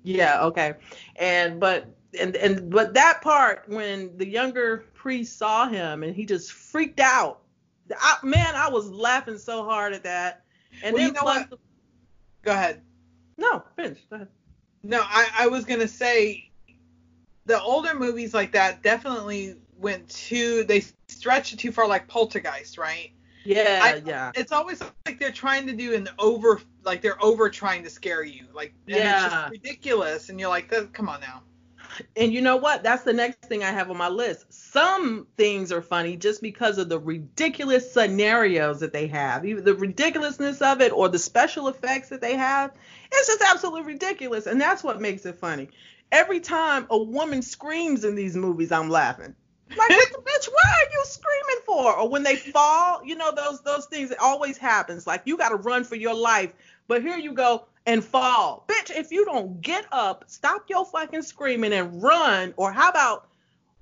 yeah, 0.03 0.43
okay. 0.45 0.75
And 1.15 1.59
but 1.59 1.87
and 2.19 2.35
and 2.35 2.69
but 2.69 2.93
that 2.93 3.21
part 3.21 3.63
when 3.67 4.15
the 4.17 4.27
younger 4.27 4.85
priest 4.93 5.37
saw 5.37 5.67
him 5.67 6.03
and 6.03 6.15
he 6.15 6.25
just 6.25 6.51
freaked 6.51 6.99
out. 6.99 7.41
I, 7.99 8.17
man, 8.23 8.55
I 8.55 8.69
was 8.69 8.89
laughing 8.89 9.37
so 9.37 9.63
hard 9.63 9.93
at 9.93 10.03
that. 10.03 10.43
And 10.83 10.93
Well, 10.93 11.01
then 11.01 11.07
you 11.07 11.13
know 11.13 11.21
plus 11.21 11.39
what? 11.41 11.49
the- 11.49 11.57
Go 12.43 12.51
ahead. 12.51 12.81
no, 13.37 13.63
finish. 13.75 13.99
Go 14.09 14.17
ahead. 14.17 14.27
No, 14.83 15.01
I, 15.03 15.27
I 15.39 15.47
was 15.47 15.65
gonna 15.65 15.87
say 15.87 16.49
the 17.47 17.59
older 17.61 17.93
movies 17.95 18.33
like 18.33 18.51
that 18.51 18.83
definitely 18.83 19.55
went 19.77 20.07
too 20.09 20.63
they 20.65 20.83
stretched 21.07 21.53
it 21.53 21.57
too 21.59 21.71
far 21.71 21.87
like 21.87 22.07
Poltergeist, 22.07 22.77
right? 22.77 23.11
Yeah, 23.45 23.79
I- 23.83 24.01
yeah. 24.05 24.31
It's 24.35 24.51
always 24.51 24.81
like 25.05 25.19
they're 25.19 25.31
trying 25.31 25.67
to 25.67 25.73
do 25.73 25.93
an 25.93 26.09
over 26.19 26.59
like 26.83 27.01
they're 27.01 27.23
over 27.23 27.49
trying 27.49 27.83
to 27.83 27.89
scare 27.89 28.23
you. 28.23 28.45
Like 28.53 28.73
and 28.87 28.95
it's 28.95 29.03
Yeah. 29.05 29.29
just 29.29 29.51
ridiculous 29.51 30.29
and 30.29 30.39
you're 30.39 30.49
like, 30.49 30.73
come 30.93 31.07
on 31.09 31.21
now. 31.21 31.43
And 32.17 32.33
you 32.33 32.41
know 32.41 32.57
what? 32.57 32.83
That's 32.83 33.03
the 33.03 33.13
next 33.13 33.45
thing 33.45 33.63
I 33.63 33.71
have 33.71 33.89
on 33.89 33.95
my 33.97 34.09
list. 34.09 34.51
Some 34.51 35.27
things 35.37 35.71
are 35.71 35.81
funny 35.81 36.17
just 36.17 36.41
because 36.41 36.77
of 36.77 36.89
the 36.89 36.99
ridiculous 36.99 37.93
scenarios 37.93 38.81
that 38.81 38.91
they 38.91 39.07
have, 39.07 39.45
either 39.45 39.61
the 39.61 39.75
ridiculousness 39.75 40.61
of 40.61 40.81
it 40.81 40.91
or 40.91 41.07
the 41.07 41.19
special 41.19 41.67
effects 41.69 42.09
that 42.09 42.19
they 42.21 42.35
have. 42.35 42.71
It's 43.11 43.27
just 43.27 43.41
absolutely 43.49 43.83
ridiculous, 43.83 44.45
and 44.47 44.59
that's 44.59 44.83
what 44.83 44.99
makes 44.99 45.25
it 45.25 45.37
funny. 45.37 45.69
Every 46.11 46.39
time 46.41 46.85
a 46.89 46.97
woman 46.97 47.41
screams 47.41 48.03
in 48.03 48.15
these 48.15 48.35
movies, 48.35 48.71
I'm 48.73 48.89
laughing. 48.89 49.35
Like, 49.69 49.89
what 49.89 50.11
the 50.11 50.19
bitch? 50.19 50.47
What 50.47 50.65
are 50.65 50.91
you 50.91 51.03
screaming 51.05 51.63
for? 51.65 51.97
Or 51.97 52.07
when 52.07 52.23
they 52.23 52.35
fall, 52.35 53.01
you 53.03 53.15
know 53.15 53.31
those 53.31 53.61
those 53.61 53.87
things. 53.87 54.11
It 54.11 54.19
always 54.19 54.57
happens. 54.57 55.07
Like 55.07 55.23
you 55.25 55.37
got 55.37 55.49
to 55.49 55.55
run 55.55 55.83
for 55.83 55.95
your 55.95 56.13
life, 56.13 56.51
but 56.87 57.01
here 57.01 57.17
you 57.17 57.33
go 57.33 57.65
and 57.85 58.03
fall, 58.03 58.65
bitch. 58.67 58.95
If 58.95 59.11
you 59.11 59.25
don't 59.25 59.61
get 59.61 59.85
up, 59.91 60.25
stop 60.27 60.65
your 60.69 60.85
fucking 60.85 61.23
screaming 61.23 61.73
and 61.73 62.01
run. 62.01 62.53
Or 62.57 62.71
how 62.71 62.89
about 62.89 63.27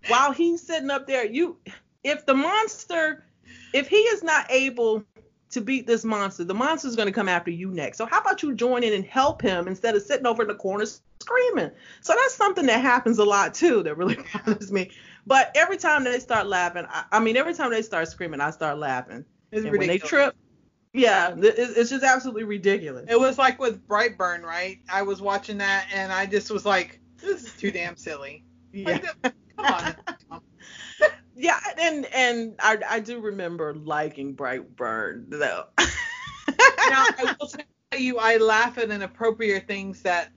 while 0.07 0.32
he's 0.32 0.62
sitting 0.62 0.89
up 0.89 1.07
there, 1.07 1.26
you, 1.26 1.57
if 2.03 2.26
the 2.26 2.34
monster, 2.34 3.26
if 3.74 3.88
he 3.88 3.97
is 3.97 4.24
not 4.24 4.45
able 4.49 5.03
to 5.51 5.62
beat 5.62 5.88
this 5.88 6.03
monster, 6.03 6.43
the 6.43 6.53
monster's 6.53 6.95
to 6.95 7.12
come 7.12 7.30
after 7.30 7.51
you 7.51 7.70
next. 7.70 7.97
So 7.97 8.05
how 8.05 8.20
about 8.20 8.41
you 8.41 8.55
join 8.55 8.84
in 8.84 8.93
and 8.93 9.05
help 9.05 9.41
him 9.41 9.68
instead 9.68 9.95
of 9.95 10.01
sitting 10.01 10.26
over 10.26 10.41
in 10.41 10.47
the 10.47 10.55
corner 10.55 10.86
screaming? 11.20 11.72
So 12.01 12.14
that's 12.14 12.36
something 12.36 12.66
that 12.66 12.82
happens 12.82 13.20
a 13.20 13.24
lot 13.24 13.53
too 13.53 13.84
that 13.84 13.95
really 13.95 14.18
bothers 14.45 14.72
me. 14.72 14.91
But 15.26 15.51
every 15.55 15.78
time 15.78 16.03
they 16.03 16.19
start 16.19 16.47
laughing, 16.47 16.86
I, 16.89 17.05
I 17.11 17.19
mean, 17.19 17.38
every 17.38 17.53
time 17.53 17.71
they 17.71 17.82
start 17.82 18.07
screaming, 18.09 18.41
I 18.41 18.51
start 18.51 18.78
laughing. 18.78 19.26
It's 19.51 19.65
and 19.65 19.71
when 19.78 19.88
they 19.88 19.93
ridiculous. 19.93 20.09
trip, 20.09 20.36
Yeah, 20.93 21.34
it's 21.38 21.89
just 21.89 22.03
absolutely 22.03 22.43
ridiculous. 22.43 23.05
It 23.09 23.19
was 23.19 23.38
like 23.38 23.59
with 23.59 23.88
Brightburn, 23.88 24.43
right? 24.43 24.80
I 24.91 25.03
was 25.03 25.21
watching 25.21 25.57
that 25.59 25.88
and 25.93 26.11
I 26.11 26.26
just 26.26 26.51
was 26.51 26.65
like, 26.65 26.99
this 27.21 27.43
is 27.43 27.53
too 27.53 27.71
damn 27.71 27.95
silly. 27.95 28.43
Yeah. 28.76 29.01
Like, 29.24 29.45
come 29.55 29.65
on. 30.32 30.41
yeah, 31.36 31.59
and 31.80 32.07
and 32.07 32.55
I 32.59 32.80
I 32.89 32.99
do 32.99 33.19
remember 33.19 33.76
liking 33.76 34.36
Brightburn 34.36 35.26
though. 35.30 35.65
now 35.78 37.05
I 37.19 37.36
will 37.39 37.47
tell 37.47 37.99
you, 37.99 38.17
I 38.17 38.38
laugh 38.38 38.80
at 38.80 38.89
inappropriate 38.89 39.67
things 39.67 40.01
that 40.01 40.32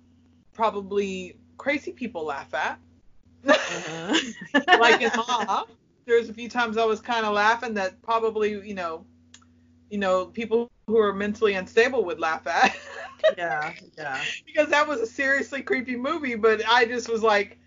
probably 0.52 1.38
crazy 1.56 1.92
people 1.92 2.26
laugh 2.26 2.52
at. 2.52 2.78
Uh-huh. 3.48 4.05
like 4.66 5.00
in 5.00 5.10
Ma, 5.16 5.64
there's 6.06 6.28
a 6.28 6.34
few 6.34 6.48
times 6.48 6.76
I 6.76 6.84
was 6.84 7.00
kind 7.00 7.26
of 7.26 7.34
laughing 7.34 7.74
that 7.74 8.00
probably 8.02 8.66
you 8.66 8.74
know, 8.74 9.04
you 9.90 9.98
know, 9.98 10.26
people 10.26 10.70
who 10.86 10.98
are 10.98 11.12
mentally 11.12 11.54
unstable 11.54 12.04
would 12.04 12.20
laugh 12.20 12.46
at. 12.46 12.76
yeah, 13.36 13.72
yeah. 13.96 14.20
Because 14.46 14.68
that 14.68 14.86
was 14.86 15.00
a 15.00 15.06
seriously 15.06 15.62
creepy 15.62 15.96
movie, 15.96 16.36
but 16.36 16.62
I 16.68 16.84
just 16.84 17.08
was 17.08 17.22
like, 17.22 17.58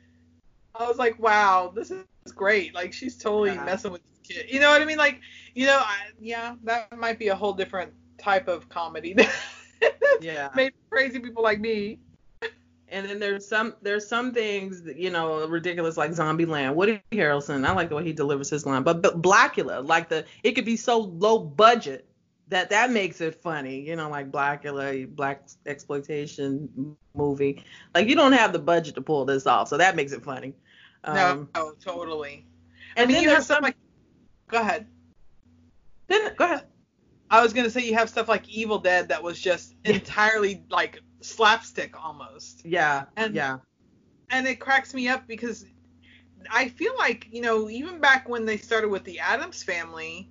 I 0.76 0.88
was 0.88 0.98
like, 0.98 1.20
wow, 1.20 1.72
this 1.76 1.92
is 1.92 2.06
great. 2.34 2.74
Like 2.74 2.94
she's 2.94 3.18
totally 3.18 3.52
yeah. 3.52 3.66
messing 3.66 3.92
with 3.92 4.02
this 4.04 4.38
kid. 4.38 4.50
You 4.50 4.60
know 4.60 4.70
what 4.70 4.82
I 4.82 4.86
mean? 4.86 4.98
Like, 4.98 5.20
you 5.54 5.66
know, 5.66 5.78
I, 5.78 5.98
yeah, 6.20 6.56
that 6.64 6.98
might 6.98 7.20
be 7.20 7.28
a 7.28 7.36
whole 7.36 7.54
different 7.54 7.92
type 8.18 8.48
of 8.48 8.70
comedy. 8.70 9.16
yeah. 10.22 10.50
Made 10.56 10.74
crazy 10.90 11.20
people 11.20 11.44
like 11.44 11.60
me. 11.60 12.00
And 12.92 13.08
then 13.08 13.20
there's 13.20 13.48
some 13.48 13.76
there's 13.82 14.08
some 14.08 14.34
things 14.34 14.84
that, 14.84 14.98
you 14.98 15.10
know 15.10 15.48
ridiculous 15.48 15.98
like 15.98 16.12
Zombieland. 16.12 16.76
Woody 16.76 17.02
Harrelson, 17.12 17.66
I 17.66 17.74
like 17.74 17.90
the 17.90 17.96
way 17.96 18.04
he 18.04 18.14
delivers 18.14 18.50
his 18.50 18.66
line. 18.66 18.84
But, 18.84 19.02
but 19.02 19.22
Blackula, 19.22 19.88
like 19.88 20.10
the 20.10 20.26
it 20.44 20.54
could 20.54 20.66
be 20.66 20.78
so 20.78 21.00
low 21.00 21.40
budget 21.40 22.08
that 22.48 22.70
that 22.72 22.92
makes 22.92 23.22
it 23.22 23.36
funny. 23.36 23.80
You 23.82 23.96
know, 23.96 24.10
like 24.10 24.32
Blackula, 24.32 25.08
black 25.16 25.48
exploitation 25.66 26.96
movie. 27.14 27.64
Like 27.94 28.08
you 28.08 28.16
don't 28.16 28.34
have 28.34 28.54
the 28.54 28.60
budget 28.60 28.96
to 28.96 29.02
pull 29.02 29.26
this 29.26 29.46
off, 29.46 29.68
so 29.68 29.78
that 29.78 29.96
makes 29.96 30.12
it 30.12 30.24
funny. 30.24 30.54
Um, 31.04 31.50
no, 31.56 31.74
totally. 31.80 32.46
And 32.98 33.04
I 33.04 33.06
mean, 33.06 33.16
then 33.16 33.24
you 33.24 33.30
have 33.30 33.44
some, 33.44 33.64
like. 33.64 33.76
Go 34.48 34.60
ahead. 34.60 34.88
Then 36.08 36.34
go 36.36 36.46
ahead. 36.46 36.64
I 37.30 37.42
was 37.44 37.54
gonna 37.54 37.70
say 37.70 37.82
you 37.82 37.94
have 37.94 38.10
stuff 38.10 38.28
like 38.28 38.50
Evil 38.50 38.80
Dead 38.80 39.10
that 39.10 39.22
was 39.22 39.40
just 39.40 39.76
entirely 39.86 40.64
like 40.70 41.02
slapstick 41.22 42.04
almost. 42.04 42.66
Yeah. 42.66 43.06
And 43.16 43.36
yeah. 43.36 43.58
And 44.30 44.48
it 44.48 44.60
cracks 44.60 44.94
me 44.94 45.08
up 45.08 45.28
because 45.28 45.66
I 46.50 46.70
feel 46.70 46.94
like 46.98 47.28
you 47.32 47.42
know 47.42 47.70
even 47.70 48.00
back 48.00 48.30
when 48.30 48.46
they 48.46 48.58
started 48.58 48.90
with 48.90 49.04
the 49.04 49.20
Addams 49.20 49.64
Family, 49.64 50.30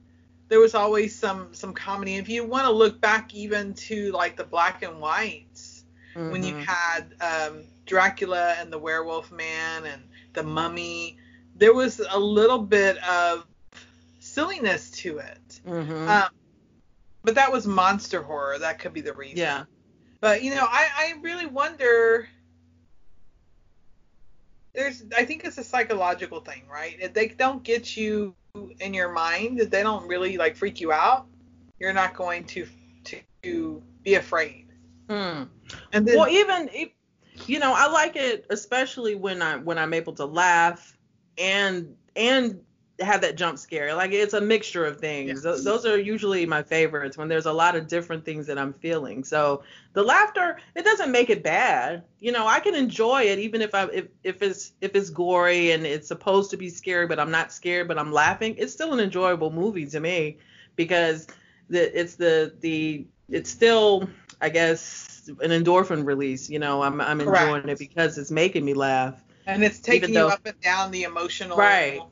there 0.48 0.60
was 0.60 0.74
always 0.74 1.14
some 1.14 1.52
some 1.52 1.74
comedy. 1.74 2.16
If 2.16 2.28
you 2.28 2.44
want 2.44 2.64
to 2.64 2.72
look 2.72 3.00
back 3.00 3.34
even 3.34 3.74
to 3.74 4.12
like 4.12 4.36
the 4.36 4.44
black 4.44 4.82
and 4.82 5.00
whites, 5.00 5.84
mm-hmm. 6.14 6.30
when 6.30 6.42
you 6.42 6.54
mm-hmm. 6.54 6.62
had 6.62 7.14
um, 7.20 7.64
Dracula 7.86 8.54
and 8.58 8.72
the 8.72 8.78
Werewolf 8.78 9.32
Man 9.32 9.84
and 9.84 10.02
the 10.32 10.42
Mummy, 10.42 11.18
there 11.56 11.74
was 11.74 12.00
a 12.10 12.18
little 12.18 12.60
bit 12.60 12.96
of 13.04 13.46
silliness 14.20 14.90
to 14.90 15.18
it. 15.18 15.60
Mm-hmm. 15.66 16.08
Um, 16.08 16.28
but 17.22 17.34
that 17.34 17.52
was 17.52 17.66
monster 17.66 18.22
horror. 18.22 18.58
That 18.58 18.78
could 18.78 18.92
be 18.92 19.00
the 19.00 19.12
reason. 19.12 19.38
Yeah. 19.38 19.64
But 20.20 20.42
you 20.42 20.54
know, 20.54 20.66
I, 20.68 20.88
I 20.96 21.14
really 21.22 21.46
wonder. 21.46 22.28
There's, 24.74 25.02
I 25.16 25.24
think 25.24 25.44
it's 25.44 25.58
a 25.58 25.64
psychological 25.64 26.40
thing, 26.40 26.62
right? 26.70 26.96
If 27.00 27.12
they 27.12 27.28
don't 27.28 27.62
get 27.64 27.96
you 27.96 28.34
in 28.80 28.94
your 28.94 29.12
mind, 29.12 29.60
if 29.60 29.70
they 29.70 29.82
don't 29.82 30.06
really 30.06 30.36
like 30.36 30.56
freak 30.56 30.80
you 30.80 30.92
out, 30.92 31.26
you're 31.80 31.92
not 31.92 32.14
going 32.14 32.44
to 32.44 32.66
to 33.42 33.82
be 34.02 34.14
afraid. 34.14 34.66
Hmm. 35.08 35.44
And 35.92 36.06
then, 36.06 36.18
well, 36.18 36.28
even 36.28 36.68
if, 36.72 36.90
you 37.46 37.58
know, 37.58 37.72
I 37.74 37.88
like 37.88 38.16
it 38.16 38.46
especially 38.50 39.14
when 39.14 39.42
I 39.42 39.56
when 39.56 39.78
I'm 39.78 39.94
able 39.94 40.12
to 40.14 40.24
laugh 40.24 40.96
and 41.36 41.94
and 42.16 42.60
have 43.00 43.20
that 43.20 43.36
jump 43.36 43.58
scare. 43.58 43.94
Like 43.94 44.12
it's 44.12 44.34
a 44.34 44.40
mixture 44.40 44.84
of 44.84 44.98
things. 44.98 45.42
Those 45.42 45.86
are 45.86 45.98
usually 45.98 46.46
my 46.46 46.62
favorites 46.62 47.16
when 47.16 47.28
there's 47.28 47.46
a 47.46 47.52
lot 47.52 47.76
of 47.76 47.86
different 47.86 48.24
things 48.24 48.46
that 48.46 48.58
I'm 48.58 48.72
feeling. 48.72 49.24
So 49.24 49.62
the 49.92 50.02
laughter, 50.02 50.58
it 50.74 50.84
doesn't 50.84 51.12
make 51.12 51.30
it 51.30 51.42
bad. 51.42 52.04
You 52.18 52.32
know, 52.32 52.46
I 52.46 52.60
can 52.60 52.74
enjoy 52.74 53.22
it 53.22 53.38
even 53.38 53.62
if 53.62 53.74
I 53.74 53.84
if 53.84 54.08
if 54.24 54.42
it's 54.42 54.72
if 54.80 54.96
it's 54.96 55.10
gory 55.10 55.72
and 55.72 55.86
it's 55.86 56.08
supposed 56.08 56.50
to 56.50 56.56
be 56.56 56.68
scary, 56.68 57.06
but 57.06 57.20
I'm 57.20 57.30
not 57.30 57.52
scared, 57.52 57.88
but 57.88 57.98
I'm 57.98 58.12
laughing. 58.12 58.54
It's 58.58 58.72
still 58.72 58.92
an 58.92 59.00
enjoyable 59.00 59.50
movie 59.50 59.86
to 59.86 60.00
me 60.00 60.38
because 60.74 61.28
the 61.68 61.98
it's 61.98 62.16
the 62.16 62.54
the 62.60 63.06
it's 63.28 63.50
still 63.50 64.08
I 64.40 64.48
guess 64.48 65.30
an 65.40 65.50
endorphin 65.50 66.04
release. 66.04 66.50
You 66.50 66.58
know, 66.58 66.82
I'm 66.82 67.00
I'm 67.00 67.20
enjoying 67.20 67.68
it 67.68 67.78
because 67.78 68.18
it's 68.18 68.30
making 68.30 68.64
me 68.64 68.74
laugh. 68.74 69.22
And 69.46 69.62
it's 69.64 69.78
taking 69.78 70.14
though, 70.14 70.26
you 70.26 70.32
up 70.32 70.44
and 70.44 70.60
down 70.60 70.90
the 70.90 71.04
emotional 71.04 71.56
right 71.56 72.02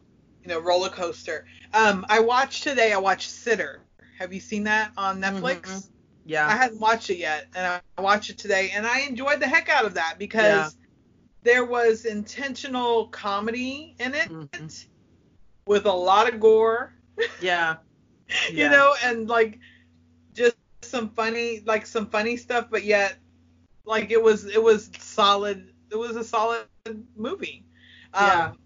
you 0.46 0.54
know, 0.54 0.60
roller 0.60 0.88
coaster. 0.88 1.44
Um, 1.74 2.06
I 2.08 2.20
watched 2.20 2.62
today. 2.62 2.92
I 2.92 2.98
watched 2.98 3.30
Sitter. 3.30 3.80
Have 4.18 4.32
you 4.32 4.38
seen 4.38 4.64
that 4.64 4.92
on 4.96 5.20
Netflix? 5.20 5.62
Mm-hmm. 5.62 5.90
Yeah. 6.24 6.46
I 6.46 6.52
hadn't 6.52 6.80
watched 6.80 7.10
it 7.10 7.18
yet, 7.18 7.46
and 7.54 7.80
I 7.98 8.00
watched 8.00 8.30
it 8.30 8.38
today, 8.38 8.70
and 8.72 8.86
I 8.86 9.00
enjoyed 9.00 9.40
the 9.40 9.48
heck 9.48 9.68
out 9.68 9.84
of 9.84 9.94
that 9.94 10.16
because 10.18 10.44
yeah. 10.44 10.68
there 11.42 11.64
was 11.64 12.04
intentional 12.04 13.08
comedy 13.08 13.96
in 13.98 14.14
it 14.14 14.28
mm-hmm. 14.28 14.66
with 15.66 15.86
a 15.86 15.92
lot 15.92 16.32
of 16.32 16.38
gore. 16.38 16.92
Yeah. 17.40 17.76
you 18.52 18.68
know, 18.68 18.94
and 19.04 19.28
like 19.28 19.58
just 20.32 20.56
some 20.82 21.10
funny, 21.10 21.62
like 21.66 21.86
some 21.86 22.06
funny 22.06 22.36
stuff, 22.36 22.68
but 22.70 22.84
yet 22.84 23.16
like 23.84 24.10
it 24.12 24.22
was 24.22 24.44
it 24.46 24.62
was 24.62 24.90
solid. 24.98 25.72
It 25.90 25.96
was 25.96 26.14
a 26.16 26.24
solid 26.24 26.66
movie. 27.16 27.64
Yeah. 28.14 28.50
Um, 28.50 28.58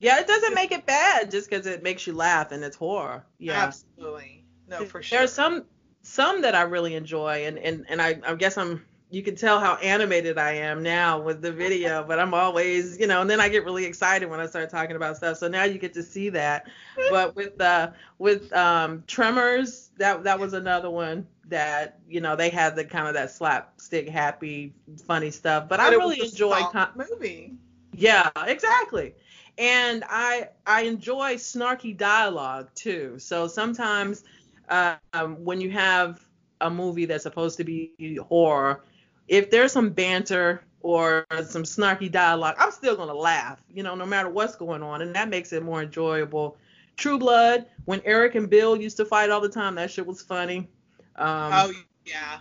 yeah, 0.00 0.20
it 0.20 0.26
doesn't 0.26 0.54
make 0.54 0.72
it 0.72 0.86
bad 0.86 1.30
just 1.30 1.50
because 1.50 1.66
it 1.66 1.82
makes 1.82 2.06
you 2.06 2.12
laugh 2.12 2.52
and 2.52 2.62
it's 2.62 2.76
horror. 2.76 3.24
Yeah, 3.38 3.62
absolutely. 3.64 4.44
No, 4.68 4.84
for 4.84 5.02
sure. 5.02 5.18
There's 5.18 5.32
some 5.32 5.64
some 6.02 6.42
that 6.42 6.54
I 6.54 6.62
really 6.62 6.94
enjoy, 6.94 7.46
and 7.46 7.58
and 7.58 7.84
and 7.88 8.00
I, 8.00 8.20
I 8.26 8.34
guess 8.34 8.56
I'm 8.56 8.84
you 9.10 9.22
can 9.22 9.34
tell 9.34 9.58
how 9.58 9.76
animated 9.76 10.36
I 10.36 10.52
am 10.52 10.82
now 10.82 11.18
with 11.18 11.40
the 11.40 11.50
video, 11.50 12.04
but 12.08 12.18
I'm 12.18 12.34
always, 12.34 12.98
you 13.00 13.06
know, 13.06 13.22
and 13.22 13.30
then 13.30 13.40
I 13.40 13.48
get 13.48 13.64
really 13.64 13.86
excited 13.86 14.28
when 14.28 14.38
I 14.38 14.46
start 14.46 14.70
talking 14.70 14.96
about 14.96 15.16
stuff. 15.16 15.38
So 15.38 15.48
now 15.48 15.64
you 15.64 15.78
get 15.78 15.94
to 15.94 16.02
see 16.02 16.28
that. 16.30 16.66
But 17.10 17.34
with 17.34 17.60
uh 17.60 17.92
with 18.18 18.52
um 18.52 19.02
Tremors, 19.06 19.90
that 19.96 20.22
that 20.24 20.38
was 20.38 20.52
another 20.52 20.90
one 20.90 21.26
that, 21.46 21.98
you 22.06 22.20
know, 22.20 22.36
they 22.36 22.50
had 22.50 22.76
the 22.76 22.84
kind 22.84 23.08
of 23.08 23.14
that 23.14 23.30
slapstick 23.30 24.08
happy 24.08 24.74
funny 25.06 25.30
stuff. 25.30 25.68
But, 25.68 25.78
but 25.78 25.80
I 25.80 25.88
really 25.90 26.20
enjoy 26.20 26.60
com- 26.70 26.90
movie. 26.94 27.54
Yeah, 27.94 28.30
exactly 28.46 29.14
and 29.58 30.04
I 30.08 30.48
I 30.66 30.82
enjoy 30.82 31.34
snarky 31.34 31.96
dialogue 31.96 32.68
too. 32.74 33.18
So 33.18 33.48
sometimes 33.48 34.24
um, 34.68 35.44
when 35.44 35.60
you 35.60 35.70
have 35.70 36.24
a 36.60 36.70
movie 36.70 37.04
that's 37.04 37.24
supposed 37.24 37.56
to 37.58 37.64
be 37.64 38.18
horror, 38.28 38.84
if 39.26 39.50
there's 39.50 39.72
some 39.72 39.90
banter 39.90 40.62
or 40.80 41.26
some 41.44 41.64
snarky 41.64 42.10
dialogue, 42.10 42.54
I'm 42.58 42.70
still 42.70 42.96
gonna 42.96 43.14
laugh, 43.14 43.60
you 43.68 43.82
know, 43.82 43.94
no 43.94 44.06
matter 44.06 44.30
what's 44.30 44.54
going 44.54 44.82
on, 44.82 45.02
and 45.02 45.14
that 45.14 45.28
makes 45.28 45.52
it 45.52 45.62
more 45.62 45.82
enjoyable. 45.82 46.56
True 46.96 47.18
Blood, 47.18 47.66
when 47.84 48.00
Eric 48.04 48.34
and 48.34 48.48
Bill 48.48 48.76
used 48.76 48.96
to 48.96 49.04
fight 49.04 49.30
all 49.30 49.40
the 49.40 49.48
time, 49.48 49.74
that 49.76 49.90
shit 49.90 50.06
was 50.06 50.22
funny. 50.22 50.68
Um, 51.16 51.50
oh 51.52 51.72
yeah. 52.04 52.38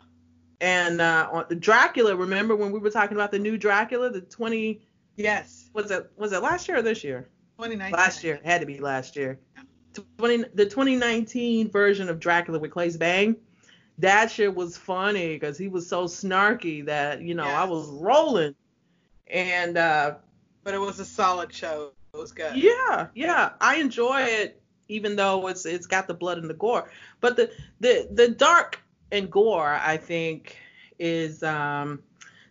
And 0.59 1.01
uh, 1.01 1.30
on 1.32 1.59
Dracula, 1.59 2.15
remember 2.15 2.55
when 2.55 2.72
we 2.72 2.80
were 2.80 2.89
talking 2.89 3.15
about 3.15 3.30
the 3.32 3.38
new 3.38 3.57
Dracula, 3.57 4.09
the 4.09 4.22
20 4.22 4.82
Yes. 5.18 5.57
Was 5.74 5.91
it 5.91 6.11
was 6.15 6.32
it 6.34 6.41
last 6.41 6.68
year 6.68 6.78
or 6.78 6.82
this 6.82 7.03
year? 7.03 7.30
2019. 7.57 7.97
Last 7.97 8.24
year. 8.24 8.36
It 8.36 8.45
had 8.45 8.61
to 8.61 8.68
be 8.68 8.80
last 8.80 9.15
year. 9.15 9.39
20, 10.20 10.45
the 10.53 10.65
2019 10.65 11.72
version 11.72 12.07
of 12.07 12.20
Dracula 12.20 12.59
with 12.59 12.72
Claes 12.72 12.97
Bang. 12.97 13.36
That 13.97 14.30
shit 14.30 14.53
was 14.53 14.78
funny 14.78 15.34
because 15.34 15.57
he 15.57 15.68
was 15.68 15.88
so 15.88 16.05
snarky 16.05 16.86
that 16.86 17.22
you 17.22 17.34
know 17.34 17.45
yes. 17.45 17.57
I 17.57 17.63
was 17.63 17.89
rolling, 17.89 18.53
and 19.26 19.76
uh, 19.76 20.15
but 20.63 20.76
it 20.76 20.80
was 20.80 20.99
a 20.99 21.05
solid 21.05 21.51
show. 21.51 21.93
It 22.13 22.18
was 22.18 22.32
good. 22.32 22.55
Yeah, 22.55 23.07
yeah, 23.15 23.53
I 23.59 23.78
enjoy 23.78 24.22
it 24.22 24.61
even 24.89 25.15
though 25.15 25.47
it's 25.47 25.65
it's 25.65 25.88
got 25.88 26.07
the 26.07 26.13
blood 26.13 26.38
and 26.38 26.49
the 26.49 26.53
gore. 26.53 26.89
But 27.22 27.36
the 27.36 27.51
the 27.80 28.07
the 28.11 28.30
dark 28.30 28.82
and 29.11 29.32
gore 29.32 29.80
I 29.82 29.97
think 29.97 30.57
is 30.99 31.43
um 31.43 32.01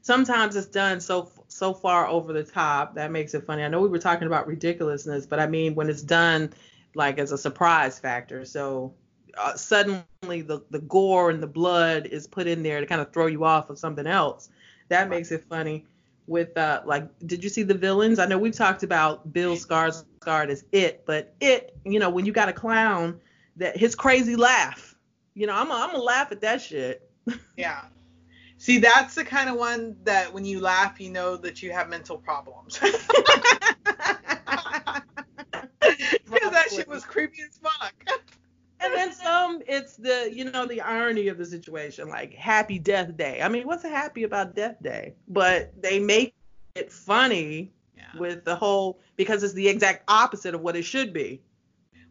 sometimes 0.02 0.56
it's 0.56 0.66
done 0.66 1.00
so 1.00 1.30
so 1.48 1.72
far 1.74 2.06
over 2.08 2.32
the 2.32 2.44
top 2.44 2.94
that 2.94 3.10
makes 3.10 3.34
it 3.34 3.44
funny. 3.44 3.62
I 3.64 3.68
know 3.68 3.80
we 3.80 3.88
were 3.88 3.98
talking 3.98 4.26
about 4.26 4.46
ridiculousness, 4.46 5.26
but 5.26 5.38
I 5.40 5.46
mean 5.46 5.74
when 5.74 5.88
it's 5.88 6.02
done 6.02 6.52
like 6.94 7.18
as 7.18 7.32
a 7.32 7.38
surprise 7.38 7.98
factor. 7.98 8.44
So 8.44 8.94
uh, 9.38 9.54
suddenly 9.54 10.42
the 10.42 10.64
the 10.70 10.80
gore 10.80 11.30
and 11.30 11.42
the 11.42 11.46
blood 11.46 12.06
is 12.06 12.26
put 12.26 12.46
in 12.46 12.62
there 12.62 12.80
to 12.80 12.86
kind 12.86 13.00
of 13.00 13.12
throw 13.12 13.26
you 13.26 13.44
off 13.44 13.70
of 13.70 13.78
something 13.78 14.06
else. 14.06 14.50
That 14.88 15.08
makes 15.08 15.30
it 15.32 15.44
funny. 15.44 15.86
With 16.26 16.56
uh 16.58 16.82
like, 16.84 17.08
did 17.26 17.44
you 17.44 17.50
see 17.50 17.62
the 17.62 17.74
villains? 17.74 18.18
I 18.18 18.26
know 18.26 18.38
we've 18.38 18.54
talked 18.54 18.82
about 18.82 19.32
Bill 19.32 19.56
Skarsgård 19.56 20.48
as 20.48 20.64
it, 20.72 21.04
but 21.06 21.34
it, 21.40 21.76
you 21.84 22.00
know, 22.00 22.10
when 22.10 22.26
you 22.26 22.32
got 22.32 22.48
a 22.48 22.52
clown 22.52 23.20
that 23.56 23.76
his 23.76 23.94
crazy 23.94 24.36
laugh 24.36 24.96
You 25.34 25.46
know, 25.46 25.54
I'm 25.54 25.70
I'm 25.70 25.90
gonna 25.92 26.02
laugh 26.02 26.32
at 26.32 26.40
that 26.40 26.60
shit. 26.60 27.08
Yeah. 27.56 27.82
See, 28.58 28.78
that's 28.78 29.14
the 29.14 29.24
kind 29.24 29.50
of 29.50 29.56
one 29.56 29.96
that 30.04 30.32
when 30.32 30.44
you 30.44 30.60
laugh, 30.60 31.00
you 31.00 31.10
know 31.10 31.36
that 31.36 31.62
you 31.62 31.72
have 31.72 31.88
mental 31.88 32.16
problems. 32.18 32.80
Because 36.30 36.50
that 36.50 36.70
shit 36.70 36.88
was 36.88 37.04
creepy 37.04 37.42
as 37.42 37.58
fuck. 37.58 37.94
And 38.80 38.94
then 38.94 39.12
some, 39.12 39.62
it's 39.66 39.96
the 39.96 40.30
you 40.32 40.50
know 40.50 40.66
the 40.66 40.80
irony 40.80 41.28
of 41.28 41.38
the 41.38 41.46
situation, 41.46 42.08
like 42.08 42.34
Happy 42.34 42.78
Death 42.78 43.16
Day. 43.16 43.40
I 43.42 43.48
mean, 43.48 43.66
what's 43.66 43.82
happy 43.82 44.24
about 44.24 44.54
Death 44.54 44.76
Day? 44.82 45.14
But 45.28 45.72
they 45.80 45.98
make 45.98 46.34
it 46.74 46.92
funny 46.92 47.72
Yeah. 47.96 48.18
with 48.18 48.44
the 48.44 48.54
whole 48.54 49.00
because 49.16 49.42
it's 49.42 49.54
the 49.54 49.68
exact 49.68 50.04
opposite 50.08 50.54
of 50.54 50.60
what 50.60 50.76
it 50.76 50.82
should 50.84 51.12
be. 51.12 51.40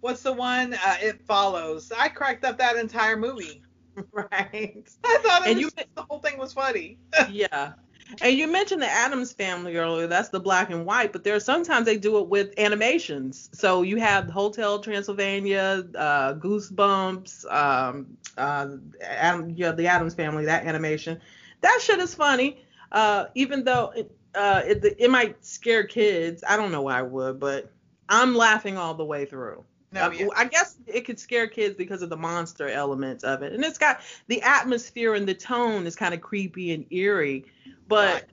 What's 0.02 0.24
the 0.24 0.34
one? 0.34 0.74
Uh, 0.74 0.98
it 1.02 1.22
follows. 1.26 1.91
I 1.96 2.10
cracked 2.10 2.43
up 2.46 2.58
that 2.58 2.76
entire 2.78 3.18
movie. 3.18 3.62
Right. 4.12 4.88
I 5.06 5.18
thought 5.24 5.43
it 5.43 5.48
And 5.50 5.58
was 5.58 5.74
you- 5.78 5.84
the 5.96 6.02
whole 6.04 6.20
thing 6.20 6.38
was 6.38 6.54
funny. 6.54 6.98
yeah. 7.32 7.74
And 8.22 8.38
you 8.38 8.48
mentioned 8.52 8.82
the 8.82 8.89
Addams 8.89 9.34
family 9.34 9.78
earlier. 9.78 10.06
That's 10.08 10.30
the 10.30 10.39
black 10.39 10.70
and 10.70 10.86
white, 10.86 11.12
but 11.12 11.24
there 11.24 11.36
are 11.36 11.39
sometimes 11.39 11.86
they 11.86 11.98
do 11.98 12.20
it 12.20 12.28
with 12.28 12.54
animations. 12.60 13.50
So 13.54 13.82
you 13.82 13.98
have 13.98 14.30
Hotel 14.30 14.80
Transylvania, 14.80 15.84
uh, 15.96 16.36
Goosebumps, 16.36 17.52
um, 17.52 18.18
uh, 18.38 18.68
Adam, 19.02 19.50
yeah, 19.56 19.72
the 19.72 19.88
Addams 19.88 20.14
family, 20.14 20.46
that 20.46 20.66
animation. 20.66 21.20
That 21.62 21.80
shit 21.82 22.00
is 22.00 22.14
funny. 22.14 22.62
Uh, 22.91 23.26
even 23.34 23.64
though 23.64 23.91
it, 23.96 24.12
uh, 24.36 24.62
it, 24.66 24.86
it 25.00 25.10
might 25.10 25.43
scare 25.43 25.84
kids. 25.86 26.43
I 26.48 26.58
don't 26.58 26.72
know 26.72 26.84
why 26.84 27.00
I 27.00 27.02
would, 27.02 27.39
but 27.39 27.72
I'm 28.08 28.36
laughing 28.36 28.78
all 28.78 28.93
the 28.93 29.06
way 29.06 29.26
through. 29.26 29.64
No, 29.92 30.12
yeah. 30.12 30.28
I 30.36 30.46
guess 30.46 30.76
it 30.88 31.02
could 31.06 31.20
scare 31.20 31.48
kids 31.48 31.76
because 31.76 32.02
of 32.02 32.10
the 32.10 32.18
monster 32.18 32.68
element 32.68 33.24
of 33.24 33.44
it, 33.44 33.54
and 33.54 33.64
it's 33.64 33.78
got 33.78 34.02
the 34.28 34.42
atmosphere 34.42 35.14
and 35.14 35.28
the 35.28 35.34
tone 35.34 35.86
is 35.88 35.96
kind 35.96 36.14
of 36.14 36.22
creepy 36.22 36.74
and 36.74 36.86
eerie, 36.92 37.46
but 37.88 38.14
Right. 38.14 38.24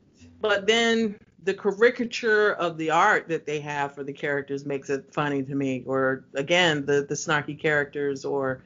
but 0.40 0.66
then 0.66 1.16
the 1.44 1.54
caricature 1.54 2.52
of 2.54 2.78
the 2.78 2.90
art 2.90 3.28
that 3.28 3.46
they 3.46 3.60
have 3.60 3.94
for 3.94 4.02
the 4.04 4.12
characters 4.12 4.64
makes 4.64 4.90
it 4.90 5.12
funny 5.12 5.42
to 5.42 5.54
me. 5.54 5.84
Or 5.86 6.24
again, 6.34 6.84
the 6.86 7.02
the 7.08 7.14
snarky 7.14 7.58
characters 7.58 8.24
or 8.24 8.62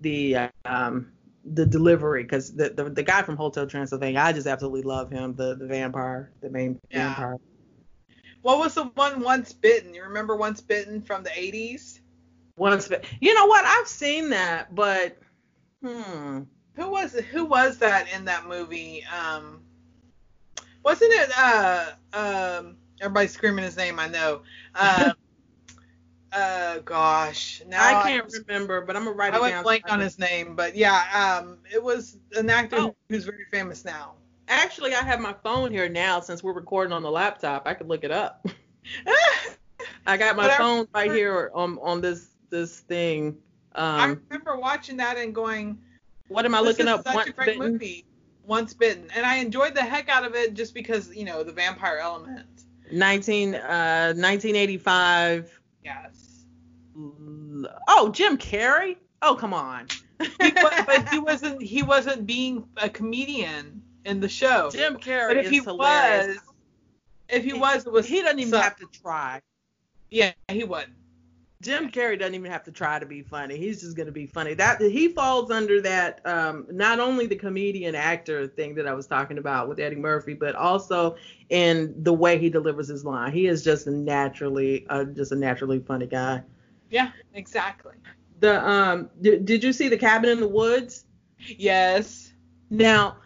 the 0.00 0.48
um 0.64 1.12
the 1.44 1.66
delivery 1.66 2.22
because 2.22 2.54
the, 2.54 2.70
the 2.70 2.84
the 2.90 3.02
guy 3.02 3.22
from 3.22 3.36
Hotel 3.36 3.66
Transylvania, 3.66 4.20
I 4.20 4.32
just 4.32 4.46
absolutely 4.46 4.82
love 4.82 5.10
him. 5.10 5.34
The 5.34 5.54
the 5.54 5.66
vampire, 5.66 6.30
the 6.40 6.50
main 6.50 6.78
Yeah. 6.90 7.08
vampire. 7.08 7.36
What 8.42 8.58
was 8.58 8.74
the 8.74 8.84
one 8.94 9.20
Once 9.20 9.52
Bitten? 9.52 9.94
You 9.94 10.02
remember 10.04 10.34
Once 10.36 10.60
Bitten 10.60 11.02
from 11.02 11.22
the 11.22 11.30
80s? 11.30 11.99
But 12.60 13.04
you 13.20 13.34
know 13.34 13.46
what? 13.46 13.64
I've 13.64 13.88
seen 13.88 14.30
that, 14.30 14.74
but 14.74 15.18
hmm. 15.82 16.40
Who 16.74 16.90
was 16.90 17.14
who 17.14 17.44
was 17.44 17.78
that 17.78 18.12
in 18.12 18.24
that 18.26 18.46
movie? 18.46 19.04
Um, 19.04 19.62
wasn't 20.84 21.12
it 21.12 21.30
uh 21.36 21.92
um 22.12 22.76
everybody's 23.00 23.32
screaming 23.32 23.64
his 23.64 23.76
name? 23.76 23.98
I 23.98 24.08
know. 24.08 24.42
Um, 24.74 25.12
uh, 26.32 26.78
gosh, 26.80 27.62
now 27.66 27.82
I 27.82 28.02
can't 28.02 28.32
remember, 28.32 28.80
but 28.82 28.96
I'm 28.96 29.04
gonna 29.04 29.16
write 29.16 29.34
I 29.34 29.38
it 29.38 29.40
went 29.40 29.54
down. 29.54 29.62
blank 29.64 29.84
on 29.88 30.00
his 30.00 30.18
name, 30.18 30.54
but 30.54 30.76
yeah, 30.76 31.40
um, 31.42 31.58
it 31.72 31.82
was 31.82 32.18
an 32.36 32.50
actor 32.50 32.76
Oh. 32.78 32.94
who's 33.08 33.24
very 33.24 33.46
famous 33.50 33.84
now. 33.84 34.14
Actually, 34.48 34.94
I 34.94 35.02
have 35.02 35.20
my 35.20 35.32
phone 35.42 35.70
here 35.70 35.88
now 35.88 36.20
since 36.20 36.42
we're 36.42 36.52
recording 36.52 36.92
on 36.92 37.02
the 37.02 37.10
laptop. 37.10 37.66
I 37.66 37.74
could 37.74 37.88
look 37.88 38.04
it 38.04 38.10
up. 38.10 38.46
I 40.06 40.16
got 40.16 40.36
my 40.36 40.48
But 40.48 40.58
phone 40.58 40.86
right 40.94 41.10
here 41.10 41.50
on 41.54 41.78
on 41.82 42.00
this 42.00 42.29
this 42.50 42.80
thing. 42.80 43.36
I 43.74 44.04
Um, 44.04 44.22
remember 44.28 44.56
watching 44.56 44.96
that 44.98 45.16
and 45.16 45.34
going, 45.34 45.78
what 46.28 46.44
am 46.44 46.54
I 46.54 46.58
"This 46.58 46.66
looking 46.78 46.86
is 46.86 46.92
up? 46.92 47.04
such 47.04 47.14
Once 47.14 47.28
a 47.28 47.32
great 47.32 47.46
Bitten? 47.58 47.72
movie." 47.72 48.04
Once 48.46 48.74
Bitten, 48.74 49.08
and 49.14 49.24
I 49.24 49.36
enjoyed 49.36 49.74
the 49.74 49.82
heck 49.82 50.08
out 50.08 50.24
of 50.24 50.34
it 50.34 50.54
just 50.54 50.74
because 50.74 51.14
you 51.14 51.24
know 51.24 51.44
the 51.44 51.52
vampire 51.52 51.98
element. 51.98 52.46
19 52.90 53.54
uh 53.54 54.12
1985. 54.16 55.60
Yes. 55.84 56.44
Oh, 57.88 58.10
Jim 58.12 58.36
Carrey. 58.36 58.96
Oh, 59.22 59.34
come 59.36 59.54
on. 59.54 59.86
He 60.20 60.50
but 60.50 61.08
he 61.10 61.18
wasn't 61.18 61.62
he 61.62 61.82
wasn't 61.82 62.26
being 62.26 62.66
a 62.76 62.88
comedian 62.88 63.82
in 64.04 64.20
the 64.20 64.28
show. 64.28 64.70
Jim 64.70 64.96
Carrey 64.96 65.28
but 65.28 65.36
if 65.38 65.44
is 65.46 65.50
he 65.50 65.58
hilarious. 65.60 66.26
was, 66.36 66.38
if 67.28 67.44
he 67.44 67.52
was, 67.52 67.86
it 67.86 67.92
was 67.92 68.06
he 68.06 68.20
doesn't 68.22 68.38
even 68.40 68.50
suck. 68.50 68.62
have 68.64 68.76
to 68.76 68.86
try. 69.00 69.40
Yeah, 70.10 70.32
he 70.48 70.64
would. 70.64 70.86
Jim 71.62 71.90
Carrey 71.90 72.18
doesn't 72.18 72.34
even 72.34 72.50
have 72.50 72.64
to 72.64 72.72
try 72.72 72.98
to 72.98 73.04
be 73.04 73.20
funny. 73.22 73.58
He's 73.58 73.82
just 73.82 73.94
gonna 73.94 74.10
be 74.10 74.26
funny. 74.26 74.54
That 74.54 74.80
he 74.80 75.08
falls 75.08 75.50
under 75.50 75.80
that 75.82 76.20
um, 76.26 76.66
not 76.70 77.00
only 77.00 77.26
the 77.26 77.36
comedian 77.36 77.94
actor 77.94 78.46
thing 78.46 78.74
that 78.76 78.86
I 78.86 78.94
was 78.94 79.06
talking 79.06 79.36
about 79.36 79.68
with 79.68 79.78
Eddie 79.78 79.96
Murphy, 79.96 80.32
but 80.32 80.54
also 80.54 81.16
in 81.50 81.94
the 82.02 82.14
way 82.14 82.38
he 82.38 82.48
delivers 82.48 82.88
his 82.88 83.04
line. 83.04 83.32
He 83.32 83.46
is 83.46 83.62
just 83.62 83.86
naturally 83.86 84.86
uh, 84.88 85.04
just 85.04 85.32
a 85.32 85.36
naturally 85.36 85.80
funny 85.80 86.06
guy. 86.06 86.42
Yeah, 86.88 87.10
exactly. 87.34 87.94
The 88.40 88.66
um 88.66 89.10
did, 89.20 89.44
did 89.44 89.62
you 89.62 89.74
see 89.74 89.88
the 89.88 89.98
cabin 89.98 90.30
in 90.30 90.40
the 90.40 90.48
woods? 90.48 91.04
Yes. 91.46 92.32
Now 92.70 93.18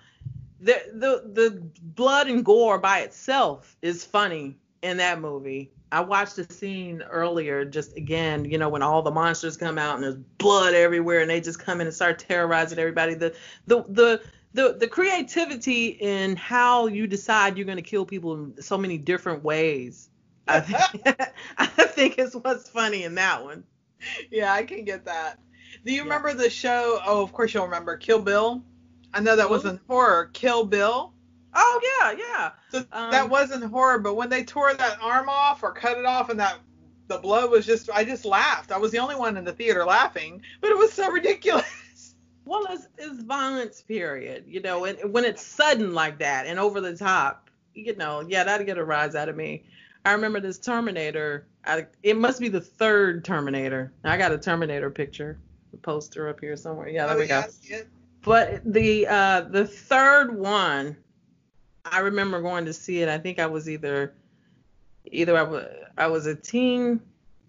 the 0.61 0.83
the 0.93 1.31
the 1.33 1.63
blood 1.83 2.27
and 2.29 2.45
gore 2.45 2.79
by 2.79 3.01
itself 3.01 3.77
is 3.81 4.05
funny 4.05 4.57
in 4.83 4.97
that 4.97 5.21
movie. 5.21 5.71
I 5.95 6.01
watched 6.01 6.39
a 6.39 6.53
scene 6.53 7.03
earlier, 7.03 7.65
just 7.65 7.97
again, 7.97 8.45
you 8.45 8.59
know, 8.59 8.69
when 8.69 8.83
all 8.83 9.01
the 9.01 9.13
monsters 9.13 9.57
come 9.57 9.79
out 9.79 9.95
and 9.95 10.03
there's 10.03 10.17
blood 10.17 10.75
everywhere 10.75 11.21
and 11.21 11.31
they 11.31 11.41
just 11.41 11.61
come 11.61 11.81
in 11.81 11.87
and 11.87 11.95
start 11.95 12.19
terrorizing 12.19 12.79
everybody. 12.81 13.15
The 13.15 13.35
the 13.69 13.85
the 13.89 14.23
the, 14.55 14.77
the 14.79 14.89
creativity 14.89 15.89
in 15.89 16.37
how 16.37 16.87
you 16.87 17.07
decide 17.07 17.57
you're 17.57 17.67
going 17.67 17.77
to 17.77 17.83
kill 17.83 18.05
people 18.07 18.35
in 18.35 18.63
so 18.63 18.79
many 18.79 18.99
different 18.99 19.43
ways. 19.45 20.11
I 20.47 20.61
think, 20.61 21.17
I 21.59 21.67
think 21.67 22.19
is 22.19 22.35
what's 22.37 22.69
funny 22.69 23.05
in 23.05 23.15
that 23.17 23.45
one. 23.45 23.65
Yeah, 24.31 24.53
I 24.53 24.65
can 24.65 24.85
get 24.85 25.05
that. 25.07 25.39
Do 25.85 25.93
you 25.93 25.99
Yeah. 25.99 26.03
remember 26.05 26.35
the 26.35 26.51
show? 26.51 27.01
Oh, 27.07 27.23
of 27.23 27.33
course 27.33 27.55
you'll 27.55 27.65
remember 27.65 27.97
Kill 27.97 28.21
Bill. 28.21 28.65
I 29.13 29.21
know 29.21 29.37
that 29.37 29.49
wasn't 29.49 29.81
mm-hmm. 29.81 29.93
horror. 29.93 30.31
Kill 30.33 30.65
Bill. 30.65 31.14
Oh 31.55 31.81
yeah, 32.01 32.13
yeah. 32.19 32.51
So 32.71 32.79
Um, 32.93 33.11
that 33.11 33.29
wasn't 33.29 33.65
horror, 33.65 33.99
but 33.99 34.15
when 34.15 34.29
they 34.29 34.45
tore 34.45 34.75
that 34.75 34.99
arm 35.01 35.29
off 35.29 35.63
or 35.63 35.73
cut 35.73 35.97
it 35.99 36.05
off 36.05 36.29
and 36.31 36.41
that 36.41 36.59
the 37.09 37.19
blood 37.19 37.51
was 37.51 37.67
just 37.67 37.91
I 37.91 38.05
just 38.05 38.25
laughed. 38.25 38.73
I 38.73 38.79
was 38.79 38.91
the 38.91 38.99
only 38.99 39.15
one 39.17 39.37
in 39.37 39.45
the 39.45 39.53
theater 39.53 39.85
laughing, 39.85 40.43
but 40.61 40.71
it 40.71 40.79
was 40.79 40.93
so 40.93 41.11
ridiculous. 41.11 41.65
Well, 42.47 42.67
it's, 42.69 42.87
it's 42.99 43.23
violence, 43.23 43.81
period. 43.81 44.45
You 44.47 44.61
know, 44.61 44.85
and 44.85 45.13
when 45.15 45.25
it's 45.25 45.41
sudden 45.41 45.95
like 45.95 46.19
that 46.19 46.47
and 46.47 46.59
over 46.59 46.79
the 46.81 46.95
top, 46.95 47.49
you 47.75 47.97
know, 47.97 48.21
yeah, 48.21 48.45
that'd 48.45 48.67
get 48.67 48.77
a 48.77 48.85
rise 48.85 49.15
out 49.15 49.31
of 49.31 49.37
me. 49.37 49.65
I 50.05 50.13
remember 50.13 50.41
this 50.41 50.59
Terminator. 50.59 51.47
I, 51.65 51.87
it 52.03 52.19
must 52.19 52.41
be 52.41 52.49
the 52.51 52.61
third 52.61 53.25
Terminator. 53.25 53.95
I 54.05 54.19
got 54.19 54.31
a 54.33 54.37
Terminator 54.37 54.91
picture, 54.91 55.39
the 55.71 55.79
poster 55.79 56.29
up 56.29 56.39
here 56.41 56.55
somewhere. 56.57 56.89
Yeah, 56.89 57.07
there 57.07 57.17
Oh, 57.17 57.19
we 57.19 57.27
go. 57.27 57.45
yeah, 57.63 57.77
it. 57.79 57.89
But 58.21 58.61
the 58.71 59.07
uh, 59.07 59.41
the 59.43 59.67
third 59.67 60.37
one, 60.37 60.97
I 61.85 62.01
remember 62.01 62.41
going 62.41 62.65
to 62.67 62.73
see 62.73 63.03
it. 63.03 63.09
I 63.09 63.19
think 63.19 63.39
I 63.39 63.47
was 63.47 63.69
either 63.69 64.15
either 65.05 65.37
I 65.37 65.43
was 65.43 65.65
I 65.97 66.07
was 66.07 66.27
a 66.27 66.35
teen, 66.35 67.01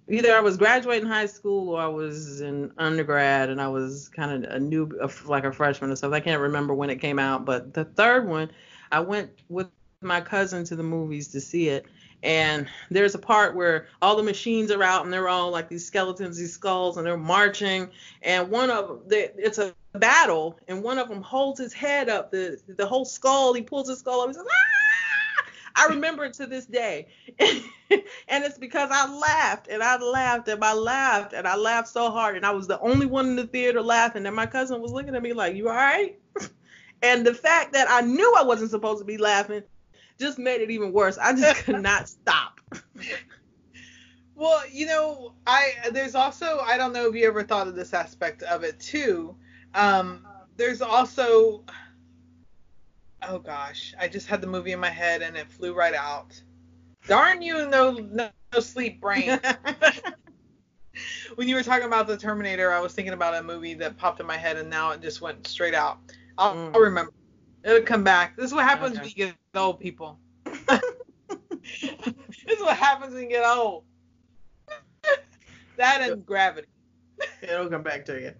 either 0.09 0.35
I 0.35 0.41
was 0.41 0.57
graduating 0.57 1.07
high 1.07 1.25
school 1.25 1.69
or 1.69 1.81
I 1.81 1.87
was 1.87 2.41
in 2.41 2.71
undergrad, 2.77 3.49
and 3.49 3.61
I 3.61 3.67
was 3.67 4.09
kind 4.09 4.45
of 4.45 4.51
a 4.51 4.59
new 4.59 4.89
like 5.25 5.45
a 5.45 5.51
freshman 5.51 5.91
or 5.91 5.95
something. 5.95 6.15
I 6.15 6.23
can't 6.23 6.41
remember 6.41 6.73
when 6.73 6.89
it 6.89 6.97
came 6.97 7.19
out, 7.19 7.45
but 7.45 7.73
the 7.73 7.85
third 7.85 8.27
one, 8.27 8.51
I 8.91 8.99
went 8.99 9.31
with 9.49 9.67
my 10.01 10.21
cousin 10.21 10.63
to 10.65 10.75
the 10.75 10.83
movies 10.83 11.29
to 11.29 11.41
see 11.41 11.69
it. 11.69 11.85
And 12.23 12.67
there's 12.89 13.13
a 13.13 13.19
part 13.19 13.55
where 13.55 13.87
all 14.01 14.15
the 14.15 14.23
machines 14.23 14.71
are 14.71 14.81
out 14.81 15.03
and 15.03 15.13
they're 15.13 15.29
all 15.29 15.51
like 15.51 15.69
these 15.69 15.85
skeletons, 15.85 16.37
these 16.37 16.53
skulls, 16.53 16.97
and 16.97 17.05
they're 17.05 17.17
marching. 17.17 17.89
And 18.23 18.49
one 18.49 18.71
of 18.71 18.87
them, 18.87 19.01
they, 19.07 19.29
it's 19.37 19.59
a 19.59 19.75
battle, 19.95 20.59
and 20.67 20.83
one 20.83 20.99
of 20.99 21.09
them 21.09 21.21
holds 21.21 21.59
his 21.59 21.73
head 21.73 22.09
up, 22.09 22.31
the 22.31 22.59
the 22.67 22.85
whole 22.85 23.05
skull. 23.05 23.53
He 23.53 23.61
pulls 23.61 23.89
his 23.89 23.99
skull 23.99 24.21
up. 24.21 24.29
He 24.29 24.33
says, 24.33 24.45
"Ah!" 24.45 25.51
I 25.77 25.87
remember 25.87 26.25
it 26.25 26.33
to 26.35 26.47
this 26.47 26.65
day, 26.65 27.07
and 27.39 28.43
it's 28.43 28.57
because 28.57 28.89
I 28.91 29.13
laughed 29.13 29.67
and 29.67 29.83
I 29.83 29.97
laughed 29.97 30.47
and 30.47 30.63
I 30.63 30.73
laughed 30.73 31.33
and 31.33 31.47
I 31.47 31.55
laughed 31.55 31.89
so 31.89 32.11
hard, 32.11 32.37
and 32.37 32.45
I 32.45 32.51
was 32.51 32.67
the 32.67 32.79
only 32.79 33.05
one 33.05 33.27
in 33.27 33.35
the 33.35 33.47
theater 33.47 33.81
laughing, 33.81 34.25
and 34.25 34.35
my 34.35 34.45
cousin 34.45 34.81
was 34.81 34.91
looking 34.91 35.15
at 35.15 35.23
me 35.23 35.33
like, 35.33 35.55
"You 35.55 35.69
all 35.69 35.75
right?" 35.75 36.17
And 37.01 37.25
the 37.25 37.33
fact 37.33 37.73
that 37.73 37.87
I 37.89 38.01
knew 38.01 38.33
I 38.35 38.43
wasn't 38.43 38.71
supposed 38.71 38.99
to 38.99 39.05
be 39.05 39.17
laughing 39.17 39.61
just 40.19 40.39
made 40.39 40.61
it 40.61 40.71
even 40.71 40.91
worse. 40.93 41.17
I 41.17 41.33
just 41.33 41.65
could 41.65 41.81
not 41.81 42.09
stop. 42.09 42.61
Well, 44.35 44.63
you 44.69 44.85
know, 44.85 45.33
I 45.47 45.71
there's 45.91 46.15
also 46.15 46.59
I 46.59 46.77
don't 46.77 46.93
know 46.93 47.07
if 47.07 47.15
you 47.15 47.27
ever 47.27 47.43
thought 47.43 47.67
of 47.67 47.75
this 47.75 47.93
aspect 47.93 48.43
of 48.43 48.63
it 48.63 48.79
too. 48.79 49.35
Um, 49.75 50.25
there's 50.57 50.81
also 50.81 51.63
oh 53.27 53.39
gosh, 53.39 53.93
I 53.99 54.07
just 54.07 54.27
had 54.27 54.41
the 54.41 54.47
movie 54.47 54.71
in 54.71 54.79
my 54.79 54.89
head 54.89 55.21
and 55.21 55.35
it 55.35 55.49
flew 55.51 55.73
right 55.73 55.93
out. 55.93 56.41
Darn 57.07 57.41
you, 57.41 57.67
no 57.69 57.91
no, 57.91 58.29
no 58.53 58.59
sleep 58.59 59.01
brain. 59.01 59.39
when 61.35 61.47
you 61.47 61.55
were 61.55 61.63
talking 61.63 61.85
about 61.85 62.07
the 62.07 62.17
Terminator, 62.17 62.71
I 62.71 62.79
was 62.79 62.93
thinking 62.93 63.13
about 63.13 63.35
a 63.35 63.43
movie 63.43 63.73
that 63.75 63.97
popped 63.97 64.19
in 64.19 64.25
my 64.25 64.37
head, 64.37 64.57
and 64.57 64.69
now 64.69 64.91
it 64.91 65.01
just 65.01 65.21
went 65.21 65.45
straight 65.47 65.73
out. 65.73 65.99
I'll, 66.37 66.55
Mm. 66.55 66.75
I'll 66.75 66.81
remember. 66.81 67.11
It'll 67.63 67.81
come 67.81 68.03
back. 68.03 68.35
This 68.37 68.45
is 68.45 68.53
what 68.53 68.63
happens 68.63 68.93
Okay. 68.93 69.01
when 69.01 69.09
you 69.09 69.15
get 69.15 69.35
old, 69.55 69.79
people. 69.79 70.19
this 70.45 71.91
is 72.47 72.61
what 72.61 72.77
happens 72.77 73.13
when 73.13 73.23
you 73.23 73.29
get 73.29 73.45
old. 73.45 73.83
that 75.77 76.01
and 76.01 76.25
gravity. 76.25 76.67
It'll 77.41 77.69
come 77.69 77.83
back 77.83 78.05
to 78.05 78.21
you. 78.21 78.33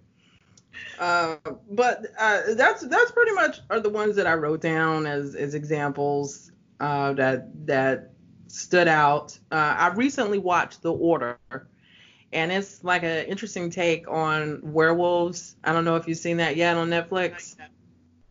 Uh, 1.00 1.38
but 1.72 2.06
uh, 2.18 2.42
that's 2.54 2.86
that's 2.88 3.12
pretty 3.12 3.32
much 3.34 3.60
are 3.70 3.80
the 3.80 3.90
ones 3.90 4.16
that 4.16 4.28
I 4.28 4.34
wrote 4.34 4.62
down 4.62 5.06
as 5.06 5.36
as 5.36 5.54
examples 5.54 6.52
uh, 6.80 7.14
that 7.14 7.68
that 7.68 8.12
stood 8.48 8.88
out. 8.88 9.38
Uh, 9.52 9.76
I 9.78 9.88
recently 9.90 10.38
watched 10.38 10.82
The 10.82 10.94
Order, 10.94 11.38
and 12.32 12.52
it's 12.52 12.84
like 12.84 13.04
an 13.04 13.26
interesting 13.26 13.70
take 13.70 14.08
on 14.08 14.60
werewolves. 14.64 15.56
I 15.64 15.74
don't 15.74 15.86
know 15.86 15.96
if 15.96 16.08
you've 16.08 16.18
seen 16.18 16.38
that 16.38 16.56
yet 16.56 16.78
on 16.78 16.90
Netflix. 16.90 17.56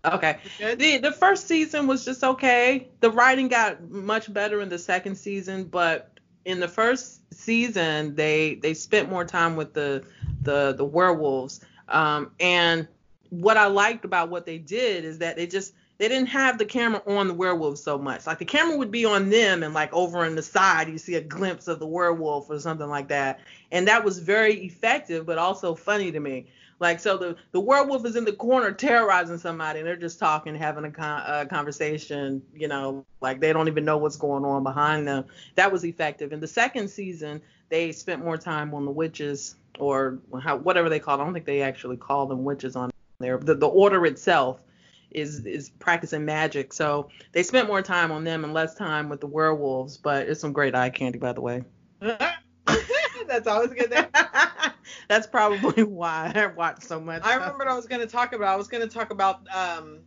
Okay. 0.04 0.38
The 0.58 0.98
the 0.98 1.12
first 1.12 1.48
season 1.48 1.86
was 1.86 2.04
just 2.04 2.22
okay. 2.22 2.88
The 3.00 3.10
writing 3.10 3.48
got 3.48 3.90
much 3.90 4.32
better 4.32 4.60
in 4.60 4.68
the 4.68 4.78
second 4.78 5.16
season, 5.16 5.64
but 5.64 6.18
in 6.44 6.60
the 6.60 6.68
first 6.68 7.22
season 7.32 8.14
they 8.14 8.56
they 8.56 8.74
spent 8.74 9.08
more 9.08 9.24
time 9.24 9.56
with 9.56 9.72
the 9.72 10.04
the 10.42 10.74
the 10.74 10.84
werewolves. 10.84 11.60
Um, 11.88 12.30
and 12.40 12.88
what 13.30 13.56
I 13.56 13.66
liked 13.66 14.04
about 14.04 14.28
what 14.28 14.46
they 14.46 14.58
did 14.58 15.04
is 15.04 15.18
that 15.18 15.36
they 15.36 15.46
just 15.46 15.74
they 15.98 16.08
didn't 16.08 16.28
have 16.28 16.58
the 16.58 16.64
camera 16.64 17.02
on 17.06 17.28
the 17.28 17.34
werewolf 17.34 17.78
so 17.78 17.98
much. 17.98 18.26
Like 18.26 18.38
the 18.38 18.44
camera 18.44 18.76
would 18.76 18.90
be 18.90 19.04
on 19.04 19.30
them 19.30 19.62
and 19.62 19.72
like 19.74 19.92
over 19.92 20.24
on 20.24 20.34
the 20.34 20.42
side 20.42 20.88
you 20.88 20.98
see 20.98 21.14
a 21.14 21.20
glimpse 21.20 21.68
of 21.68 21.78
the 21.78 21.86
werewolf 21.86 22.50
or 22.50 22.58
something 22.58 22.88
like 22.88 23.08
that. 23.08 23.40
And 23.70 23.86
that 23.88 24.04
was 24.04 24.18
very 24.18 24.64
effective 24.64 25.26
but 25.26 25.38
also 25.38 25.74
funny 25.74 26.10
to 26.10 26.20
me. 26.20 26.46
Like 26.80 26.98
so 26.98 27.16
the 27.16 27.36
the 27.52 27.60
werewolf 27.60 28.04
is 28.04 28.16
in 28.16 28.24
the 28.24 28.32
corner 28.32 28.72
terrorizing 28.72 29.38
somebody 29.38 29.78
and 29.78 29.86
they're 29.86 29.96
just 29.96 30.18
talking 30.18 30.56
having 30.56 30.84
a, 30.84 30.90
con- 30.90 31.22
a 31.26 31.46
conversation, 31.46 32.42
you 32.54 32.66
know, 32.66 33.06
like 33.20 33.40
they 33.40 33.52
don't 33.52 33.68
even 33.68 33.84
know 33.84 33.96
what's 33.96 34.16
going 34.16 34.44
on 34.44 34.64
behind 34.64 35.06
them. 35.06 35.24
That 35.54 35.70
was 35.70 35.84
effective. 35.84 36.32
In 36.32 36.40
the 36.40 36.48
second 36.48 36.88
season, 36.88 37.40
they 37.74 37.90
spent 37.90 38.24
more 38.24 38.36
time 38.36 38.72
on 38.72 38.84
the 38.84 38.90
witches 38.92 39.56
or 39.80 40.20
how, 40.40 40.56
whatever 40.56 40.88
they 40.88 41.00
call 41.00 41.18
it. 41.18 41.22
I 41.22 41.24
don't 41.24 41.34
think 41.34 41.44
they 41.44 41.60
actually 41.60 41.96
call 41.96 42.26
them 42.26 42.44
witches 42.44 42.76
on 42.76 42.92
there. 43.18 43.36
The 43.36 43.56
the 43.56 43.66
order 43.66 44.06
itself 44.06 44.62
is 45.10 45.44
is 45.44 45.70
practicing 45.70 46.24
magic. 46.24 46.72
So 46.72 47.08
they 47.32 47.42
spent 47.42 47.66
more 47.66 47.82
time 47.82 48.12
on 48.12 48.22
them 48.22 48.44
and 48.44 48.54
less 48.54 48.76
time 48.76 49.08
with 49.08 49.20
the 49.20 49.26
werewolves, 49.26 49.96
but 49.96 50.28
it's 50.28 50.40
some 50.40 50.52
great 50.52 50.76
eye 50.76 50.90
candy 50.90 51.18
by 51.18 51.32
the 51.32 51.40
way. 51.40 51.64
That's 52.00 53.48
always 53.48 53.70
good. 53.70 53.90
That's 55.08 55.26
probably 55.26 55.82
why 56.00 56.30
I 56.32 56.46
watch 56.46 56.84
so 56.84 57.00
much. 57.00 57.22
I 57.24 57.34
remember 57.34 57.58
what 57.58 57.68
I 57.68 57.74
was 57.74 57.86
going 57.86 58.02
to 58.02 58.06
talk 58.06 58.34
about. 58.34 58.54
I 58.54 58.56
was 58.56 58.68
going 58.68 58.88
to 58.88 58.94
talk 58.94 59.10
about 59.10 59.40
um. 59.52 59.98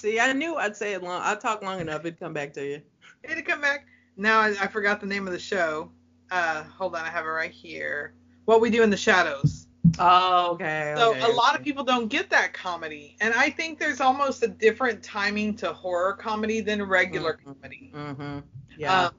See, 0.00 0.18
I 0.18 0.32
knew 0.32 0.56
I'd 0.56 0.76
say 0.76 0.94
it 0.94 1.04
long. 1.04 1.22
I'd 1.22 1.40
talk 1.40 1.62
long 1.62 1.80
enough, 1.80 2.00
it'd 2.00 2.18
come 2.18 2.32
back 2.32 2.52
to 2.54 2.66
you. 2.66 2.82
It'd 3.22 3.46
come 3.46 3.60
back? 3.60 3.86
Now 4.16 4.40
I, 4.40 4.48
I 4.48 4.66
forgot 4.66 5.00
the 5.00 5.06
name 5.06 5.28
of 5.28 5.32
the 5.32 5.38
show. 5.38 5.92
Uh, 6.32 6.64
hold 6.64 6.94
on, 6.94 7.04
I 7.04 7.10
have 7.10 7.26
it 7.26 7.28
right 7.28 7.50
here. 7.50 8.14
What 8.46 8.62
we 8.62 8.70
do 8.70 8.82
in 8.82 8.88
the 8.88 8.96
shadows. 8.96 9.68
Oh, 9.98 10.52
okay. 10.52 10.94
So 10.96 11.10
okay, 11.10 11.20
a 11.20 11.28
lot 11.34 11.54
of 11.54 11.62
people 11.62 11.84
don't 11.84 12.08
get 12.08 12.30
that 12.30 12.54
comedy, 12.54 13.16
and 13.20 13.34
I 13.34 13.50
think 13.50 13.78
there's 13.78 14.00
almost 14.00 14.42
a 14.42 14.48
different 14.48 15.02
timing 15.02 15.54
to 15.56 15.72
horror 15.74 16.14
comedy 16.14 16.62
than 16.62 16.82
regular 16.84 17.34
Mhm. 17.34 17.44
comedy. 17.44 17.92
Mm-hmm. 17.94 18.38
Yeah. 18.78 19.06
Um, 19.08 19.14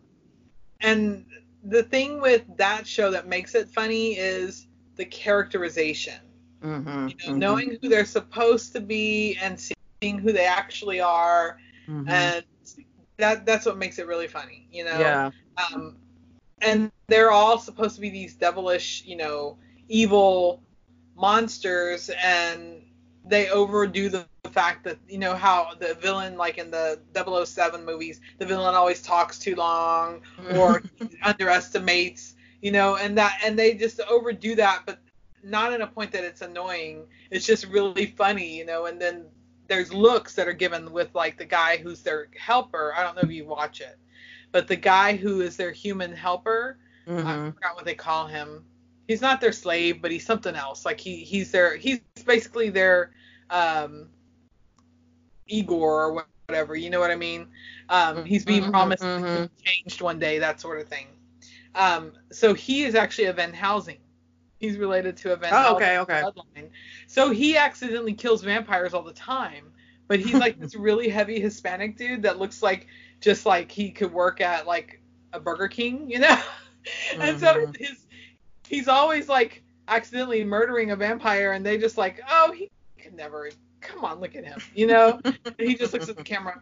and 0.82 1.26
the 1.64 1.84
thing 1.84 2.20
with 2.20 2.44
that 2.58 2.88
show 2.88 3.12
that 3.12 3.28
makes 3.28 3.54
it 3.54 3.70
funny 3.70 4.18
is 4.18 4.68
the 4.96 5.06
characterization. 5.06 6.20
mm-hmm. 6.64 7.10
You 7.10 7.16
know, 7.28 7.36
knowing 7.36 7.78
who 7.82 7.90
they're 7.90 8.06
supposed 8.06 8.72
to 8.74 8.80
be 8.80 9.36
and 9.42 9.60
seeing 9.60 10.18
who 10.18 10.32
they 10.32 10.46
actually 10.46 11.02
are, 11.02 11.60
Mhm. 11.88 12.10
and 12.10 12.46
that 13.18 13.46
that's 13.46 13.66
what 13.66 13.78
makes 13.78 14.00
it 14.00 14.08
really 14.08 14.28
funny. 14.28 14.68
You 14.72 14.86
know. 14.86 14.98
Yeah. 15.00 15.32
um, 15.58 15.98
and 16.64 16.92
they're 17.08 17.32
all 17.32 17.58
supposed 17.58 17.96
to 17.96 18.02
be 18.02 18.10
these 18.10 18.36
devilish, 18.36 19.04
you 19.06 19.16
know, 19.16 19.58
evil 19.88 20.64
monsters, 21.16 22.10
and 22.24 22.82
they 23.26 23.50
overdo 23.50 24.10
the 24.10 24.26
fact 24.52 24.84
that 24.84 24.98
you 25.08 25.18
know 25.18 25.36
how 25.36 25.74
the 25.80 25.96
villain, 25.96 26.38
like 26.38 26.58
in 26.58 26.72
the 26.72 27.00
007 27.16 27.84
movies, 27.86 28.22
the 28.38 28.46
villain 28.46 28.76
always 28.76 29.02
talks 29.02 29.40
too 29.40 29.56
long 29.56 30.22
mm-hmm. 30.38 30.58
or 30.58 30.84
underestimates, 31.24 32.36
you 32.62 32.72
know, 32.72 32.96
and 32.96 33.18
that 33.18 33.40
and 33.44 33.58
they 33.58 33.74
just 33.74 34.00
overdo 34.02 34.56
that, 34.56 34.84
but 34.86 35.00
not 35.44 35.74
in 35.74 35.82
a 35.82 35.88
point 35.88 36.12
that 36.12 36.24
it's 36.24 36.42
annoying. 36.42 37.06
It's 37.30 37.46
just 37.46 37.68
really 37.68 38.06
funny, 38.06 38.58
you 38.58 38.66
know, 38.66 38.86
and 38.86 39.02
then 39.02 39.26
there's 39.68 39.94
looks 39.94 40.36
that 40.36 40.48
are 40.48 40.54
given 40.54 40.92
with 40.92 41.14
like 41.14 41.38
the 41.38 41.46
guy 41.46 41.78
who's 41.78 42.02
their 42.02 42.28
helper. 42.38 42.94
I 42.96 43.04
don't 43.04 43.16
know 43.16 43.24
if 43.24 43.32
you 43.32 43.46
watch 43.46 43.82
it, 43.82 43.98
but 44.54 44.70
the 44.70 44.78
guy 44.78 45.18
who 45.18 45.42
is 45.42 45.58
their 45.58 45.72
human 45.74 46.14
helper, 46.14 46.78
I 47.08 47.12
Mhm. 47.12 47.54
forgot 47.56 47.76
what 47.76 47.86
they 47.86 47.96
call 47.96 48.28
him. 48.28 48.66
He's 49.08 49.22
not 49.22 49.42
their 49.42 49.52
slave, 49.52 50.02
but 50.02 50.12
he's 50.12 50.26
something 50.26 50.56
else. 50.56 50.86
Like 50.86 51.02
he 51.02 51.26
he's 51.26 51.52
their 51.52 51.76
he's 51.76 52.00
basically 52.26 52.70
their 52.70 53.12
um 53.50 54.10
Igor 55.48 56.06
or 56.06 56.26
whatever. 56.48 56.76
You 56.76 56.90
know 56.90 57.00
what 57.02 57.12
I 57.12 57.16
mean? 57.16 57.48
Um, 57.90 58.24
he's 58.26 58.46
being 58.46 58.64
Mhm, 58.64 58.72
promised 58.72 59.04
mhm. 59.04 59.34
to 59.34 59.50
be 59.50 59.64
changed 59.64 60.02
one 60.02 60.20
day, 60.20 60.40
that 60.40 60.62
sort 60.62 60.80
of 60.80 60.88
thing. 60.88 61.08
Um, 61.76 62.14
so 62.32 62.54
he 62.54 62.84
is 62.84 62.96
actually 62.96 63.26
a 63.26 63.34
Van 63.34 63.54
Helsing. 63.54 64.00
He's 64.60 64.78
related 64.78 65.18
to 65.18 65.34
a 65.34 65.36
Van 65.36 65.54
Oh, 65.54 65.76
Helsing 65.76 65.76
okay, 65.76 65.98
okay. 66.00 66.22
bloodline. 66.22 66.70
So 67.08 67.32
he 67.32 67.58
accidentally 67.58 68.14
kills 68.14 68.44
vampires 68.44 68.94
all 68.94 69.04
the 69.04 69.14
time. 69.14 69.74
But 70.08 70.20
he's 70.20 70.40
like 70.40 70.60
this 70.60 70.76
really 70.76 71.10
heavy 71.10 71.40
Hispanic 71.40 71.98
dude 71.98 72.24
that 72.24 72.40
looks 72.40 72.62
like 72.62 72.88
just 73.24 73.46
like 73.46 73.72
he 73.72 73.90
could 73.90 74.12
work 74.12 74.42
at 74.42 74.68
like 74.68 75.00
a 75.32 75.40
Burger 75.40 75.70
King, 75.70 76.10
you 76.10 76.20
know? 76.20 76.38
and 77.20 77.40
so 77.40 77.54
Mhm. 77.56 77.78
his 77.78 78.06
he's 78.68 78.88
always 78.90 79.30
like 79.30 79.64
accidentally 79.88 80.44
murdering 80.44 80.92
a 80.92 80.96
vampire 80.96 81.54
and 81.54 81.66
they 81.66 81.78
just 81.78 81.98
like, 81.98 82.20
oh, 82.30 82.52
he 82.52 82.70
could 83.02 83.14
never 83.14 83.50
come 83.80 84.04
on, 84.04 84.20
look 84.20 84.36
at 84.36 84.44
him, 84.44 84.60
you 84.76 84.88
know? 84.88 85.20
and 85.24 85.38
he 85.58 85.76
just 85.76 85.94
looks 85.94 86.10
at 86.10 86.18
the 86.18 86.24
camera. 86.24 86.62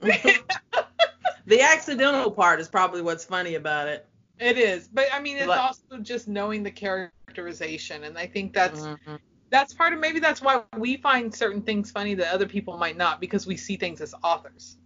the 0.00 1.60
accidental 1.60 2.30
part 2.30 2.60
is 2.60 2.68
probably 2.68 3.02
what's 3.02 3.24
funny 3.24 3.54
about 3.54 3.86
it. 3.86 4.06
It 4.38 4.58
is, 4.58 4.88
but 4.88 5.06
I 5.12 5.20
mean, 5.20 5.36
it's 5.38 5.46
Like- 5.46 5.60
also 5.60 5.98
just 6.02 6.28
knowing 6.28 6.62
the 6.62 6.70
characterization, 6.70 8.04
and 8.04 8.18
I 8.18 8.26
think 8.26 8.52
that's 8.52 8.80
Mhm. 8.80 9.18
that's 9.48 9.72
part 9.72 9.92
of 9.92 10.00
maybe 10.00 10.18
that's 10.18 10.42
why 10.42 10.64
we 10.76 10.96
find 10.96 11.32
certain 11.32 11.62
things 11.62 11.90
funny 11.92 12.14
that 12.14 12.34
other 12.34 12.46
people 12.46 12.76
might 12.76 12.96
not 12.96 13.20
because 13.20 13.46
we 13.46 13.56
see 13.56 13.76
things 13.76 14.00
as 14.00 14.12
authors, 14.24 14.76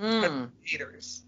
Mm. 0.00 0.50
creators. 0.60 1.22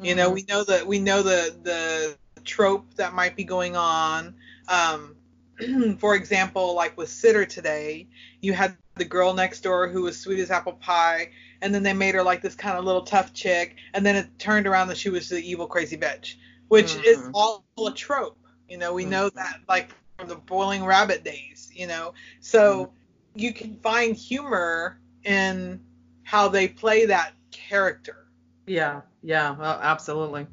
You 0.00 0.14
know, 0.14 0.30
we 0.30 0.44
know 0.48 0.64
the 0.64 0.84
we 0.86 0.98
know 0.98 1.22
the 1.22 1.56
the 1.62 2.42
trope 2.42 2.94
that 2.96 3.14
might 3.14 3.36
be 3.36 3.44
going 3.44 3.76
on. 3.76 4.34
Um, 4.68 5.16
for 5.98 6.14
example, 6.14 6.74
like 6.74 6.96
with 6.98 7.08
Sitter 7.08 7.44
today, 7.46 8.08
you 8.40 8.52
had 8.52 8.76
the 8.96 9.04
girl 9.04 9.32
next 9.32 9.60
door 9.60 9.88
who 9.88 10.02
was 10.02 10.18
sweet 10.18 10.40
as 10.40 10.50
apple 10.50 10.74
pie, 10.74 11.30
and 11.62 11.74
then 11.74 11.82
they 11.82 11.92
made 11.92 12.14
her 12.14 12.22
like 12.22 12.42
this 12.42 12.54
kind 12.54 12.76
of 12.76 12.84
little 12.84 13.02
tough 13.02 13.32
chick, 13.32 13.76
and 13.94 14.04
then 14.04 14.16
it 14.16 14.38
turned 14.38 14.66
around 14.66 14.88
that 14.88 14.96
she 14.96 15.10
was 15.10 15.28
the 15.28 15.38
evil 15.38 15.66
crazy 15.66 15.96
bitch, 15.96 16.36
which 16.68 16.96
is 16.96 17.18
Mhm. 17.18 17.30
all 17.34 17.64
a 17.86 17.92
trope. 17.92 18.38
You 18.68 18.78
know, 18.78 18.92
we 18.92 19.04
know 19.04 19.28
Mhm. 19.30 19.34
that 19.34 19.60
like 19.68 19.90
from 20.18 20.28
the 20.28 20.36
Boiling 20.36 20.84
Rabbit 20.84 21.24
days. 21.24 21.70
You 21.72 21.86
know, 21.86 22.14
so 22.40 22.92
you 23.36 23.52
can 23.52 23.78
find 23.80 24.14
humor 24.16 24.98
in 25.24 25.80
how 26.24 26.48
they 26.48 26.68
play 26.68 27.06
that 27.06 27.32
character. 27.68 28.26
Yeah, 28.66 29.02
yeah, 29.22 29.50
well, 29.52 29.78
absolutely. 29.82 30.46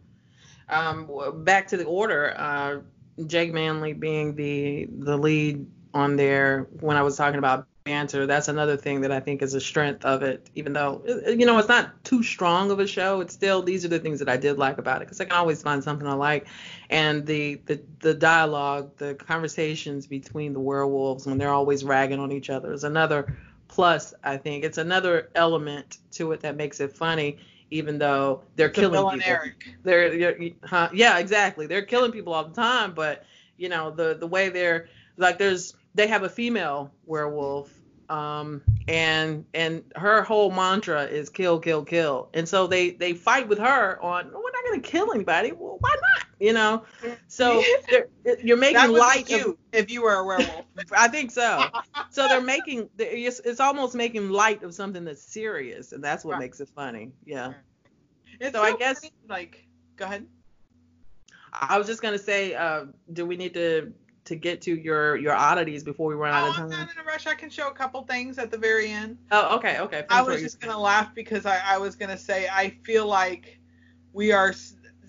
Um, 0.70 1.44
back 1.44 1.68
to 1.70 1.78
the 1.78 1.86
order. 1.86 2.34
Uh, 2.38 2.80
Jake 3.28 3.54
Manley 3.54 3.94
being 3.94 4.36
the 4.36 4.88
the 4.90 5.18
lead 5.18 5.66
on 5.94 6.16
there. 6.16 6.68
When 6.80 6.98
I 6.98 7.02
was 7.04 7.18
talking 7.18 7.40
about 7.40 7.68
banter, 7.84 8.28
that's 8.28 8.48
another 8.48 8.78
thing 8.78 9.02
that 9.02 9.12
I 9.12 9.20
think 9.20 9.42
is 9.42 9.54
a 9.54 9.60
strength 9.60 10.06
of 10.06 10.24
it. 10.24 10.50
Even 10.56 10.74
though 10.74 11.04
you 11.28 11.46
know 11.46 11.58
it's 11.58 11.68
not 11.68 12.04
too 12.04 12.24
strong 12.24 12.72
of 12.72 12.80
a 12.80 12.88
show, 12.88 13.22
it's 13.22 13.34
still 13.34 13.62
these 13.62 13.84
are 13.86 13.90
the 13.90 14.00
things 14.00 14.20
that 14.20 14.30
I 14.30 14.38
did 14.38 14.58
like 14.58 14.78
about 14.78 15.02
it 15.02 15.06
because 15.06 15.20
I 15.20 15.26
can 15.26 15.34
always 15.34 15.62
find 15.62 15.84
something 15.84 16.08
I 16.08 16.14
like. 16.14 16.48
And 16.90 17.26
the 17.26 17.56
the 17.66 17.82
the 18.00 18.14
dialogue, 18.14 18.98
the 18.98 19.16
conversations 19.16 20.08
between 20.08 20.54
the 20.54 20.60
werewolves 20.60 21.26
when 21.26 21.38
they're 21.38 21.54
always 21.54 21.84
ragging 21.84 22.20
on 22.20 22.32
each 22.32 22.50
other 22.50 22.72
is 22.72 22.84
another 22.84 23.38
plus. 23.72 24.14
I 24.24 24.38
think 24.38 24.64
it's 24.64 24.78
another 24.78 25.32
element 25.34 25.98
to 26.12 26.32
it 26.34 26.42
that 26.42 26.56
makes 26.56 26.80
it 26.80 26.94
funny 26.94 27.40
even 27.74 27.98
though 27.98 28.44
they're 28.58 28.68
The 28.68 28.74
killing 28.74 29.20
people. 29.20 29.42
They're, 29.84 30.18
they're 30.18 30.38
huh, 30.64 30.90
yeah, 30.94 31.18
exactly. 31.20 31.68
They're 31.68 31.86
killing 31.86 32.12
people 32.12 32.34
all 32.34 32.44
the 32.44 32.54
time, 32.54 32.94
but 32.94 33.26
you 33.62 33.70
know 33.70 33.92
the 33.92 34.16
the 34.16 34.28
way 34.28 34.50
they're 34.50 34.90
like 35.18 35.38
there's 35.38 35.76
they 35.94 36.08
have 36.08 36.24
a 36.24 36.30
female 36.30 36.92
werewolf 37.06 37.72
um 38.10 38.62
and 38.88 39.46
and 39.54 39.84
her 39.96 40.24
whole 40.24 40.52
mantra 40.52 41.04
is 41.04 41.30
kill 41.30 41.60
kill 41.60 41.86
kill 41.86 42.30
and 42.34 42.50
so 42.50 42.66
they 42.66 42.90
they 42.90 43.14
fight 43.14 43.48
with 43.48 43.60
her 43.60 44.02
on 44.02 44.26
we're 44.26 44.52
not 44.52 44.64
going 44.66 44.82
to 44.82 44.90
kill 44.90 45.14
anybody 45.14 45.52
well 45.52 45.78
why 45.80 45.96
not 46.02 46.28
you 46.42 46.52
know. 46.54 46.84
So 47.28 47.64
you're 48.44 48.58
making 48.58 48.92
light 48.92 49.28
be 49.28 49.40
of 49.40 49.58
if 49.72 49.90
you 49.92 50.02
were 50.02 50.16
a 50.16 50.26
werewolf. 50.26 50.66
I 50.92 51.08
think 51.08 51.32
so. 51.32 51.64
So 52.10 52.28
they're 52.28 52.42
making 52.42 52.90
it's, 52.98 53.40
it's 53.42 53.60
almost 53.62 53.96
making 53.96 54.30
light 54.30 54.64
of 54.64 54.74
something 54.74 55.06
that's 55.06 55.24
serious, 55.24 55.92
and 55.94 56.04
that's 56.04 56.26
what 56.26 56.34
Right. 56.34 56.40
makes 56.40 56.60
it 56.60 56.70
funny. 56.76 57.14
Yeah. 57.26 57.54
It's 58.40 58.54
So 58.56 58.62
I 58.64 58.76
guess- 58.76 59.00
funny, 59.02 59.14
like 59.30 59.68
go 59.96 60.06
ahead. 60.06 60.26
I 61.54 61.78
was 61.78 61.86
just 61.88 62.02
gonna 62.02 62.18
say, 62.18 62.56
uh, 62.56 62.86
do 63.14 63.26
we 63.26 63.38
need 63.38 63.54
to 63.54 63.94
to 64.26 64.36
get 64.36 64.62
to 64.64 64.76
your 64.76 65.18
your 65.18 65.34
oddities 65.34 65.84
before 65.84 66.08
we 66.08 66.16
run 66.16 66.34
out 66.34 66.48
Oh, 66.48 66.50
of 66.52 66.56
I'm 66.58 66.70
time? 66.70 66.80
not 66.88 66.92
in 66.94 67.00
a 67.00 67.04
rush. 67.04 67.28
I 67.28 67.36
can 67.36 67.50
show 67.50 67.68
a 67.68 67.74
couple 67.74 68.02
things 68.04 68.38
at 68.40 68.50
the 68.52 68.58
very 68.58 68.90
end. 68.90 69.18
Oh, 69.32 69.58
okay, 69.58 69.80
okay. 69.80 70.06
I 70.10 70.22
was 70.22 70.42
just 70.42 70.60
gonna 70.60 70.80
laugh 70.80 71.14
because 71.14 71.46
I, 71.46 71.60
I 71.66 71.78
was 71.78 71.96
gonna 71.96 72.18
say 72.18 72.48
I 72.52 72.70
feel 72.84 73.06
like 73.06 73.60
we 74.14 74.32
are 74.32 74.54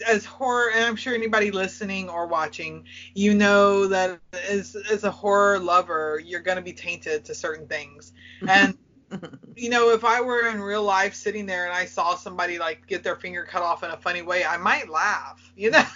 as 0.03 0.25
horror, 0.25 0.71
and 0.75 0.85
I'm 0.85 0.97
sure 0.97 1.15
anybody 1.15 1.51
listening 1.51 2.09
or 2.09 2.27
watching, 2.27 2.85
you 3.15 3.35
know 3.35 3.87
that 3.89 4.21
as 4.49 4.77
as 4.91 5.05
a 5.05 5.11
horror 5.11 5.59
lover, 5.59 6.21
you're 6.25 6.41
gonna 6.41 6.63
be 6.63 6.73
tainted 6.73 7.25
to 7.27 7.35
certain 7.35 7.67
things. 7.67 8.13
And 8.47 8.77
you 9.57 9.71
know, 9.71 9.91
if 9.91 10.05
I 10.05 10.21
were 10.21 10.47
in 10.49 10.61
real 10.61 10.83
life 10.83 11.15
sitting 11.15 11.47
there 11.47 11.65
and 11.67 11.75
I 11.75 11.85
saw 11.87 12.15
somebody 12.15 12.59
like 12.59 12.87
get 12.87 13.03
their 13.03 13.17
finger 13.17 13.45
cut 13.45 13.63
off 13.63 13.83
in 13.83 13.91
a 13.91 13.97
funny 13.97 14.23
way, 14.23 14.45
I 14.45 14.57
might 14.57 14.89
laugh. 14.89 15.53
You 15.57 15.71
know. 15.71 15.85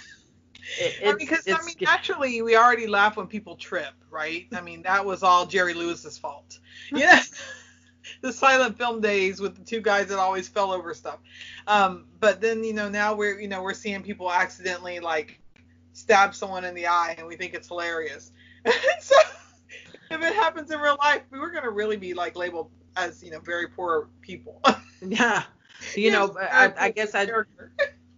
It- 0.81 0.97
it's- 1.01 1.15
because 1.19 1.45
I 1.49 1.65
mean, 1.65 1.77
naturally, 1.81 2.43
we 2.43 2.57
already 2.57 2.89
laugh 2.89 3.17
when 3.17 3.29
people 3.29 3.55
trip, 3.55 3.95
right? 4.11 4.47
I 4.53 4.61
mean, 4.61 4.83
that 4.83 5.05
was 5.07 5.23
all 5.23 5.47
Jerry 5.47 5.75
Lewis's 5.75 6.19
fault. 6.19 6.59
Yeah. 6.93 7.23
the 8.21 8.33
silent 8.33 8.77
film 8.79 9.01
days 9.01 9.41
with 9.41 9.57
the 9.57 9.65
two 9.65 9.81
guys 9.81 10.07
that 10.09 10.19
always 10.19 10.49
fell 10.49 10.73
over 10.73 10.95
stuff. 10.95 11.19
Um, 11.67 12.07
but 12.21 12.41
then, 12.41 12.65
you 12.65 12.73
know, 12.73 12.89
now 12.89 13.15
we're, 13.15 13.41
you 13.41 13.49
know, 13.49 13.63
we're 13.63 13.75
seeing 13.75 14.03
people 14.03 14.33
accidentally 14.33 15.01
like 15.01 15.41
stab 15.93 16.35
someone 16.35 16.65
in 16.65 16.75
the 16.75 16.87
eye, 16.87 17.15
and 17.19 17.27
we 17.27 17.37
think 17.37 17.55
it's 17.55 17.69
hilarious. 17.69 18.33
so, 19.01 19.17
if 20.11 20.23
it 20.23 20.35
happens 20.35 20.71
in 20.71 20.79
real 20.79 20.97
life, 21.01 21.23
we 21.31 21.39
were 21.39 21.51
gonna 21.51 21.71
really 21.71 21.97
be 21.97 22.15
like 22.15 22.37
labeled 22.37 22.71
as, 22.97 23.23
you 23.23 23.31
know, 23.31 23.41
very 23.41 23.69
poor 23.69 24.09
people. 24.21 24.63
yeah. 25.03 25.45
You 25.95 26.11
know, 26.11 26.37
I, 26.41 26.73
I 26.79 26.91
guess 26.91 27.15
I. 27.15 27.29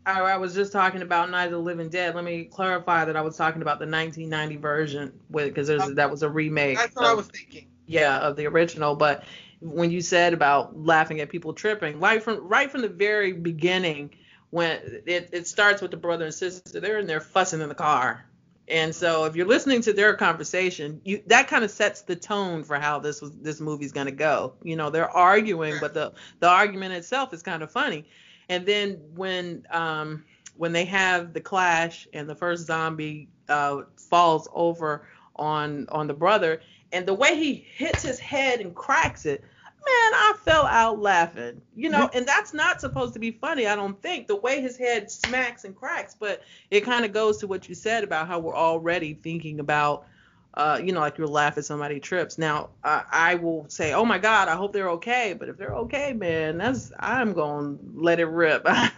I 0.06 0.38
was 0.38 0.54
just 0.54 0.72
talking 0.72 1.02
about 1.02 1.30
Night 1.30 1.46
of 1.46 1.52
the 1.52 1.58
Living 1.58 1.90
Dead. 1.90 2.14
Let 2.14 2.24
me 2.24 2.44
clarify 2.44 3.04
that 3.04 3.14
I 3.14 3.20
was 3.20 3.36
talking 3.36 3.60
about 3.60 3.78
the 3.78 3.84
1990 3.84 4.56
version 4.56 5.12
with 5.28 5.48
because 5.48 5.68
that 5.96 6.10
was 6.10 6.22
a 6.22 6.30
remake. 6.30 6.78
That's 6.78 6.96
what 6.96 7.04
I 7.04 7.12
was 7.12 7.26
thinking. 7.26 7.68
yeah 7.86 8.18
of 8.20 8.36
the 8.36 8.46
original 8.46 8.94
but 8.94 9.24
when 9.60 9.90
you 9.90 10.00
said 10.00 10.32
about 10.32 10.78
laughing 10.78 11.20
at 11.20 11.28
people 11.28 11.52
tripping 11.52 11.98
right 11.98 12.22
from 12.22 12.46
right 12.46 12.70
from 12.70 12.82
the 12.82 12.88
very 12.88 13.32
beginning 13.32 14.10
when 14.50 14.78
it, 15.06 15.30
it 15.32 15.46
starts 15.46 15.82
with 15.82 15.90
the 15.90 15.96
brother 15.96 16.24
and 16.24 16.34
sister 16.34 16.80
they're 16.80 16.98
in 16.98 17.06
there 17.06 17.20
fussing 17.20 17.60
in 17.60 17.68
the 17.68 17.74
car. 17.74 18.24
And 18.70 18.94
so 18.94 19.24
if 19.24 19.34
you're 19.34 19.46
listening 19.46 19.80
to 19.82 19.92
their 19.92 20.14
conversation 20.14 21.00
you 21.04 21.22
that 21.26 21.48
kind 21.48 21.64
of 21.64 21.70
sets 21.70 22.02
the 22.02 22.16
tone 22.16 22.64
for 22.64 22.78
how 22.78 22.98
this 22.98 23.20
was 23.20 23.32
this 23.36 23.60
movie's 23.60 23.92
to 23.92 24.12
go. 24.12 24.54
You 24.62 24.76
know 24.76 24.90
they're 24.90 25.10
arguing 25.10 25.74
but 25.80 25.94
the 25.94 26.12
the 26.40 26.48
argument 26.48 26.94
itself 26.94 27.32
is 27.34 27.42
kind 27.42 27.62
of 27.62 27.70
funny. 27.70 28.04
And 28.48 28.64
then 28.64 29.00
when 29.14 29.66
um 29.70 30.24
when 30.56 30.72
they 30.72 30.84
have 30.84 31.32
the 31.32 31.40
clash 31.40 32.06
and 32.12 32.28
the 32.28 32.34
first 32.34 32.66
zombie 32.66 33.28
uh 33.48 33.82
falls 33.96 34.48
over 34.52 35.08
on 35.36 35.86
on 35.90 36.06
the 36.06 36.14
brother 36.14 36.60
and 36.92 37.06
the 37.06 37.14
way 37.14 37.36
he 37.36 37.54
hits 37.54 38.02
his 38.02 38.18
head 38.18 38.60
and 38.60 38.74
cracks 38.74 39.26
it 39.26 39.40
man 39.40 40.12
i 40.14 40.34
fell 40.44 40.66
out 40.66 40.98
laughing 40.98 41.60
you 41.74 41.88
know 41.88 42.10
and 42.12 42.26
that's 42.26 42.52
not 42.52 42.80
supposed 42.80 43.14
to 43.14 43.20
be 43.20 43.30
funny 43.30 43.66
i 43.66 43.76
don't 43.76 44.00
think 44.02 44.26
the 44.26 44.36
way 44.36 44.60
his 44.60 44.76
head 44.76 45.10
smacks 45.10 45.64
and 45.64 45.74
cracks 45.76 46.14
but 46.18 46.42
it 46.70 46.80
kind 46.80 47.04
of 47.04 47.12
goes 47.12 47.38
to 47.38 47.46
what 47.46 47.68
you 47.68 47.74
said 47.74 48.04
about 48.04 48.26
how 48.26 48.38
we're 48.38 48.56
already 48.56 49.14
thinking 49.14 49.60
about 49.60 50.06
uh, 50.54 50.80
you 50.82 50.92
know, 50.92 50.98
like 50.98 51.18
you'll 51.18 51.30
laugh 51.30 51.56
at 51.56 51.64
somebody 51.64 52.00
trips. 52.00 52.36
Now, 52.36 52.70
uh, 52.82 53.02
I 53.12 53.36
will 53.36 53.66
say, 53.68 53.92
"Oh 53.92 54.04
my 54.04 54.18
God, 54.18 54.48
I 54.48 54.56
hope 54.56 54.72
they're 54.72 54.90
okay." 54.90 55.32
But 55.38 55.48
if 55.48 55.56
they're 55.56 55.76
okay, 55.76 56.12
man, 56.12 56.58
that's 56.58 56.90
I'm 56.98 57.32
gonna 57.32 57.76
let 57.94 58.18
it 58.18 58.26
rip. 58.26 58.66
I'm 58.66 58.92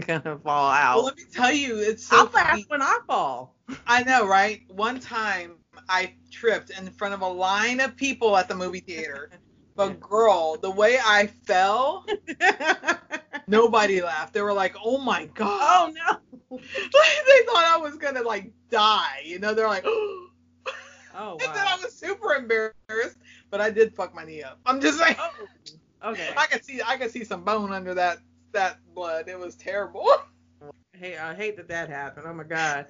gonna 0.00 0.38
fall 0.38 0.70
out. 0.70 0.96
Well, 0.96 1.04
let 1.06 1.16
me 1.16 1.24
tell 1.32 1.52
you, 1.52 1.78
it's 1.78 2.06
so 2.06 2.18
I'll 2.18 2.30
laugh 2.34 2.60
when 2.68 2.82
I 2.82 2.98
fall. 3.06 3.54
I 3.86 4.02
know, 4.02 4.26
right? 4.26 4.60
One 4.68 5.00
time 5.00 5.52
I 5.88 6.14
tripped 6.30 6.70
in 6.70 6.90
front 6.90 7.14
of 7.14 7.20
a 7.22 7.28
line 7.28 7.80
of 7.80 7.96
people 7.96 8.36
at 8.36 8.48
the 8.48 8.54
movie 8.54 8.80
theater. 8.80 9.30
But 9.76 10.00
girl, 10.00 10.56
the 10.56 10.70
way 10.70 10.96
I 11.04 11.26
fell, 11.26 12.06
nobody 13.46 14.00
laughed. 14.00 14.32
They 14.32 14.40
were 14.40 14.54
like, 14.54 14.74
"Oh 14.82 14.96
my 14.96 15.26
god!" 15.34 15.92
oh 16.00 16.18
no. 16.50 16.58
Like, 16.58 17.26
they 17.26 17.44
thought 17.44 17.64
I 17.66 17.76
was 17.76 17.96
gonna 17.96 18.22
like 18.22 18.50
die. 18.70 19.20
You 19.22 19.38
know, 19.38 19.52
they're 19.52 19.68
like, 19.68 19.84
"Oh." 19.86 20.28
Oh 21.14 21.32
And 21.32 21.54
then. 21.54 21.66
I 21.66 21.76
was 21.82 21.92
super 21.92 22.34
embarrassed, 22.34 23.18
but 23.50 23.60
I 23.60 23.70
did 23.70 23.94
fuck 23.94 24.14
my 24.14 24.24
knee 24.24 24.42
up. 24.42 24.58
I'm 24.66 24.80
just 24.80 24.98
saying. 24.98 25.16
Oh, 25.18 26.12
okay. 26.12 26.28
I 26.36 26.46
could 26.46 26.64
see, 26.64 26.80
I 26.86 26.96
could 26.96 27.10
see 27.10 27.24
some 27.24 27.42
bone 27.42 27.72
under 27.72 27.94
that 27.94 28.18
that 28.52 28.78
blood. 28.94 29.28
It 29.28 29.38
was 29.38 29.56
terrible. 29.56 30.08
Hey, 30.92 31.16
I 31.16 31.34
hate 31.34 31.56
that 31.56 31.68
that 31.68 31.88
happened. 31.88 32.26
Oh 32.28 32.34
my 32.34 32.44
God. 32.44 32.86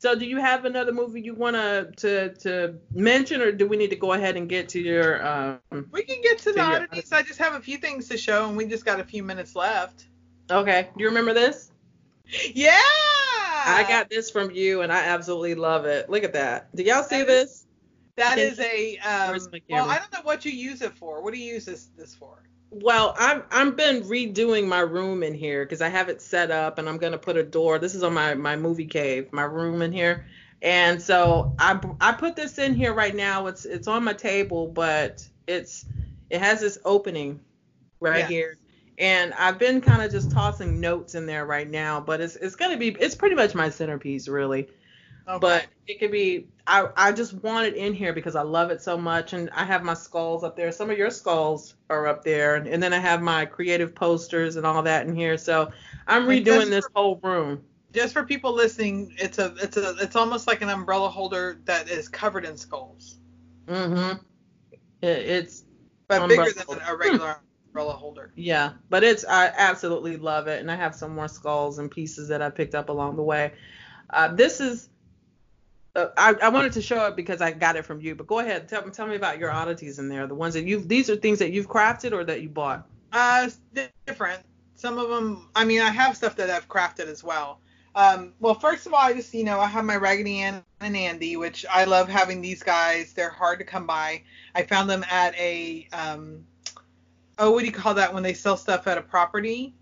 So, 0.00 0.14
do 0.14 0.24
you 0.24 0.38
have 0.38 0.64
another 0.64 0.92
movie 0.92 1.20
you 1.20 1.34
wanna 1.34 1.92
to 1.98 2.34
to 2.36 2.74
mention, 2.94 3.42
or 3.42 3.52
do 3.52 3.68
we 3.68 3.76
need 3.76 3.90
to 3.90 3.96
go 3.96 4.14
ahead 4.14 4.34
and 4.34 4.48
get 4.48 4.70
to 4.70 4.80
your 4.80 5.22
um? 5.26 5.60
We 5.92 6.04
can 6.04 6.22
get 6.22 6.38
to 6.38 6.52
the 6.52 6.60
Yeah. 6.60 6.76
oddities. 6.76 7.12
I 7.12 7.20
just 7.20 7.38
have 7.38 7.52
a 7.52 7.60
few 7.60 7.76
things 7.76 8.08
to 8.08 8.16
show, 8.16 8.48
and 8.48 8.56
we 8.56 8.64
just 8.64 8.86
got 8.86 8.98
a 8.98 9.04
few 9.04 9.22
minutes 9.22 9.54
left. 9.54 10.06
Okay. 10.50 10.88
Do 10.96 11.02
you 11.02 11.08
remember 11.10 11.34
this? 11.34 11.70
Yeah. 12.54 12.70
I 12.72 13.84
got 13.86 14.08
this 14.08 14.30
from 14.30 14.50
you, 14.52 14.80
and 14.80 14.90
I 14.90 15.04
absolutely 15.04 15.54
love 15.54 15.84
it. 15.84 16.08
Look 16.08 16.24
at 16.24 16.32
that. 16.32 16.74
Do 16.74 16.82
y'all 16.82 17.02
see 17.02 17.18
That 17.18 17.26
this? 17.26 17.66
That 18.16 18.38
is 18.38 18.58
a 18.58 18.96
um, 18.98 19.38
well. 19.68 19.90
I 19.90 19.98
don't 19.98 20.12
know 20.12 20.22
what 20.22 20.46
you 20.46 20.52
use 20.52 20.80
it 20.80 20.94
for. 20.94 21.22
What 21.22 21.34
do 21.34 21.40
you 21.40 21.52
use 21.54 21.66
this 21.66 21.90
this 21.96 22.14
for? 22.14 22.42
Well, 22.70 23.16
I've 23.18 23.42
I've 23.50 23.76
been 23.76 24.02
redoing 24.02 24.66
my 24.66 24.80
room 24.80 25.24
in 25.24 25.34
here 25.34 25.64
because 25.64 25.82
I 25.82 25.88
have 25.88 26.08
it 26.08 26.22
set 26.22 26.52
up, 26.52 26.78
and 26.78 26.88
I'm 26.88 26.98
gonna 26.98 27.18
put 27.18 27.36
a 27.36 27.42
door. 27.42 27.78
This 27.80 27.96
is 27.96 28.04
on 28.04 28.14
my 28.14 28.34
my 28.34 28.54
movie 28.56 28.86
cave, 28.86 29.32
my 29.32 29.42
room 29.42 29.82
in 29.82 29.90
here, 29.92 30.26
and 30.62 31.02
so 31.02 31.52
I 31.58 31.80
I 32.00 32.12
put 32.12 32.36
this 32.36 32.58
in 32.58 32.74
here 32.74 32.94
right 32.94 33.14
now. 33.14 33.48
It's 33.48 33.64
it's 33.64 33.88
on 33.88 34.04
my 34.04 34.12
table, 34.12 34.68
but 34.68 35.26
it's 35.48 35.84
it 36.30 36.40
has 36.40 36.60
this 36.60 36.78
opening 36.84 37.40
right 37.98 38.26
here, 38.26 38.56
and 38.98 39.34
I've 39.34 39.58
been 39.58 39.80
kind 39.80 40.02
of 40.02 40.12
just 40.12 40.30
tossing 40.30 40.80
notes 40.80 41.16
in 41.16 41.26
there 41.26 41.46
right 41.46 41.68
now. 41.68 42.00
But 42.00 42.20
it's 42.20 42.36
it's 42.36 42.54
gonna 42.54 42.76
be 42.76 42.90
it's 43.00 43.16
pretty 43.16 43.34
much 43.34 43.52
my 43.52 43.68
centerpiece 43.68 44.28
really. 44.28 44.68
Okay. 45.28 45.38
But 45.40 45.66
it 45.88 45.98
could 45.98 46.12
be 46.12 46.46
I 46.70 46.88
I 46.96 47.12
just 47.12 47.34
want 47.34 47.66
it 47.66 47.74
in 47.74 47.92
here 47.94 48.12
because 48.12 48.36
I 48.36 48.42
love 48.42 48.70
it 48.70 48.80
so 48.80 48.96
much 48.96 49.32
and 49.32 49.50
I 49.52 49.64
have 49.64 49.82
my 49.82 49.94
skulls 49.94 50.44
up 50.44 50.56
there. 50.56 50.70
Some 50.70 50.88
of 50.88 50.96
your 50.96 51.10
skulls 51.10 51.74
are 51.90 52.06
up 52.06 52.22
there 52.22 52.54
and, 52.54 52.68
and 52.68 52.80
then 52.82 52.92
I 52.92 52.98
have 52.98 53.20
my 53.20 53.44
creative 53.44 53.92
posters 53.94 54.54
and 54.56 54.64
all 54.64 54.80
that 54.84 55.06
in 55.06 55.14
here. 55.16 55.36
So 55.36 55.70
I'm 56.06 56.26
redoing 56.26 56.70
this 56.70 56.84
for- 56.86 56.92
whole 56.94 57.20
room. 57.22 57.64
just 57.92 58.12
for 58.12 58.22
people 58.22 58.52
listening, 58.54 59.12
it's 59.18 59.38
a 59.38 59.52
it's 59.60 59.76
a 59.76 59.96
it's 60.00 60.14
almost 60.14 60.46
like 60.46 60.62
an 60.62 60.68
umbrella 60.68 61.08
holder 61.08 61.60
that 61.64 61.90
is 61.90 62.08
covered 62.08 62.44
in 62.44 62.56
skulls, 62.56 63.18
Mm-hmm. 63.66 64.18
It, 65.02 65.08
it's 65.08 65.64
but 66.08 66.22
Umbrella 66.22 66.44
bigger 66.52 66.64
than 66.68 66.78
a 66.88 66.96
regular 66.96 67.36
umbrella 67.66 67.92
holder. 67.94 68.30
yeah, 68.36 68.72
but 68.90 69.02
it's 69.02 69.24
I 69.24 69.46
absolutely 69.56 70.16
love 70.18 70.46
it 70.46 70.60
and 70.60 70.70
I 70.70 70.76
have 70.76 70.94
some 70.94 71.14
more 71.16 71.28
skulls 71.28 71.78
and 71.78 71.90
pieces 71.90 72.28
that 72.28 72.42
I 72.42 72.50
picked 72.50 72.74
up 72.76 72.88
along 72.90 73.16
the 73.16 73.22
way. 73.22 73.54
Uh, 74.10 74.28
this 74.34 74.60
is 74.60 74.88
uh, 75.96 76.06
I, 76.16 76.34
I 76.34 76.48
wanted 76.48 76.72
to 76.72 76.82
show 76.82 77.06
it 77.06 77.16
because 77.16 77.40
I 77.40 77.50
got 77.50 77.76
it 77.76 77.84
from 77.84 78.00
you, 78.00 78.14
but 78.14 78.26
go 78.26 78.38
ahead. 78.38 78.68
Tell, 78.68 78.82
tell 78.90 79.06
me 79.06 79.16
about 79.16 79.38
your 79.38 79.50
oddities 79.50 79.98
in 79.98 80.08
there. 80.08 80.26
The 80.26 80.34
ones 80.34 80.54
that 80.54 80.64
you've, 80.64 80.88
these 80.88 81.10
are 81.10 81.16
things 81.16 81.38
that 81.40 81.50
you've 81.50 81.68
crafted 81.68 82.12
or 82.12 82.24
that 82.24 82.42
you 82.42 82.48
bought. 82.48 82.86
Uh, 83.12 83.48
different. 84.06 84.40
Some 84.76 84.98
of 84.98 85.08
them, 85.08 85.48
I 85.54 85.64
mean, 85.64 85.80
I 85.80 85.90
have 85.90 86.16
stuff 86.16 86.36
that 86.36 86.48
I've 86.48 86.68
crafted 86.68 87.06
as 87.06 87.24
well. 87.24 87.60
Um, 87.94 88.34
well, 88.38 88.54
first 88.54 88.86
of 88.86 88.94
all, 88.94 89.00
I 89.00 89.12
just, 89.12 89.34
you 89.34 89.44
know, 89.44 89.58
I 89.58 89.66
have 89.66 89.84
my 89.84 89.96
Raggedy 89.96 90.38
Ann 90.38 90.62
and 90.80 90.96
Andy, 90.96 91.36
which 91.36 91.66
I 91.68 91.84
love 91.84 92.08
having 92.08 92.40
these 92.40 92.62
guys. 92.62 93.12
They're 93.12 93.30
hard 93.30 93.58
to 93.58 93.64
come 93.64 93.86
by. 93.86 94.22
I 94.54 94.62
found 94.62 94.88
them 94.88 95.04
at 95.10 95.34
a, 95.34 95.88
um, 95.92 96.44
oh, 97.38 97.50
what 97.50 97.60
do 97.60 97.66
you 97.66 97.72
call 97.72 97.94
that 97.94 98.14
when 98.14 98.22
they 98.22 98.34
sell 98.34 98.56
stuff 98.56 98.86
at 98.86 98.96
a 98.96 99.02
property? 99.02 99.74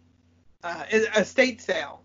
Uh, 0.64 0.84
estate 0.90 1.60
sale. 1.60 2.02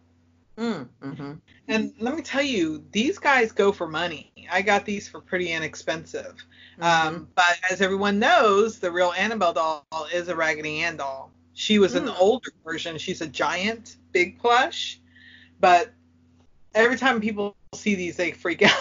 Mm, 0.58 0.88
hmm 1.02 1.34
And 1.68 1.94
let 2.00 2.16
me 2.16 2.22
tell 2.22 2.44
you, 2.44 2.84
these 2.92 3.18
guys 3.18 3.52
go 3.52 3.72
for 3.72 3.88
money. 3.88 4.32
I 4.52 4.62
got 4.62 4.86
these 4.86 5.08
for 5.08 5.20
pretty 5.20 5.52
inexpensive. 5.52 6.36
Mm-hmm. 6.80 7.08
Um, 7.08 7.28
but 7.36 7.60
as 7.72 7.82
everyone 7.82 8.20
knows, 8.20 8.80
the 8.80 8.92
real 8.92 9.14
Annabelle 9.18 9.54
doll 9.54 9.86
is 10.14 10.28
a 10.28 10.36
Raggedy 10.36 10.82
Ann 10.82 10.98
doll. 10.98 11.32
She 11.54 11.80
was 11.80 11.96
an 11.96 12.06
Mm. 12.06 12.16
older 12.20 12.50
version. 12.64 12.98
She's 12.98 13.22
a 13.22 13.28
giant, 13.28 13.98
big 14.12 14.40
plush. 14.40 15.00
But 15.60 15.92
every 16.76 16.98
time 16.98 17.20
people 17.22 17.56
see 17.74 17.96
these, 17.96 18.16
they 18.16 18.32
freak 18.32 18.62
out. 18.64 18.78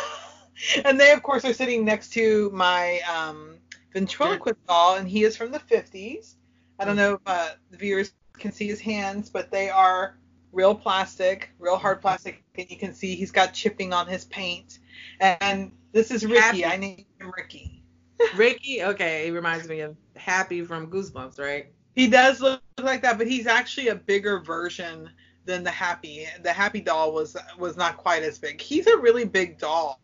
and 0.85 0.99
they, 1.01 1.13
of 1.13 1.23
course, 1.23 1.45
are 1.45 1.55
sitting 1.55 1.85
next 1.85 2.13
to 2.15 2.51
my 2.51 3.01
um, 3.01 3.57
ventriloquist 3.93 4.67
doll, 4.67 4.97
and 4.97 5.09
he 5.09 5.25
is 5.25 5.37
from 5.37 5.51
the 5.53 5.59
50s. 5.59 6.35
I 6.79 6.85
don't 6.85 6.97
know 6.97 7.15
if 7.15 7.21
uh, 7.27 7.51
the 7.71 7.77
viewers 7.77 8.13
can 8.39 8.53
see 8.53 8.67
his 8.67 8.81
hands, 8.81 9.31
but 9.31 9.51
they 9.51 9.71
are 9.71 10.17
real 10.53 10.75
plastic, 10.75 11.51
real 11.59 11.77
hard 11.77 12.01
plastic, 12.01 12.43
and 12.57 12.71
you 12.71 12.77
can 12.77 12.95
see 12.95 13.15
he's 13.15 13.31
got 13.31 13.55
chipping 13.55 13.93
on 13.93 14.07
his 14.07 14.25
paint. 14.27 14.79
And 15.21 15.73
this 15.93 16.11
is 16.11 16.25
Ricky. 16.25 16.41
Happy. 16.41 16.65
I 16.65 16.77
named 16.77 17.05
him 17.21 17.33
Ricky. 17.37 17.83
Ricky, 18.37 18.85
okay, 18.85 19.25
he 19.25 19.31
reminds 19.31 19.69
me 19.69 19.81
of 19.81 19.97
Happy 20.17 20.63
from 20.63 20.89
Goosebumps, 20.89 21.39
right? 21.39 21.67
He 21.95 22.09
does 22.09 22.41
look 22.41 22.63
like 22.81 23.03
that, 23.03 23.19
but 23.19 23.27
he's 23.27 23.47
actually 23.47 23.89
a 23.89 23.95
bigger 23.95 24.41
version 24.41 25.11
than 25.45 25.65
the 25.65 25.71
Happy. 25.71 26.27
The 26.43 26.53
Happy 26.53 26.81
doll 26.81 27.13
was 27.13 27.37
was 27.59 27.77
not 27.77 27.97
quite 27.97 28.23
as 28.23 28.39
big. 28.39 28.61
He's 28.61 28.87
a 28.87 28.97
really 28.97 29.25
big 29.25 29.59
doll, 29.59 30.01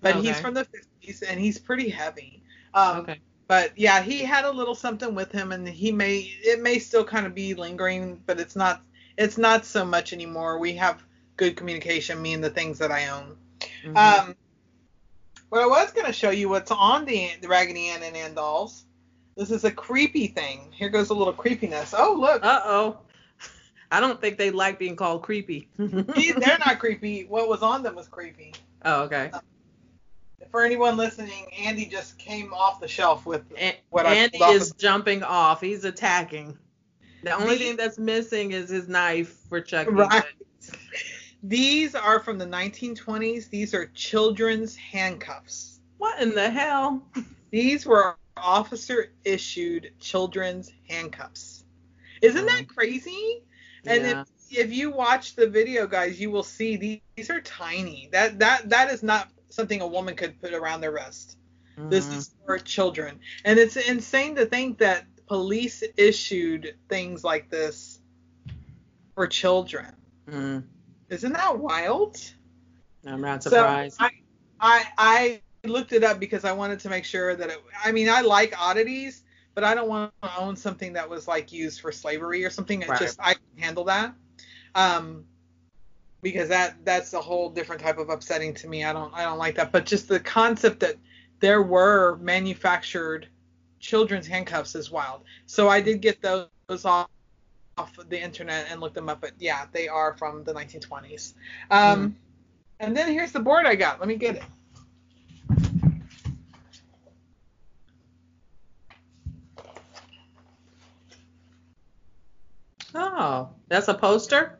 but 0.00 0.16
he's 0.16 0.38
from 0.38 0.54
the 0.54 0.66
50s 0.66 1.22
and 1.26 1.40
he's 1.40 1.58
pretty 1.58 1.88
heavy. 1.88 2.42
Um, 2.74 2.98
Okay. 2.98 3.20
But 3.48 3.78
yeah, 3.78 4.02
he 4.02 4.24
had 4.24 4.44
a 4.44 4.50
little 4.50 4.74
something 4.74 5.14
with 5.14 5.30
him, 5.30 5.52
and 5.52 5.68
he 5.68 5.92
may 5.92 6.18
it 6.18 6.60
may 6.60 6.78
still 6.80 7.04
kind 7.04 7.26
of 7.26 7.34
be 7.34 7.54
lingering, 7.54 8.20
but 8.26 8.40
it's 8.40 8.56
not 8.56 8.82
it's 9.16 9.38
not 9.38 9.64
so 9.64 9.84
much 9.84 10.12
anymore. 10.12 10.58
We 10.58 10.74
have 10.74 11.02
good 11.36 11.56
communication, 11.56 12.20
me 12.20 12.32
and 12.34 12.42
the 12.42 12.50
things 12.50 12.78
that 12.78 12.90
I 12.90 13.08
own. 13.08 13.36
Mhm. 13.84 13.96
Um, 13.96 14.36
but 15.50 15.60
I 15.60 15.66
was 15.66 15.92
going 15.92 16.06
to 16.06 16.12
show 16.12 16.30
you 16.30 16.48
what's 16.48 16.70
on 16.70 17.04
the, 17.04 17.30
the 17.40 17.48
Raggedy 17.48 17.88
Ann 17.88 18.02
and 18.02 18.16
Ann 18.16 18.34
dolls. 18.34 18.84
This 19.36 19.50
is 19.50 19.64
a 19.64 19.70
creepy 19.70 20.28
thing. 20.28 20.72
Here 20.72 20.88
goes 20.88 21.10
a 21.10 21.14
little 21.14 21.32
creepiness. 21.32 21.94
Oh, 21.96 22.16
look. 22.18 22.44
Uh 22.44 22.60
oh. 22.64 22.98
I 23.90 24.00
don't 24.00 24.20
think 24.20 24.38
they 24.38 24.50
like 24.50 24.78
being 24.78 24.96
called 24.96 25.22
creepy. 25.22 25.68
They're 25.76 26.58
not 26.58 26.78
creepy. 26.78 27.24
What 27.24 27.48
was 27.48 27.62
on 27.62 27.82
them 27.82 27.94
was 27.94 28.08
creepy. 28.08 28.54
oh, 28.84 29.02
okay. 29.02 29.30
For 30.50 30.62
anyone 30.64 30.96
listening, 30.96 31.46
Andy 31.58 31.86
just 31.86 32.18
came 32.18 32.52
off 32.54 32.80
the 32.80 32.88
shelf 32.88 33.26
with 33.26 33.42
A- 33.58 33.78
what 33.90 34.06
I 34.06 34.14
Andy 34.14 34.38
pulled 34.38 34.50
off 34.50 34.56
is 34.56 34.72
jumping 34.72 35.22
off. 35.22 35.60
He's 35.60 35.84
attacking. 35.84 36.56
The 37.26 37.32
only 37.32 37.58
thing 37.58 37.76
that's 37.76 37.98
missing 37.98 38.52
is 38.52 38.70
his 38.70 38.86
knife 38.86 39.36
for 39.48 39.60
Chucky. 39.60 39.90
Right. 39.90 40.22
These 41.42 41.96
are 41.96 42.20
from 42.20 42.38
the 42.38 42.46
1920s. 42.46 43.48
These 43.48 43.74
are 43.74 43.86
children's 43.86 44.76
handcuffs. 44.76 45.80
What 45.98 46.22
in 46.22 46.36
the 46.36 46.48
hell? 46.48 47.02
These 47.50 47.84
were 47.84 48.16
officer 48.36 49.08
issued 49.24 49.90
children's 49.98 50.70
handcuffs. 50.88 51.64
Isn't 52.22 52.46
that 52.46 52.68
crazy? 52.68 53.42
And 53.88 54.04
Yeah. 54.04 54.22
if, 54.50 54.58
if 54.68 54.72
you 54.72 54.92
watch 54.92 55.34
the 55.34 55.48
video, 55.48 55.88
guys, 55.88 56.20
you 56.20 56.30
will 56.30 56.44
see 56.44 56.76
these, 56.76 57.00
these 57.16 57.28
are 57.30 57.40
tiny. 57.40 58.08
That 58.12 58.38
that 58.38 58.70
that 58.70 58.92
is 58.92 59.02
not 59.02 59.30
something 59.50 59.80
a 59.80 59.86
woman 59.86 60.14
could 60.14 60.40
put 60.40 60.54
around 60.54 60.80
their 60.80 60.92
wrist. 60.92 61.38
This 61.90 62.06
Mhm. 62.06 62.18
is 62.18 62.30
for 62.46 62.58
children, 62.60 63.18
and 63.44 63.58
it's 63.58 63.76
insane 63.76 64.36
to 64.36 64.46
think 64.46 64.78
that 64.78 65.06
police 65.26 65.82
issued 65.96 66.74
things 66.88 67.24
like 67.24 67.50
this 67.50 68.00
for 69.14 69.26
children. 69.26 69.94
Mm. 70.28 70.64
Isn't 71.08 71.32
that 71.32 71.58
wild? 71.58 72.16
I'm 73.06 73.20
not 73.20 73.42
surprised. 73.42 73.96
So 73.96 74.04
I, 74.04 74.10
I 74.60 75.40
I 75.64 75.68
looked 75.68 75.92
it 75.92 76.04
up 76.04 76.18
because 76.18 76.44
I 76.44 76.52
wanted 76.52 76.80
to 76.80 76.88
make 76.88 77.04
sure 77.04 77.34
that 77.34 77.50
it. 77.50 77.62
I 77.84 77.92
mean, 77.92 78.08
I 78.08 78.20
like 78.20 78.54
oddities, 78.60 79.24
but 79.54 79.64
I 79.64 79.74
don't 79.74 79.88
want 79.88 80.12
to 80.22 80.38
own 80.38 80.56
something 80.56 80.92
that 80.94 81.08
was 81.08 81.28
like 81.28 81.52
used 81.52 81.80
for 81.80 81.92
slavery 81.92 82.44
or 82.44 82.50
something. 82.50 82.82
It's 82.82 82.90
Right. 82.90 83.00
just 83.00 83.20
I 83.20 83.34
can 83.34 83.42
handle 83.58 83.84
that. 83.84 84.14
Um, 84.74 85.24
because 86.22 86.48
that 86.48 86.84
that's 86.84 87.12
a 87.14 87.20
whole 87.20 87.50
different 87.50 87.80
type 87.80 87.98
of 87.98 88.10
upsetting 88.10 88.52
to 88.54 88.68
me. 88.68 88.84
I 88.84 88.92
don't 88.92 89.14
I 89.14 89.24
don't 89.24 89.38
like 89.38 89.54
that. 89.56 89.72
But 89.72 89.86
just 89.86 90.08
the 90.08 90.20
concept 90.20 90.80
that 90.80 90.96
there 91.40 91.62
were 91.62 92.16
manufactured 92.16 93.28
children's 93.86 94.26
handcuffs 94.26 94.74
is 94.74 94.90
wild. 94.90 95.22
So 95.46 95.68
I 95.68 95.80
did 95.80 96.00
get 96.00 96.20
those 96.20 96.48
off 96.84 97.08
off 97.78 97.94
the 98.08 98.20
internet 98.20 98.66
and 98.70 98.80
looked 98.80 98.94
them 98.94 99.08
up. 99.08 99.20
But 99.20 99.32
yeah, 99.38 99.66
they 99.70 99.86
are 99.86 100.16
from 100.16 100.44
the 100.44 100.52
1920s. 100.52 101.34
Um, 101.70 102.16
And 102.80 102.96
then 102.96 103.12
here's 103.12 103.32
the 103.32 103.40
board 103.40 103.66
I 103.66 103.74
got. 103.74 104.00
Let 104.00 104.08
me 104.08 104.16
get 104.16 104.36
it. 104.36 104.42
oh, 112.94 113.50
that's 113.68 113.88
a 113.88 113.94
poster? 113.94 114.58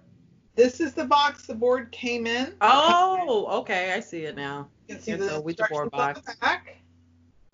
This 0.55 0.81
is 0.81 0.95
the 0.95 1.05
box 1.05 1.47
the 1.47 1.55
board 1.55 1.91
came 1.93 2.27
in. 2.27 2.55
Oh, 2.61 3.47
okay. 3.61 3.93
I 3.93 4.01
see 4.01 4.24
it 4.24 4.37
now. 4.37 4.68
You 4.89 4.95
can 4.95 5.05
see 5.05 5.12
it's 5.12 5.27
the 5.27 5.41
Ouija 5.41 5.66
board 5.70 5.91
on 5.93 6.14
the 6.14 6.35
back. 6.41 6.77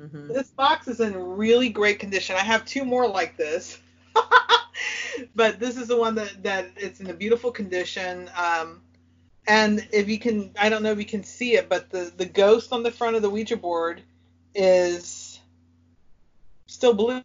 Hmm 0.01 0.28
This 0.28 0.49
box 0.49 0.88
is 0.88 1.01
in 1.01 1.14
really 1.14 1.68
great 1.68 1.99
condition. 1.99 2.36
I 2.36 2.40
have 2.40 2.64
two 2.64 2.84
more 2.84 3.09
like 3.09 3.36
this. 3.36 3.78
but 5.34 5.59
this 5.59 5.76
is 5.76 5.88
the 5.88 5.97
one 5.97 6.14
that, 6.16 6.43
that 6.43 6.70
it's 6.76 7.01
in 7.01 7.09
a 7.09 7.14
beautiful 7.14 7.51
condition. 7.51 8.30
Um, 8.36 8.82
and 9.47 9.86
if 9.93 10.09
you 10.09 10.18
can, 10.18 10.53
I 10.59 10.68
don't 10.68 10.82
know 10.82 10.93
if 10.93 10.99
you 10.99 11.05
can 11.05 11.24
see 11.24 11.57
it, 11.57 11.68
but 11.68 11.90
the, 11.90 12.12
the 12.16 12.26
ghost 12.26 12.72
on 12.72 12.82
the 12.82 12.90
front 12.90 13.16
of 13.16 13.22
the 13.22 13.30
Ouija 13.30 13.57
board 13.57 14.03
is 14.55 15.40
still 16.66 16.95
blue. 16.95 17.22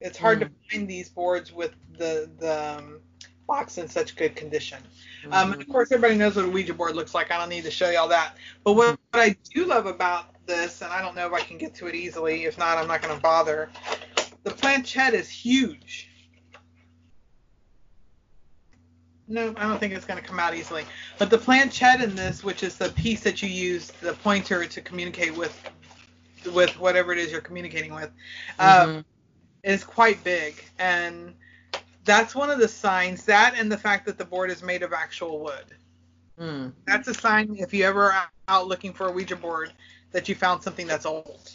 It's 0.00 0.18
hard 0.18 0.40
to 0.40 0.50
find 0.70 0.88
these 0.88 1.08
boards 1.08 1.52
with 1.52 1.72
the, 1.96 2.28
the 2.38 2.78
um, 2.78 3.00
box 3.46 3.78
in 3.78 3.88
such 3.88 4.16
good 4.16 4.34
condition. 4.34 4.78
Um, 5.30 5.52
and 5.52 5.62
of 5.62 5.68
course, 5.68 5.92
everybody 5.92 6.18
knows 6.18 6.34
what 6.34 6.44
a 6.44 6.48
Ouija 6.48 6.74
board 6.74 6.96
looks 6.96 7.14
like. 7.14 7.30
I 7.30 7.38
don't 7.38 7.48
need 7.48 7.64
to 7.64 7.70
show 7.70 7.88
you 7.88 7.98
all 7.98 8.08
that. 8.08 8.36
But 8.64 8.72
what, 8.72 8.98
what 9.12 9.22
I 9.22 9.36
do 9.54 9.64
love 9.64 9.86
about 9.86 10.31
this, 10.52 10.82
and 10.82 10.92
I 10.92 11.00
don't 11.00 11.14
know 11.14 11.26
if 11.26 11.32
I 11.32 11.40
can 11.40 11.58
get 11.58 11.74
to 11.76 11.86
it 11.86 11.94
easily. 11.94 12.44
If 12.44 12.58
not, 12.58 12.78
I'm 12.78 12.86
not 12.86 13.02
going 13.02 13.14
to 13.14 13.20
bother. 13.20 13.70
The 14.44 14.50
planchette 14.50 15.14
is 15.14 15.28
huge. 15.28 16.08
No, 19.28 19.54
I 19.56 19.62
don't 19.62 19.78
think 19.78 19.94
it's 19.94 20.04
going 20.04 20.20
to 20.20 20.26
come 20.26 20.38
out 20.38 20.54
easily. 20.54 20.84
But 21.18 21.30
the 21.30 21.38
planchette 21.38 22.02
in 22.02 22.14
this, 22.14 22.44
which 22.44 22.62
is 22.62 22.76
the 22.76 22.90
piece 22.90 23.22
that 23.22 23.42
you 23.42 23.48
use, 23.48 23.90
the 24.02 24.12
pointer 24.14 24.66
to 24.66 24.80
communicate 24.80 25.36
with, 25.36 25.58
with 26.52 26.78
whatever 26.78 27.12
it 27.12 27.18
is 27.18 27.32
you're 27.32 27.40
communicating 27.40 27.94
with, 27.94 28.10
um, 28.58 28.88
Mhm. 28.88 29.04
is 29.64 29.84
quite 29.84 30.22
big. 30.22 30.62
And 30.78 31.34
that's 32.04 32.34
one 32.34 32.50
of 32.50 32.58
the 32.58 32.68
signs. 32.68 33.24
That 33.24 33.54
and 33.56 33.70
the 33.70 33.78
fact 33.78 34.06
that 34.06 34.18
the 34.18 34.24
board 34.24 34.50
is 34.50 34.62
made 34.62 34.82
of 34.82 34.92
actual 34.92 35.40
wood. 35.40 35.76
Mm. 36.38 36.72
That's 36.86 37.08
a 37.08 37.14
sign 37.14 37.56
if 37.58 37.72
you 37.72 37.84
ever 37.84 38.12
are 38.12 38.30
out 38.48 38.66
looking 38.66 38.92
for 38.92 39.06
a 39.06 39.12
Ouija 39.12 39.36
board 39.36 39.72
that 40.12 40.28
you 40.28 40.34
found 40.34 40.62
something 40.62 40.86
that's 40.86 41.06
old. 41.06 41.50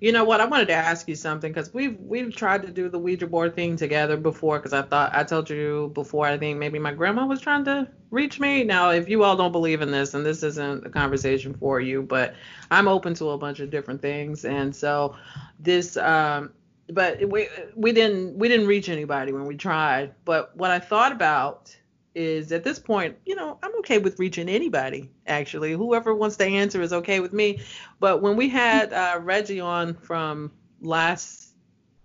You 0.00 0.12
know 0.12 0.24
what? 0.24 0.40
I 0.40 0.46
wanted 0.46 0.68
to 0.68 0.74
ask 0.74 1.06
you 1.08 1.14
something 1.14 1.52
because 1.52 1.74
we've 1.74 1.98
we've 2.00 2.34
tried 2.34 2.62
to 2.62 2.70
do 2.70 2.88
the 2.88 2.98
Ouija 2.98 3.26
board 3.26 3.54
thing 3.54 3.76
together 3.76 4.16
before. 4.16 4.58
Because 4.58 4.72
I 4.72 4.80
thought 4.80 5.14
I 5.14 5.24
told 5.24 5.50
you 5.50 5.90
before. 5.94 6.26
I 6.26 6.38
think 6.38 6.58
maybe 6.58 6.78
my 6.78 6.92
grandma 6.92 7.26
was 7.26 7.40
trying 7.40 7.66
to 7.66 7.86
reach 8.10 8.40
me. 8.40 8.64
Now, 8.64 8.90
if 8.90 9.10
you 9.10 9.22
all 9.24 9.36
don't 9.36 9.52
believe 9.52 9.82
in 9.82 9.90
this, 9.90 10.14
and 10.14 10.24
this 10.24 10.42
isn't 10.42 10.86
a 10.86 10.90
conversation 10.90 11.52
for 11.52 11.80
you, 11.80 12.00
but 12.00 12.34
I'm 12.70 12.88
open 12.88 13.12
to 13.14 13.30
a 13.30 13.38
bunch 13.38 13.60
of 13.60 13.70
different 13.70 14.00
things, 14.00 14.46
and 14.46 14.74
so 14.74 15.16
this. 15.58 15.98
Um, 15.98 16.52
but 16.88 17.28
we 17.28 17.48
we 17.76 17.92
didn't 17.92 18.38
we 18.38 18.48
didn't 18.48 18.66
reach 18.66 18.88
anybody 18.88 19.32
when 19.32 19.44
we 19.44 19.56
tried. 19.56 20.14
But 20.24 20.56
what 20.56 20.70
I 20.70 20.78
thought 20.78 21.12
about 21.12 21.76
is 22.14 22.52
at 22.52 22.64
this 22.64 22.78
point, 22.78 23.16
you 23.24 23.34
know, 23.36 23.58
I'm 23.62 23.74
okay 23.78 23.98
with 23.98 24.18
reaching 24.18 24.48
anybody. 24.48 25.10
Actually, 25.26 25.72
whoever 25.72 26.14
wants 26.14 26.36
to 26.38 26.44
answer 26.44 26.82
is 26.82 26.92
okay 26.92 27.20
with 27.20 27.32
me. 27.32 27.60
But 28.00 28.20
when 28.22 28.36
we 28.36 28.48
had 28.48 28.92
uh, 28.92 29.20
Reggie 29.22 29.60
on 29.60 29.94
from 29.94 30.50
last 30.80 31.54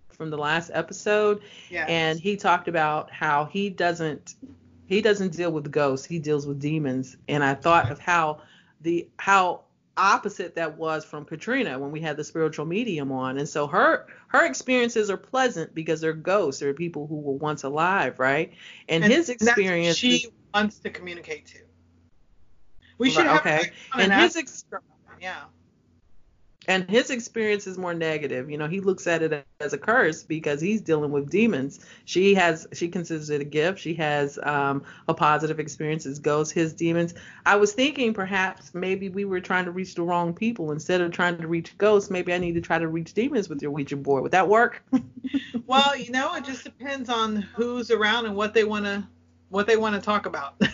from 0.10 0.30
the 0.30 0.38
last 0.38 0.72
episode, 0.74 1.42
Yeah. 1.70 1.86
and 1.90 2.20
he 2.20 2.38
talked 2.38 2.68
about 2.70 3.12
how 3.12 3.46
he 3.46 3.70
doesn't 3.70 4.36
he 4.88 5.02
doesn't 5.02 5.34
deal 5.36 5.52
with 5.52 5.72
ghosts, 5.72 6.06
he 6.06 6.20
deals 6.20 6.46
with 6.48 6.60
demons. 6.60 7.18
And 7.28 7.44
I 7.44 7.56
thought 7.56 7.92
of 7.92 8.00
how 8.00 8.42
the 8.82 9.10
how 9.18 9.65
opposite 9.98 10.56
that 10.56 10.78
was 10.78 11.06
from 11.06 11.26
Katrina 11.26 11.80
when 11.80 11.92
we 11.92 12.02
had 12.02 12.18
the 12.18 12.24
spiritual 12.24 12.66
medium 12.66 13.12
on. 13.12 13.38
And 13.38 13.48
so 13.48 13.68
her 13.68 14.08
her 14.28 14.46
experiences 14.46 15.10
are 15.10 15.18
pleasant 15.18 15.74
because 15.74 16.02
they're 16.02 16.14
ghosts, 16.14 16.62
they're 16.62 16.74
people 16.74 17.08
who 17.08 17.16
were 17.16 17.34
once 17.34 17.64
alive, 17.64 18.20
right? 18.20 18.54
And, 18.90 19.04
his 19.04 19.28
that's 19.28 19.42
what 19.42 19.50
experience 19.50 19.98
she 19.98 20.28
wants 20.54 20.80
to 20.80 20.90
communicate 20.90 21.48
to. 21.48 21.60
We 22.98 23.10
should 23.10 23.26
have 23.26 23.42
okay. 23.42 23.72
and 23.94 24.12
and 24.12 24.22
his 24.22 24.36
ex- 24.36 24.66
yeah. 25.22 25.44
And 26.68 26.90
his 26.90 27.10
experience 27.10 27.68
is 27.68 27.78
more 27.78 27.94
negative. 27.94 28.50
You 28.50 28.58
know, 28.58 28.68
he 28.68 28.80
looks 28.80 29.08
at 29.08 29.22
it 29.22 29.46
as 29.60 29.74
a 29.74 29.78
curse 29.78 30.24
because 30.24 30.60
he's 30.62 30.82
dealing 30.82 31.12
with 31.12 31.30
demons. 31.30 31.80
She 32.06 32.34
has, 32.36 32.68
she 32.74 32.88
considers 32.88 33.30
it 33.30 33.42
a 33.42 33.46
gift. 33.46 33.80
She 33.80 33.94
has 33.96 34.40
um, 34.44 34.84
a 35.08 35.14
positive 35.14 35.60
experience 35.60 36.06
as 36.06 36.20
ghosts, 36.20 36.52
his 36.54 36.74
demons. 36.74 37.14
I 37.46 37.56
was 37.56 37.74
thinking 37.74 38.14
perhaps 38.14 38.74
maybe 38.74 39.10
we 39.10 39.26
were 39.26 39.40
trying 39.42 39.66
to 39.66 39.72
reach 39.72 39.96
the 39.96 40.02
wrong 40.04 40.34
people 40.34 40.72
instead 40.72 41.02
of 41.02 41.12
trying 41.12 41.38
to 41.38 41.48
reach 41.48 41.78
ghosts. 41.78 42.10
Maybe 42.10 42.34
I 42.34 42.38
need 42.38 42.56
to 42.56 42.62
try 42.62 42.80
to 42.80 42.88
reach 42.88 43.14
demons 43.14 43.50
with 43.50 43.62
your 43.62 43.72
Ouija 43.72 43.98
board. 43.98 44.24
Would 44.24 44.32
that 44.34 44.48
work? 44.48 44.84
Well, 45.68 45.96
you 45.98 46.12
know, 46.12 46.36
it 46.36 46.46
just 46.46 46.64
depends 46.64 47.10
on 47.10 47.38
who's 47.38 47.90
around 47.90 48.28
and 48.28 48.36
what 48.36 48.54
they 48.54 48.64
want 48.64 48.86
to 48.86 49.04
what 49.50 49.66
they 49.66 49.78
want 49.78 49.96
to 49.96 50.02
talk 50.02 50.26
about. 50.28 50.56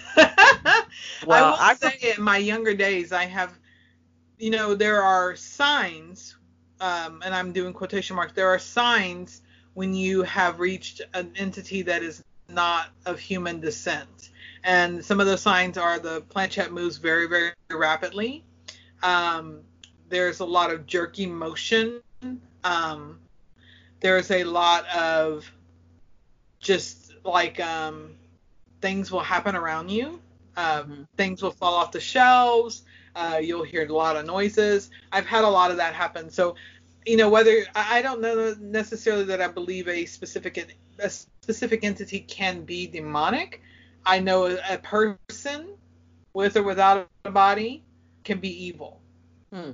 Well, 1.26 1.46
I 1.46 1.50
will 1.52 1.58
I- 1.60 1.74
say 1.76 2.14
in 2.18 2.22
my 2.24 2.38
younger 2.38 2.74
days, 2.74 3.12
I 3.12 3.26
have, 3.26 3.58
you 4.42 4.50
know, 4.50 4.74
there 4.74 5.04
are 5.04 5.36
signs, 5.36 6.36
um, 6.80 7.22
and 7.24 7.34
I'm 7.34 7.54
doing 7.54 7.74
quotation 7.74 8.16
marks. 8.16 8.34
There 8.34 8.50
are 8.50 8.58
signs 8.58 9.42
when 9.76 9.94
you 9.94 10.24
have 10.24 10.60
reached 10.60 11.02
an 11.14 11.32
entity 11.36 11.84
that 11.84 12.02
is 12.02 12.24
not 12.50 12.88
of 13.06 13.20
human 13.20 13.60
descent. 13.60 14.30
And 14.64 15.06
some 15.06 15.20
of 15.20 15.28
those 15.28 15.42
signs 15.42 15.78
are 15.78 16.00
the 16.00 16.22
planchette 16.22 16.72
moves 16.72 16.98
very, 16.98 17.28
very 17.28 17.52
rapidly. 17.70 18.44
Um, 19.04 19.62
there's 20.10 20.40
a 20.40 20.46
lot 20.46 20.72
of 20.72 20.88
jerky 20.88 21.28
motion. 21.28 22.02
Um, 22.64 23.20
there's 24.00 24.32
a 24.32 24.44
lot 24.44 24.88
of 24.90 25.50
just 26.60 27.14
like 27.24 27.60
um, 27.60 28.16
things 28.82 29.12
will 29.12 29.22
happen 29.22 29.56
around 29.56 29.90
you. 29.90 30.20
Uh, 30.58 30.82
mm-hmm. 30.82 31.04
Things 31.16 31.44
will 31.44 31.52
fall 31.52 31.76
off 31.76 31.92
the 31.92 32.00
shelves. 32.00 32.84
Uh, 33.16 33.40
you'll 33.42 33.64
hear 33.64 33.86
a 33.86 33.94
lot 33.94 34.16
of 34.16 34.26
noises. 34.26 34.90
I've 35.12 35.26
had 35.26 35.44
a 35.44 35.50
lot 35.50 35.72
of 35.72 35.78
that 35.78 35.94
happen. 35.94 36.30
So, 36.30 36.56
you 37.06 37.18
know, 37.18 37.30
whether 37.30 37.66
I 37.76 38.02
don't 38.02 38.22
know 38.22 38.56
necessarily 38.60 39.24
that 39.26 39.42
I 39.42 39.48
believe 39.48 39.88
a 39.88 40.06
specific 40.06 40.78
a 41.00 41.10
specific 41.10 41.84
entity 41.84 42.20
can 42.20 42.64
be 42.64 42.88
demonic. 42.88 43.62
I 44.06 44.20
know 44.20 44.46
a 44.70 44.78
person 44.78 45.76
with 46.34 46.58
or 46.58 46.64
without 46.64 47.08
a 47.26 47.32
body 47.32 47.84
can 48.24 48.40
be 48.40 48.66
evil. 48.66 49.02
Hmm. 49.52 49.72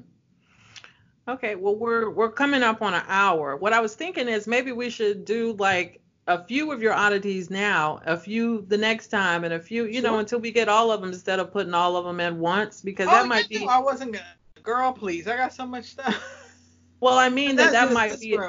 Okay, 1.27 1.55
well 1.55 1.75
we're 1.75 2.09
we're 2.09 2.31
coming 2.31 2.63
up 2.63 2.81
on 2.81 2.93
an 2.93 3.03
hour. 3.07 3.57
What 3.57 3.73
I 3.73 3.81
was 3.81 3.95
thinking 3.95 4.27
is 4.29 4.47
maybe 4.47 4.71
we 4.71 4.89
should 4.89 5.25
do 5.25 5.53
like 5.53 6.01
a 6.27 6.43
few 6.43 6.71
of 6.71 6.81
your 6.81 6.93
oddities 6.93 7.49
now, 7.49 8.01
a 8.05 8.17
few 8.17 8.61
the 8.67 8.77
next 8.77 9.07
time, 9.07 9.43
and 9.43 9.53
a 9.53 9.59
few, 9.59 9.85
you 9.85 10.01
sure. 10.01 10.03
know, 10.03 10.19
until 10.19 10.39
we 10.39 10.51
get 10.51 10.67
all 10.67 10.91
of 10.91 11.01
them 11.01 11.11
instead 11.11 11.39
of 11.39 11.51
putting 11.51 11.73
all 11.73 11.95
of 11.95 12.05
them 12.05 12.19
in 12.19 12.39
once 12.39 12.81
because 12.81 13.07
oh, 13.07 13.11
that 13.11 13.27
might 13.27 13.47
be. 13.49 13.65
I 13.65 13.79
wasn't 13.79 14.13
gonna. 14.13 14.25
Girl, 14.61 14.91
please, 14.91 15.27
I 15.27 15.37
got 15.37 15.53
so 15.53 15.65
much 15.65 15.85
stuff. 15.85 16.21
Well, 16.99 17.19
I 17.19 17.29
mean 17.29 17.57
that 17.57 17.73
that 17.73 17.93
might 17.93 18.19
be 18.19 18.39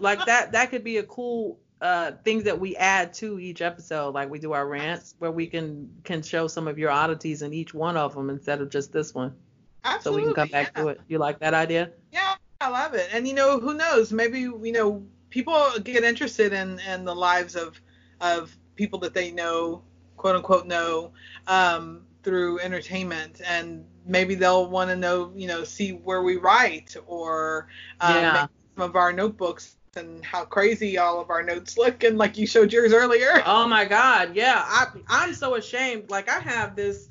like 0.00 0.26
that. 0.26 0.50
That 0.50 0.70
could 0.70 0.82
be 0.82 0.96
a 0.96 1.04
cool 1.04 1.60
uh 1.80 2.12
things 2.24 2.42
that 2.44 2.58
we 2.58 2.74
add 2.76 3.14
to 3.14 3.38
each 3.38 3.62
episode 3.62 4.12
like 4.12 4.28
we 4.28 4.38
do 4.38 4.52
our 4.52 4.66
rants 4.66 5.14
where 5.18 5.30
we 5.30 5.46
can 5.46 5.88
can 6.02 6.22
show 6.22 6.48
some 6.48 6.66
of 6.66 6.76
your 6.76 6.90
oddities 6.90 7.42
in 7.42 7.54
each 7.54 7.72
one 7.72 7.96
of 7.96 8.14
them 8.14 8.30
instead 8.30 8.60
of 8.60 8.68
just 8.68 8.92
this 8.92 9.14
one 9.14 9.32
Absolutely, 9.84 10.22
so 10.22 10.26
we 10.26 10.34
can 10.34 10.34
come 10.34 10.48
back 10.48 10.72
yeah. 10.74 10.82
to 10.82 10.88
it 10.88 11.00
you 11.06 11.18
like 11.18 11.38
that 11.38 11.54
idea 11.54 11.92
yeah 12.12 12.34
i 12.60 12.68
love 12.68 12.94
it 12.94 13.08
and 13.12 13.28
you 13.28 13.34
know 13.34 13.60
who 13.60 13.74
knows 13.74 14.12
maybe 14.12 14.40
you 14.40 14.72
know 14.72 15.06
people 15.30 15.70
get 15.82 16.04
interested 16.04 16.52
in 16.52 16.78
in 16.80 17.04
the 17.04 17.14
lives 17.14 17.56
of 17.56 17.80
of 18.20 18.56
people 18.76 18.98
that 19.00 19.14
they 19.14 19.30
know, 19.30 19.82
quote 20.16 20.36
unquote 20.36 20.66
know, 20.66 21.12
um, 21.46 22.02
through 22.22 22.60
entertainment, 22.60 23.40
and 23.46 23.84
maybe 24.06 24.34
they'll 24.34 24.68
want 24.68 24.90
to 24.90 24.96
know, 24.96 25.32
you 25.34 25.46
know, 25.46 25.64
see 25.64 25.90
where 25.92 26.22
we 26.22 26.36
write 26.36 26.96
or 27.06 27.68
um, 28.00 28.14
yeah. 28.14 28.46
some 28.76 28.84
of 28.84 28.96
our 28.96 29.12
notebooks 29.12 29.76
and 29.96 30.24
how 30.24 30.44
crazy 30.44 30.96
all 30.96 31.20
of 31.20 31.30
our 31.30 31.42
notes 31.42 31.76
look 31.76 32.04
and 32.04 32.18
like 32.18 32.38
you 32.38 32.46
showed 32.46 32.72
yours 32.72 32.92
earlier. 32.92 33.42
Oh 33.46 33.66
my 33.66 33.84
god, 33.84 34.34
yeah. 34.34 34.62
I 34.64 34.86
I'm 35.08 35.34
so 35.34 35.56
ashamed. 35.56 36.10
Like 36.10 36.28
I 36.28 36.38
have 36.40 36.76
this 36.76 37.08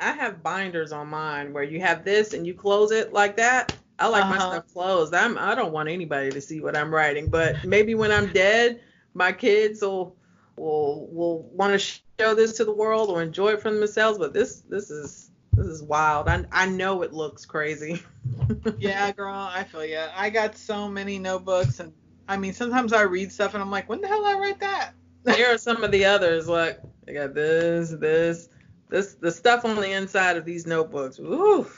I 0.00 0.12
have 0.12 0.42
binders 0.42 0.92
on 0.92 1.08
mine 1.08 1.52
where 1.52 1.62
you 1.62 1.80
have 1.80 2.04
this 2.04 2.34
and 2.34 2.46
you 2.46 2.54
close 2.54 2.90
it 2.90 3.12
like 3.12 3.36
that 3.36 3.74
I 4.02 4.08
like 4.08 4.24
uh-huh. 4.24 4.34
my 4.34 4.38
stuff 4.38 4.72
closed. 4.72 5.14
I'm 5.14 5.38
I 5.38 5.54
don't 5.54 5.72
want 5.72 5.88
anybody 5.88 6.30
to 6.30 6.40
see 6.40 6.60
what 6.60 6.76
I'm 6.76 6.92
writing, 6.92 7.28
but 7.28 7.64
maybe 7.64 7.94
when 7.94 8.10
I'm 8.10 8.32
dead, 8.32 8.80
my 9.14 9.30
kids 9.30 9.80
will 9.80 10.16
will 10.56 11.06
will 11.12 11.42
want 11.52 11.72
to 11.72 11.78
show 11.78 12.34
this 12.34 12.56
to 12.56 12.64
the 12.64 12.72
world 12.72 13.10
or 13.10 13.22
enjoy 13.22 13.52
it 13.52 13.62
for 13.62 13.70
themselves. 13.70 14.18
But 14.18 14.32
this 14.32 14.62
this 14.62 14.90
is 14.90 15.30
this 15.52 15.68
is 15.68 15.84
wild. 15.84 16.26
I 16.26 16.44
I 16.50 16.66
know 16.66 17.02
it 17.02 17.12
looks 17.12 17.46
crazy. 17.46 18.02
yeah, 18.80 19.12
girl, 19.12 19.34
I 19.34 19.62
feel 19.62 19.84
you. 19.84 20.02
I 20.16 20.30
got 20.30 20.56
so 20.56 20.88
many 20.88 21.20
notebooks, 21.20 21.78
and 21.78 21.92
I 22.26 22.36
mean 22.36 22.54
sometimes 22.54 22.92
I 22.92 23.02
read 23.02 23.30
stuff 23.30 23.54
and 23.54 23.62
I'm 23.62 23.70
like, 23.70 23.88
when 23.88 24.00
the 24.00 24.08
hell 24.08 24.24
did 24.24 24.34
I 24.34 24.38
write 24.40 24.58
that? 24.58 24.94
Here 25.36 25.54
are 25.54 25.58
some 25.58 25.84
of 25.84 25.92
the 25.92 26.06
others. 26.06 26.48
Like 26.48 26.80
I 27.06 27.12
got 27.12 27.34
this, 27.34 27.90
this, 27.90 28.48
this, 28.88 29.14
the 29.14 29.30
stuff 29.30 29.64
on 29.64 29.76
the 29.76 29.92
inside 29.92 30.36
of 30.36 30.44
these 30.44 30.66
notebooks. 30.66 31.20
Ooh. 31.20 31.68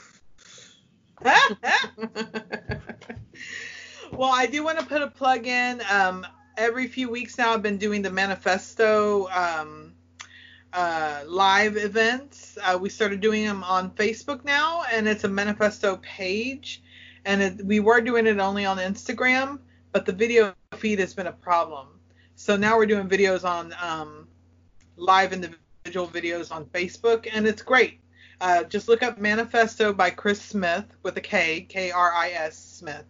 well, 4.11 4.31
I 4.31 4.45
do 4.45 4.63
want 4.63 4.79
to 4.79 4.85
put 4.85 5.01
a 5.01 5.07
plug 5.07 5.47
in. 5.47 5.81
Um, 5.89 6.25
every 6.57 6.87
few 6.87 7.09
weeks 7.09 7.37
now, 7.37 7.53
I've 7.53 7.63
been 7.63 7.77
doing 7.77 8.01
the 8.01 8.11
manifesto 8.11 9.27
um, 9.29 9.93
uh, 10.73 11.23
live 11.25 11.77
events. 11.77 12.57
Uh, 12.61 12.77
we 12.79 12.89
started 12.89 13.21
doing 13.21 13.45
them 13.45 13.63
on 13.63 13.91
Facebook 13.91 14.45
now, 14.45 14.83
and 14.91 15.07
it's 15.07 15.23
a 15.23 15.27
manifesto 15.27 15.97
page. 15.97 16.83
And 17.25 17.41
it, 17.41 17.65
we 17.65 17.79
were 17.79 18.01
doing 18.01 18.27
it 18.27 18.39
only 18.39 18.65
on 18.65 18.77
Instagram, 18.77 19.59
but 19.91 20.05
the 20.05 20.13
video 20.13 20.53
feed 20.75 20.99
has 20.99 21.13
been 21.13 21.27
a 21.27 21.33
problem. 21.33 21.99
So 22.35 22.55
now 22.55 22.77
we're 22.77 22.85
doing 22.85 23.09
videos 23.09 23.43
on 23.43 23.73
um, 23.81 24.27
live 24.95 25.33
individual 25.33 26.07
videos 26.07 26.51
on 26.51 26.65
Facebook, 26.65 27.27
and 27.31 27.47
it's 27.47 27.61
great. 27.61 27.99
Uh, 28.41 28.63
just 28.63 28.87
look 28.87 29.03
up 29.03 29.17
Manifesto 29.17 29.93
by 29.93 30.09
Kris 30.09 30.41
Smith 30.41 30.85
with 31.03 31.17
a 31.17 31.21
K, 31.21 31.61
K 31.61 31.91
R 31.91 32.13
I 32.13 32.31
S 32.31 32.57
Smith. 32.57 33.05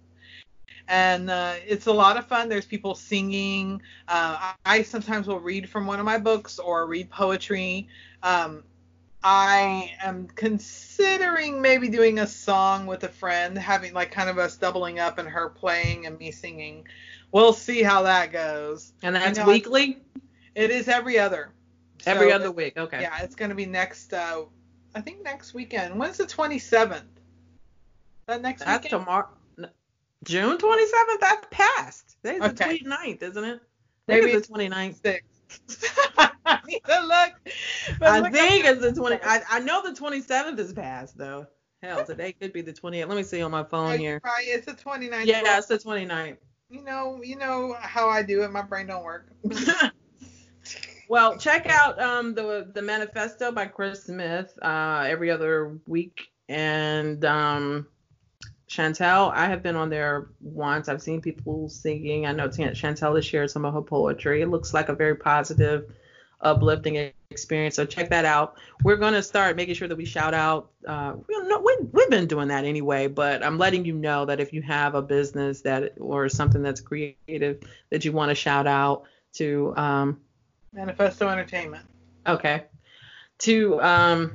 And 0.88 1.32
uh, 1.32 1.56
it's 1.66 1.88
a 1.88 1.92
lot 1.92 2.18
of 2.18 2.28
fun. 2.28 2.48
There's 2.48 2.66
people 2.66 2.94
singing. 2.94 3.82
Uh, 4.08 4.54
I 4.66 4.84
sometimes 4.84 5.28
will 5.28 5.40
read 5.40 5.68
from 5.68 5.88
one 5.88 6.00
of 6.00 6.06
my 6.06 6.20
books 6.20 6.60
or 6.60 6.86
read 6.86 7.10
poetry. 7.10 7.88
Um, 8.22 8.64
I 9.24 9.94
am 10.04 10.28
considering 10.28 11.60
maybe 11.60 11.90
doing 11.90 12.20
a 12.20 12.28
song 12.28 12.86
with 12.86 13.04
a 13.04 13.10
friend, 13.10 13.58
having 13.58 13.94
like 13.94 14.12
kind 14.12 14.30
of 14.30 14.38
us 14.38 14.56
doubling 14.56 15.00
up 15.00 15.18
and 15.18 15.28
her 15.28 15.50
playing 15.50 16.06
and 16.06 16.20
me 16.20 16.30
singing. 16.30 16.88
We'll 17.32 17.54
see 17.54 17.82
how 17.82 18.04
that 18.04 18.32
goes. 18.32 18.94
And 19.02 19.16
that's 19.16 19.44
weekly? 19.44 20.04
It 20.54 20.70
is 20.70 20.88
every 20.88 21.18
other. 21.18 21.52
Every 22.06 22.30
so 22.30 22.36
other 22.36 22.52
week. 22.52 22.78
Okay. 22.78 23.02
Yeah, 23.02 23.24
it's 23.24 23.34
going 23.34 23.50
to 23.50 23.56
be 23.56 23.66
next 23.66 24.14
uh, 24.14 24.44
I 24.96 25.02
think 25.02 25.24
next 25.24 25.54
weekend. 25.54 26.00
When's 26.00 26.18
the 26.18 26.24
27th? 26.24 27.04
That 28.28 28.42
next 28.42 28.64
That's 28.64 28.86
weekend? 28.86 29.02
tomorrow. 29.02 29.28
June 30.24 30.58
27th? 30.58 31.20
That's 31.20 31.48
past. 31.52 32.18
Today's 32.24 32.42
okay. 32.42 32.80
the 32.80 32.86
29th, 32.86 33.22
isn't 33.22 33.44
it? 33.44 33.62
Maybe 34.08 34.32
it's 34.32 34.48
the 34.48 34.54
29th. 34.54 35.20
I 36.46 36.60
need 36.66 36.82
to 36.86 37.02
look. 37.02 38.02
I 38.02 38.20
look 38.20 38.32
think 38.32 38.66
it's 38.66 38.82
the 38.82 38.94
20. 38.94 39.20
I, 39.24 39.42
I 39.50 39.60
know 39.60 39.84
the 39.84 39.92
27th 40.00 40.58
is 40.58 40.74
past 40.74 41.18
though. 41.18 41.46
Hell, 41.84 42.04
today 42.04 42.32
could 42.32 42.54
be 42.54 42.62
the 42.62 42.74
28th. 42.74 43.08
Let 43.08 43.18
me 43.18 43.24
see 43.24 43.42
on 43.44 43.52
my 43.52 43.64
phone 43.64 44.00
here. 44.00 44.20
Right, 44.24 44.46
it's 44.48 44.66
the 44.66 44.74
29th. 44.74 45.26
Yeah, 45.26 45.58
it's 45.58 45.68
the 45.68 45.78
29th. 45.78 46.38
You 46.70 46.84
know, 46.84 47.22
you 47.24 47.36
know 47.36 47.76
how 47.80 48.10
I 48.10 48.24
do 48.24 48.42
it. 48.42 48.52
My 48.52 48.64
brain 48.64 48.88
don't 48.88 49.04
work. 49.04 49.28
Well, 51.08 51.38
check 51.38 51.68
out 51.68 52.00
um, 52.02 52.34
the 52.34 52.70
the 52.74 52.82
manifesto 52.82 53.52
by 53.52 53.68
Kris 53.68 54.06
Smith 54.06 54.58
uh, 54.62 55.06
every 55.08 55.30
other 55.30 55.78
week, 55.86 56.30
and 56.50 57.24
um, 57.26 57.88
Chantel. 58.68 59.32
I 59.34 59.46
have 59.48 59.62
been 59.62 59.76
on 59.76 59.90
there 59.90 60.30
once. 60.42 60.90
I've 60.90 61.02
seen 61.02 61.22
people 61.22 61.70
singing. 61.70 62.26
I 62.26 62.32
know 62.32 62.48
Chantel 62.48 63.16
has 63.16 63.26
shared 63.26 63.52
some 63.52 63.66
of 63.66 63.74
her 63.74 63.82
poetry. 63.82 64.42
It 64.42 64.48
looks 64.48 64.74
like 64.74 64.90
a 64.90 64.96
very 64.96 65.16
positive, 65.16 65.94
uplifting 66.42 67.12
experience. 67.30 67.76
So 67.76 67.86
check 67.86 68.10
that 68.10 68.26
out. 68.26 68.58
We're 68.84 68.96
gonna 68.96 69.22
start 69.22 69.56
making 69.56 69.76
sure 69.76 69.88
that 69.88 69.98
we 69.98 70.06
shout 70.06 70.34
out. 70.34 70.72
Uh, 70.88 71.14
we, 71.28 71.40
no, 71.48 71.60
we, 71.60 71.78
we've 71.92 72.10
been 72.10 72.26
doing 72.26 72.48
that 72.48 72.66
anyway, 72.66 73.08
but 73.08 73.46
I'm 73.46 73.60
letting 73.60 73.86
you 73.86 73.94
know 73.94 74.26
that 74.26 74.40
if 74.40 74.54
you 74.54 74.64
have 74.64 74.96
a 74.96 75.04
business 75.04 75.62
that 75.62 75.94
or 76.00 76.30
something 76.30 76.64
that's 76.64 76.82
creative 76.82 77.60
that 77.92 78.04
you 78.04 78.12
want 78.12 78.30
to 78.30 78.36
shout 78.36 78.66
out 78.66 79.04
to. 79.34 79.72
Um, 79.78 80.22
Manifesto 80.76 81.28
Entertainment. 81.30 81.86
Okay. 82.28 82.66
To 83.40 83.82
um 83.82 84.32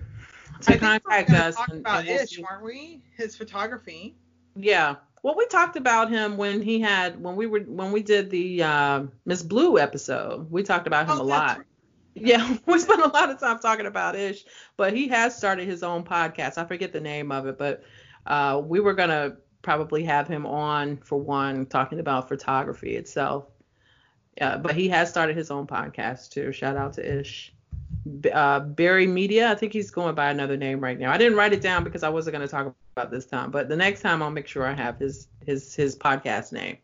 to 0.62 0.78
contact 0.78 1.30
us. 1.30 1.57
Talk 1.57 1.68
and, 1.68 1.80
about 1.80 2.01
and 2.01 2.09
we'll 2.09 2.20
Ish, 2.20 2.38
weren't 2.38 2.64
we? 2.64 3.03
His 3.16 3.36
photography. 3.36 4.16
Yeah. 4.57 4.97
Well, 5.22 5.34
we 5.36 5.47
talked 5.47 5.76
about 5.76 6.11
him 6.11 6.36
when 6.36 6.62
he 6.62 6.80
had 6.80 7.22
when 7.22 7.36
we 7.36 7.47
were 7.47 7.61
when 7.61 7.93
we 7.93 8.03
did 8.03 8.30
the 8.30 8.62
uh, 8.62 9.03
Miss 9.26 9.43
Blue 9.43 9.78
episode. 9.78 10.51
We 10.51 10.62
talked 10.62 10.86
about 10.86 11.07
him 11.07 11.18
oh, 11.18 11.22
a 11.22 11.24
lot. 11.24 11.59
Right. 11.59 11.66
Yeah, 12.14 12.57
we 12.66 12.78
spent 12.78 13.03
a 13.03 13.09
lot 13.09 13.30
of 13.30 13.38
time 13.38 13.59
talking 13.59 13.86
about 13.86 14.16
Ish, 14.16 14.45
but 14.76 14.95
he 14.95 15.09
has 15.09 15.36
started 15.36 15.68
his 15.68 15.82
own 15.82 16.05
podcast. 16.05 16.59
I 16.59 16.64
forget 16.64 16.93
the 16.93 17.01
name 17.01 17.30
of 17.32 17.47
it, 17.47 17.59
but 17.59 17.84
uh, 18.26 18.61
we 18.64 18.80
were 18.80 18.95
gonna 18.95 19.36
probably 19.62 20.05
have 20.05 20.26
him 20.26 20.47
on 20.47 20.97
for 20.99 21.20
one 21.20 21.66
talking 21.66 22.01
about 22.01 22.28
photography 22.28 22.97
itself. 22.97 23.47
Yeah, 24.41 24.57
but 24.57 24.74
he 24.74 24.88
has 24.88 25.11
started 25.11 25.36
his 25.36 25.51
own 25.51 25.66
podcast 25.66 26.30
too. 26.30 26.51
Shout 26.53 26.76
out 26.76 26.95
to 26.95 27.20
Ish. 27.20 27.53
Uh, 28.32 28.61
Barry 28.61 29.07
Media. 29.07 29.51
I 29.51 29.55
think 29.55 29.72
he's 29.72 29.91
going 29.91 30.14
by 30.14 30.30
another 30.30 30.57
name 30.57 30.80
right 30.80 30.99
now. 30.99 31.12
I 31.12 31.18
didn't 31.18 31.36
write 31.36 31.53
it 31.53 31.61
down 31.61 31.84
because 31.84 32.03
I 32.03 32.09
wasn't 32.09 32.36
going 32.36 32.47
to 32.47 32.51
talk 32.51 32.74
about 32.97 33.11
this 33.11 33.26
time, 33.26 33.51
but 33.51 33.68
the 33.68 33.76
next 33.76 34.01
time 34.01 34.22
I'll 34.22 34.30
make 34.30 34.47
sure 34.47 34.66
I 34.66 34.72
have 34.72 34.99
his 34.99 35.28
his 35.45 35.74
his 35.74 35.97
podcast 35.97 36.53
name. 36.53 36.78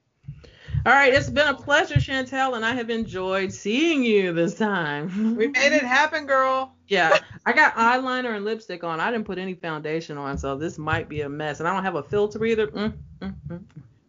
All 0.85 0.93
right, 0.93 1.13
it's 1.13 1.31
been 1.31 1.49
a 1.49 1.55
pleasure, 1.55 1.97
Chantel, 1.97 2.55
and 2.55 2.65
I 2.65 2.75
have 2.75 2.91
enjoyed 2.91 3.53
seeing 3.53 4.05
you 4.05 4.33
this 4.33 4.55
time. 4.57 5.35
We 5.37 5.49
made 5.49 5.73
it 5.73 5.83
happen, 5.83 6.27
girl. 6.27 6.75
yeah, 6.87 7.19
I 7.47 7.53
got 7.53 7.75
eyeliner 7.75 8.37
and 8.37 8.45
lipstick 8.45 8.85
on. 8.85 9.01
I 9.01 9.11
didn't 9.11 9.27
put 9.27 9.39
any 9.39 9.55
foundation 9.55 10.19
on, 10.19 10.37
so 10.37 10.57
this 10.57 10.77
might 10.77 11.09
be 11.09 11.23
a 11.23 11.29
mess. 11.29 11.61
And 11.61 11.69
I 11.69 11.73
don't 11.73 11.83
have 11.85 11.97
a 11.97 12.03
filter 12.03 12.45
either. 12.45 12.67
Mm, 12.69 12.93
mm, 13.21 13.35
mm. 13.49 13.63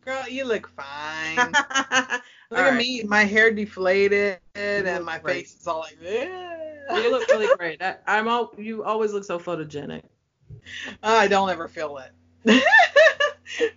Girl, 0.03 0.27
you 0.29 0.45
look 0.45 0.69
fine. 0.69 1.53
Look 2.49 2.59
All 2.59 2.65
at 2.65 2.69
right. 2.71 2.77
me, 2.77 3.03
my 3.03 3.23
hair 3.25 3.51
deflated 3.51 4.39
and 4.55 5.03
my 5.05 5.17
great. 5.19 5.33
face 5.47 5.55
is 5.59 5.67
all 5.67 5.79
like. 5.79 5.99
This. 5.99 6.29
You 6.89 7.11
look 7.11 7.27
really 7.29 7.53
great. 7.57 7.81
I, 7.81 7.97
I'm 8.07 8.27
all, 8.29 8.53
you 8.57 8.83
always 8.83 9.11
look 9.11 9.25
so 9.25 9.37
photogenic. 9.37 10.03
I 11.03 11.27
don't 11.27 11.49
ever 11.49 11.67
feel 11.67 11.97
it. 11.97 12.11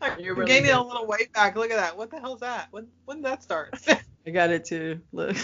I'm 0.01 0.21
You're 0.21 0.35
really 0.35 0.49
gaining 0.53 0.71
a 0.71 0.83
little 0.83 1.07
weight 1.07 1.33
back. 1.33 1.57
Look 1.57 1.71
at 1.71 1.77
that. 1.77 1.97
What 1.97 2.11
the 2.11 2.21
hell's 2.21 2.41
that? 2.41 2.69
When 2.71 2.87
when 3.07 3.19
did 3.19 3.27
that 3.27 3.43
start? 3.43 3.75
I 4.27 4.31
got 4.31 4.51
it 4.51 4.65
too. 4.65 5.01
Look, 5.13 5.37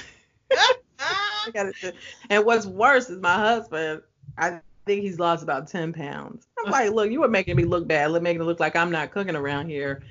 I 0.52 1.50
got 1.52 1.66
it 1.66 1.76
too. 1.80 1.92
And 2.30 2.44
what's 2.44 2.66
worse 2.66 3.08
is 3.10 3.18
my 3.20 3.34
husband. 3.34 4.02
I 4.38 4.60
think 4.84 5.02
he's 5.02 5.18
lost 5.18 5.42
about 5.42 5.66
ten 5.68 5.92
pounds. 5.92 6.46
I'm 6.64 6.70
like, 6.70 6.92
look, 6.92 7.10
you 7.10 7.20
were 7.20 7.28
making 7.28 7.56
me 7.56 7.64
look 7.64 7.88
bad, 7.88 8.10
look- 8.12 8.22
making 8.22 8.42
it 8.42 8.44
look 8.44 8.60
like 8.60 8.76
I'm 8.76 8.90
not 8.92 9.10
cooking 9.10 9.34
around 9.36 9.68
here. 9.68 10.02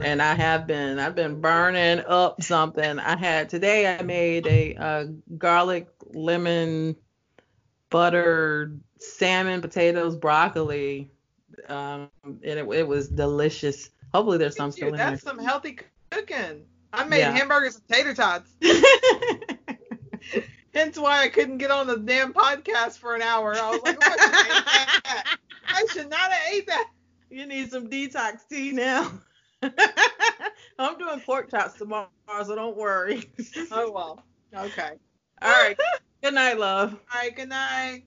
And 0.00 0.20
I 0.22 0.34
have 0.34 0.66
been. 0.66 0.98
I've 0.98 1.14
been 1.14 1.40
burning 1.40 2.02
up 2.06 2.42
something. 2.42 2.98
I 2.98 3.16
had 3.16 3.48
today. 3.48 3.96
I 3.96 4.02
made 4.02 4.46
a, 4.46 4.74
uh 4.76 5.04
garlic 5.38 5.88
lemon 6.12 6.96
butter 7.90 8.72
salmon 8.98 9.60
potatoes 9.60 10.16
broccoli. 10.16 11.10
Um, 11.68 12.08
and 12.24 12.42
it, 12.44 12.66
it 12.68 12.88
was 12.88 13.08
delicious. 13.08 13.90
Hopefully 14.14 14.38
there's 14.38 14.56
some 14.56 14.72
still 14.72 14.88
in 14.88 14.96
that's 14.96 15.22
some 15.22 15.38
healthy 15.38 15.78
cooking. 16.10 16.64
I 16.92 17.04
made 17.04 17.20
Yeah. 17.20 17.30
hamburgers 17.32 17.76
and 17.76 17.86
tater 17.88 18.14
tots. 18.14 18.50
Hence 20.74 20.98
why 20.98 21.22
I 21.22 21.28
couldn't 21.28 21.58
get 21.58 21.70
on 21.70 21.86
the 21.86 21.98
damn 21.98 22.32
podcast 22.32 22.98
for 22.98 23.14
an 23.14 23.20
hour. 23.22 23.54
I 23.54 23.70
was 23.70 23.80
like, 23.82 23.98
"Oh, 24.02 24.08
I, 24.08 24.16
shouldn't 24.16 24.32
have 24.32 24.96
ate 24.96 25.04
that. 25.04 25.36
I 25.68 25.86
should 25.92 26.10
not 26.10 26.32
have 26.32 26.52
ate 26.54 26.66
that. 26.66 26.88
You 27.30 27.46
need 27.46 27.70
some 27.70 27.88
detox 27.88 28.40
tea 28.48 28.72
now. 28.72 29.12
I'm 30.78 30.98
doing 30.98 31.20
pork 31.20 31.50
chops 31.50 31.78
tomorrow, 31.78 32.08
so 32.44 32.54
don't 32.54 32.76
worry. 32.76 33.30
Oh 33.70 33.90
well. 33.90 34.22
Okay. 34.54 34.92
All 35.40 35.50
right. 35.50 35.76
Good 36.22 36.34
night, 36.34 36.58
love. 36.58 36.92
All 36.92 37.20
right. 37.20 37.34
Good 37.34 37.48
night. 37.48 38.04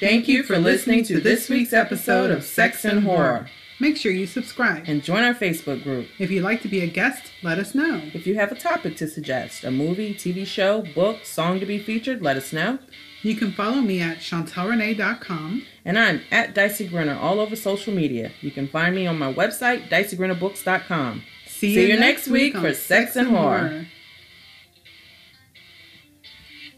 Thank 0.00 0.28
you 0.28 0.42
for 0.42 0.58
listening 0.58 1.04
to 1.04 1.20
this 1.20 1.48
week's 1.48 1.72
episode 1.72 2.30
of 2.30 2.44
Sex 2.44 2.84
and 2.84 3.04
Horror. 3.04 3.48
Make 3.78 3.96
sure 3.96 4.12
you 4.12 4.26
subscribe. 4.26 4.84
And 4.86 5.02
join 5.02 5.22
our 5.22 5.34
Facebook 5.34 5.82
group. 5.82 6.08
If 6.18 6.30
you'd 6.30 6.44
like 6.44 6.62
to 6.62 6.68
be 6.68 6.80
a 6.80 6.86
guest, 6.86 7.32
let 7.42 7.58
us 7.58 7.74
know. 7.74 8.00
If 8.14 8.26
you 8.26 8.36
have 8.36 8.52
a 8.52 8.54
topic 8.54 8.96
to 8.98 9.08
suggest, 9.08 9.64
a 9.64 9.70
movie, 9.70 10.14
TV 10.14 10.46
show, 10.46 10.82
book, 10.94 11.24
song 11.24 11.60
to 11.60 11.66
be 11.66 11.78
featured, 11.78 12.22
let 12.22 12.36
us 12.36 12.52
know. 12.52 12.78
You 13.26 13.34
can 13.34 13.50
follow 13.50 13.80
me 13.80 14.00
at 14.00 14.18
chantelrenee.com. 14.18 15.64
And 15.84 15.98
I'm 15.98 16.22
at 16.30 16.54
Dicey 16.54 16.86
Grinner 16.86 17.18
all 17.18 17.40
over 17.40 17.56
social 17.56 17.92
media. 17.92 18.30
You 18.40 18.52
can 18.52 18.68
find 18.68 18.94
me 18.94 19.08
on 19.08 19.18
my 19.18 19.32
website, 19.32 19.90
dicey.grinnerbooks.com. 19.90 21.24
See, 21.44 21.74
See 21.74 21.90
you 21.90 21.98
next 21.98 22.28
week 22.28 22.54
on 22.54 22.60
for 22.60 22.72
Sex 22.72 23.16
and 23.16 23.26
Horror. 23.26 23.86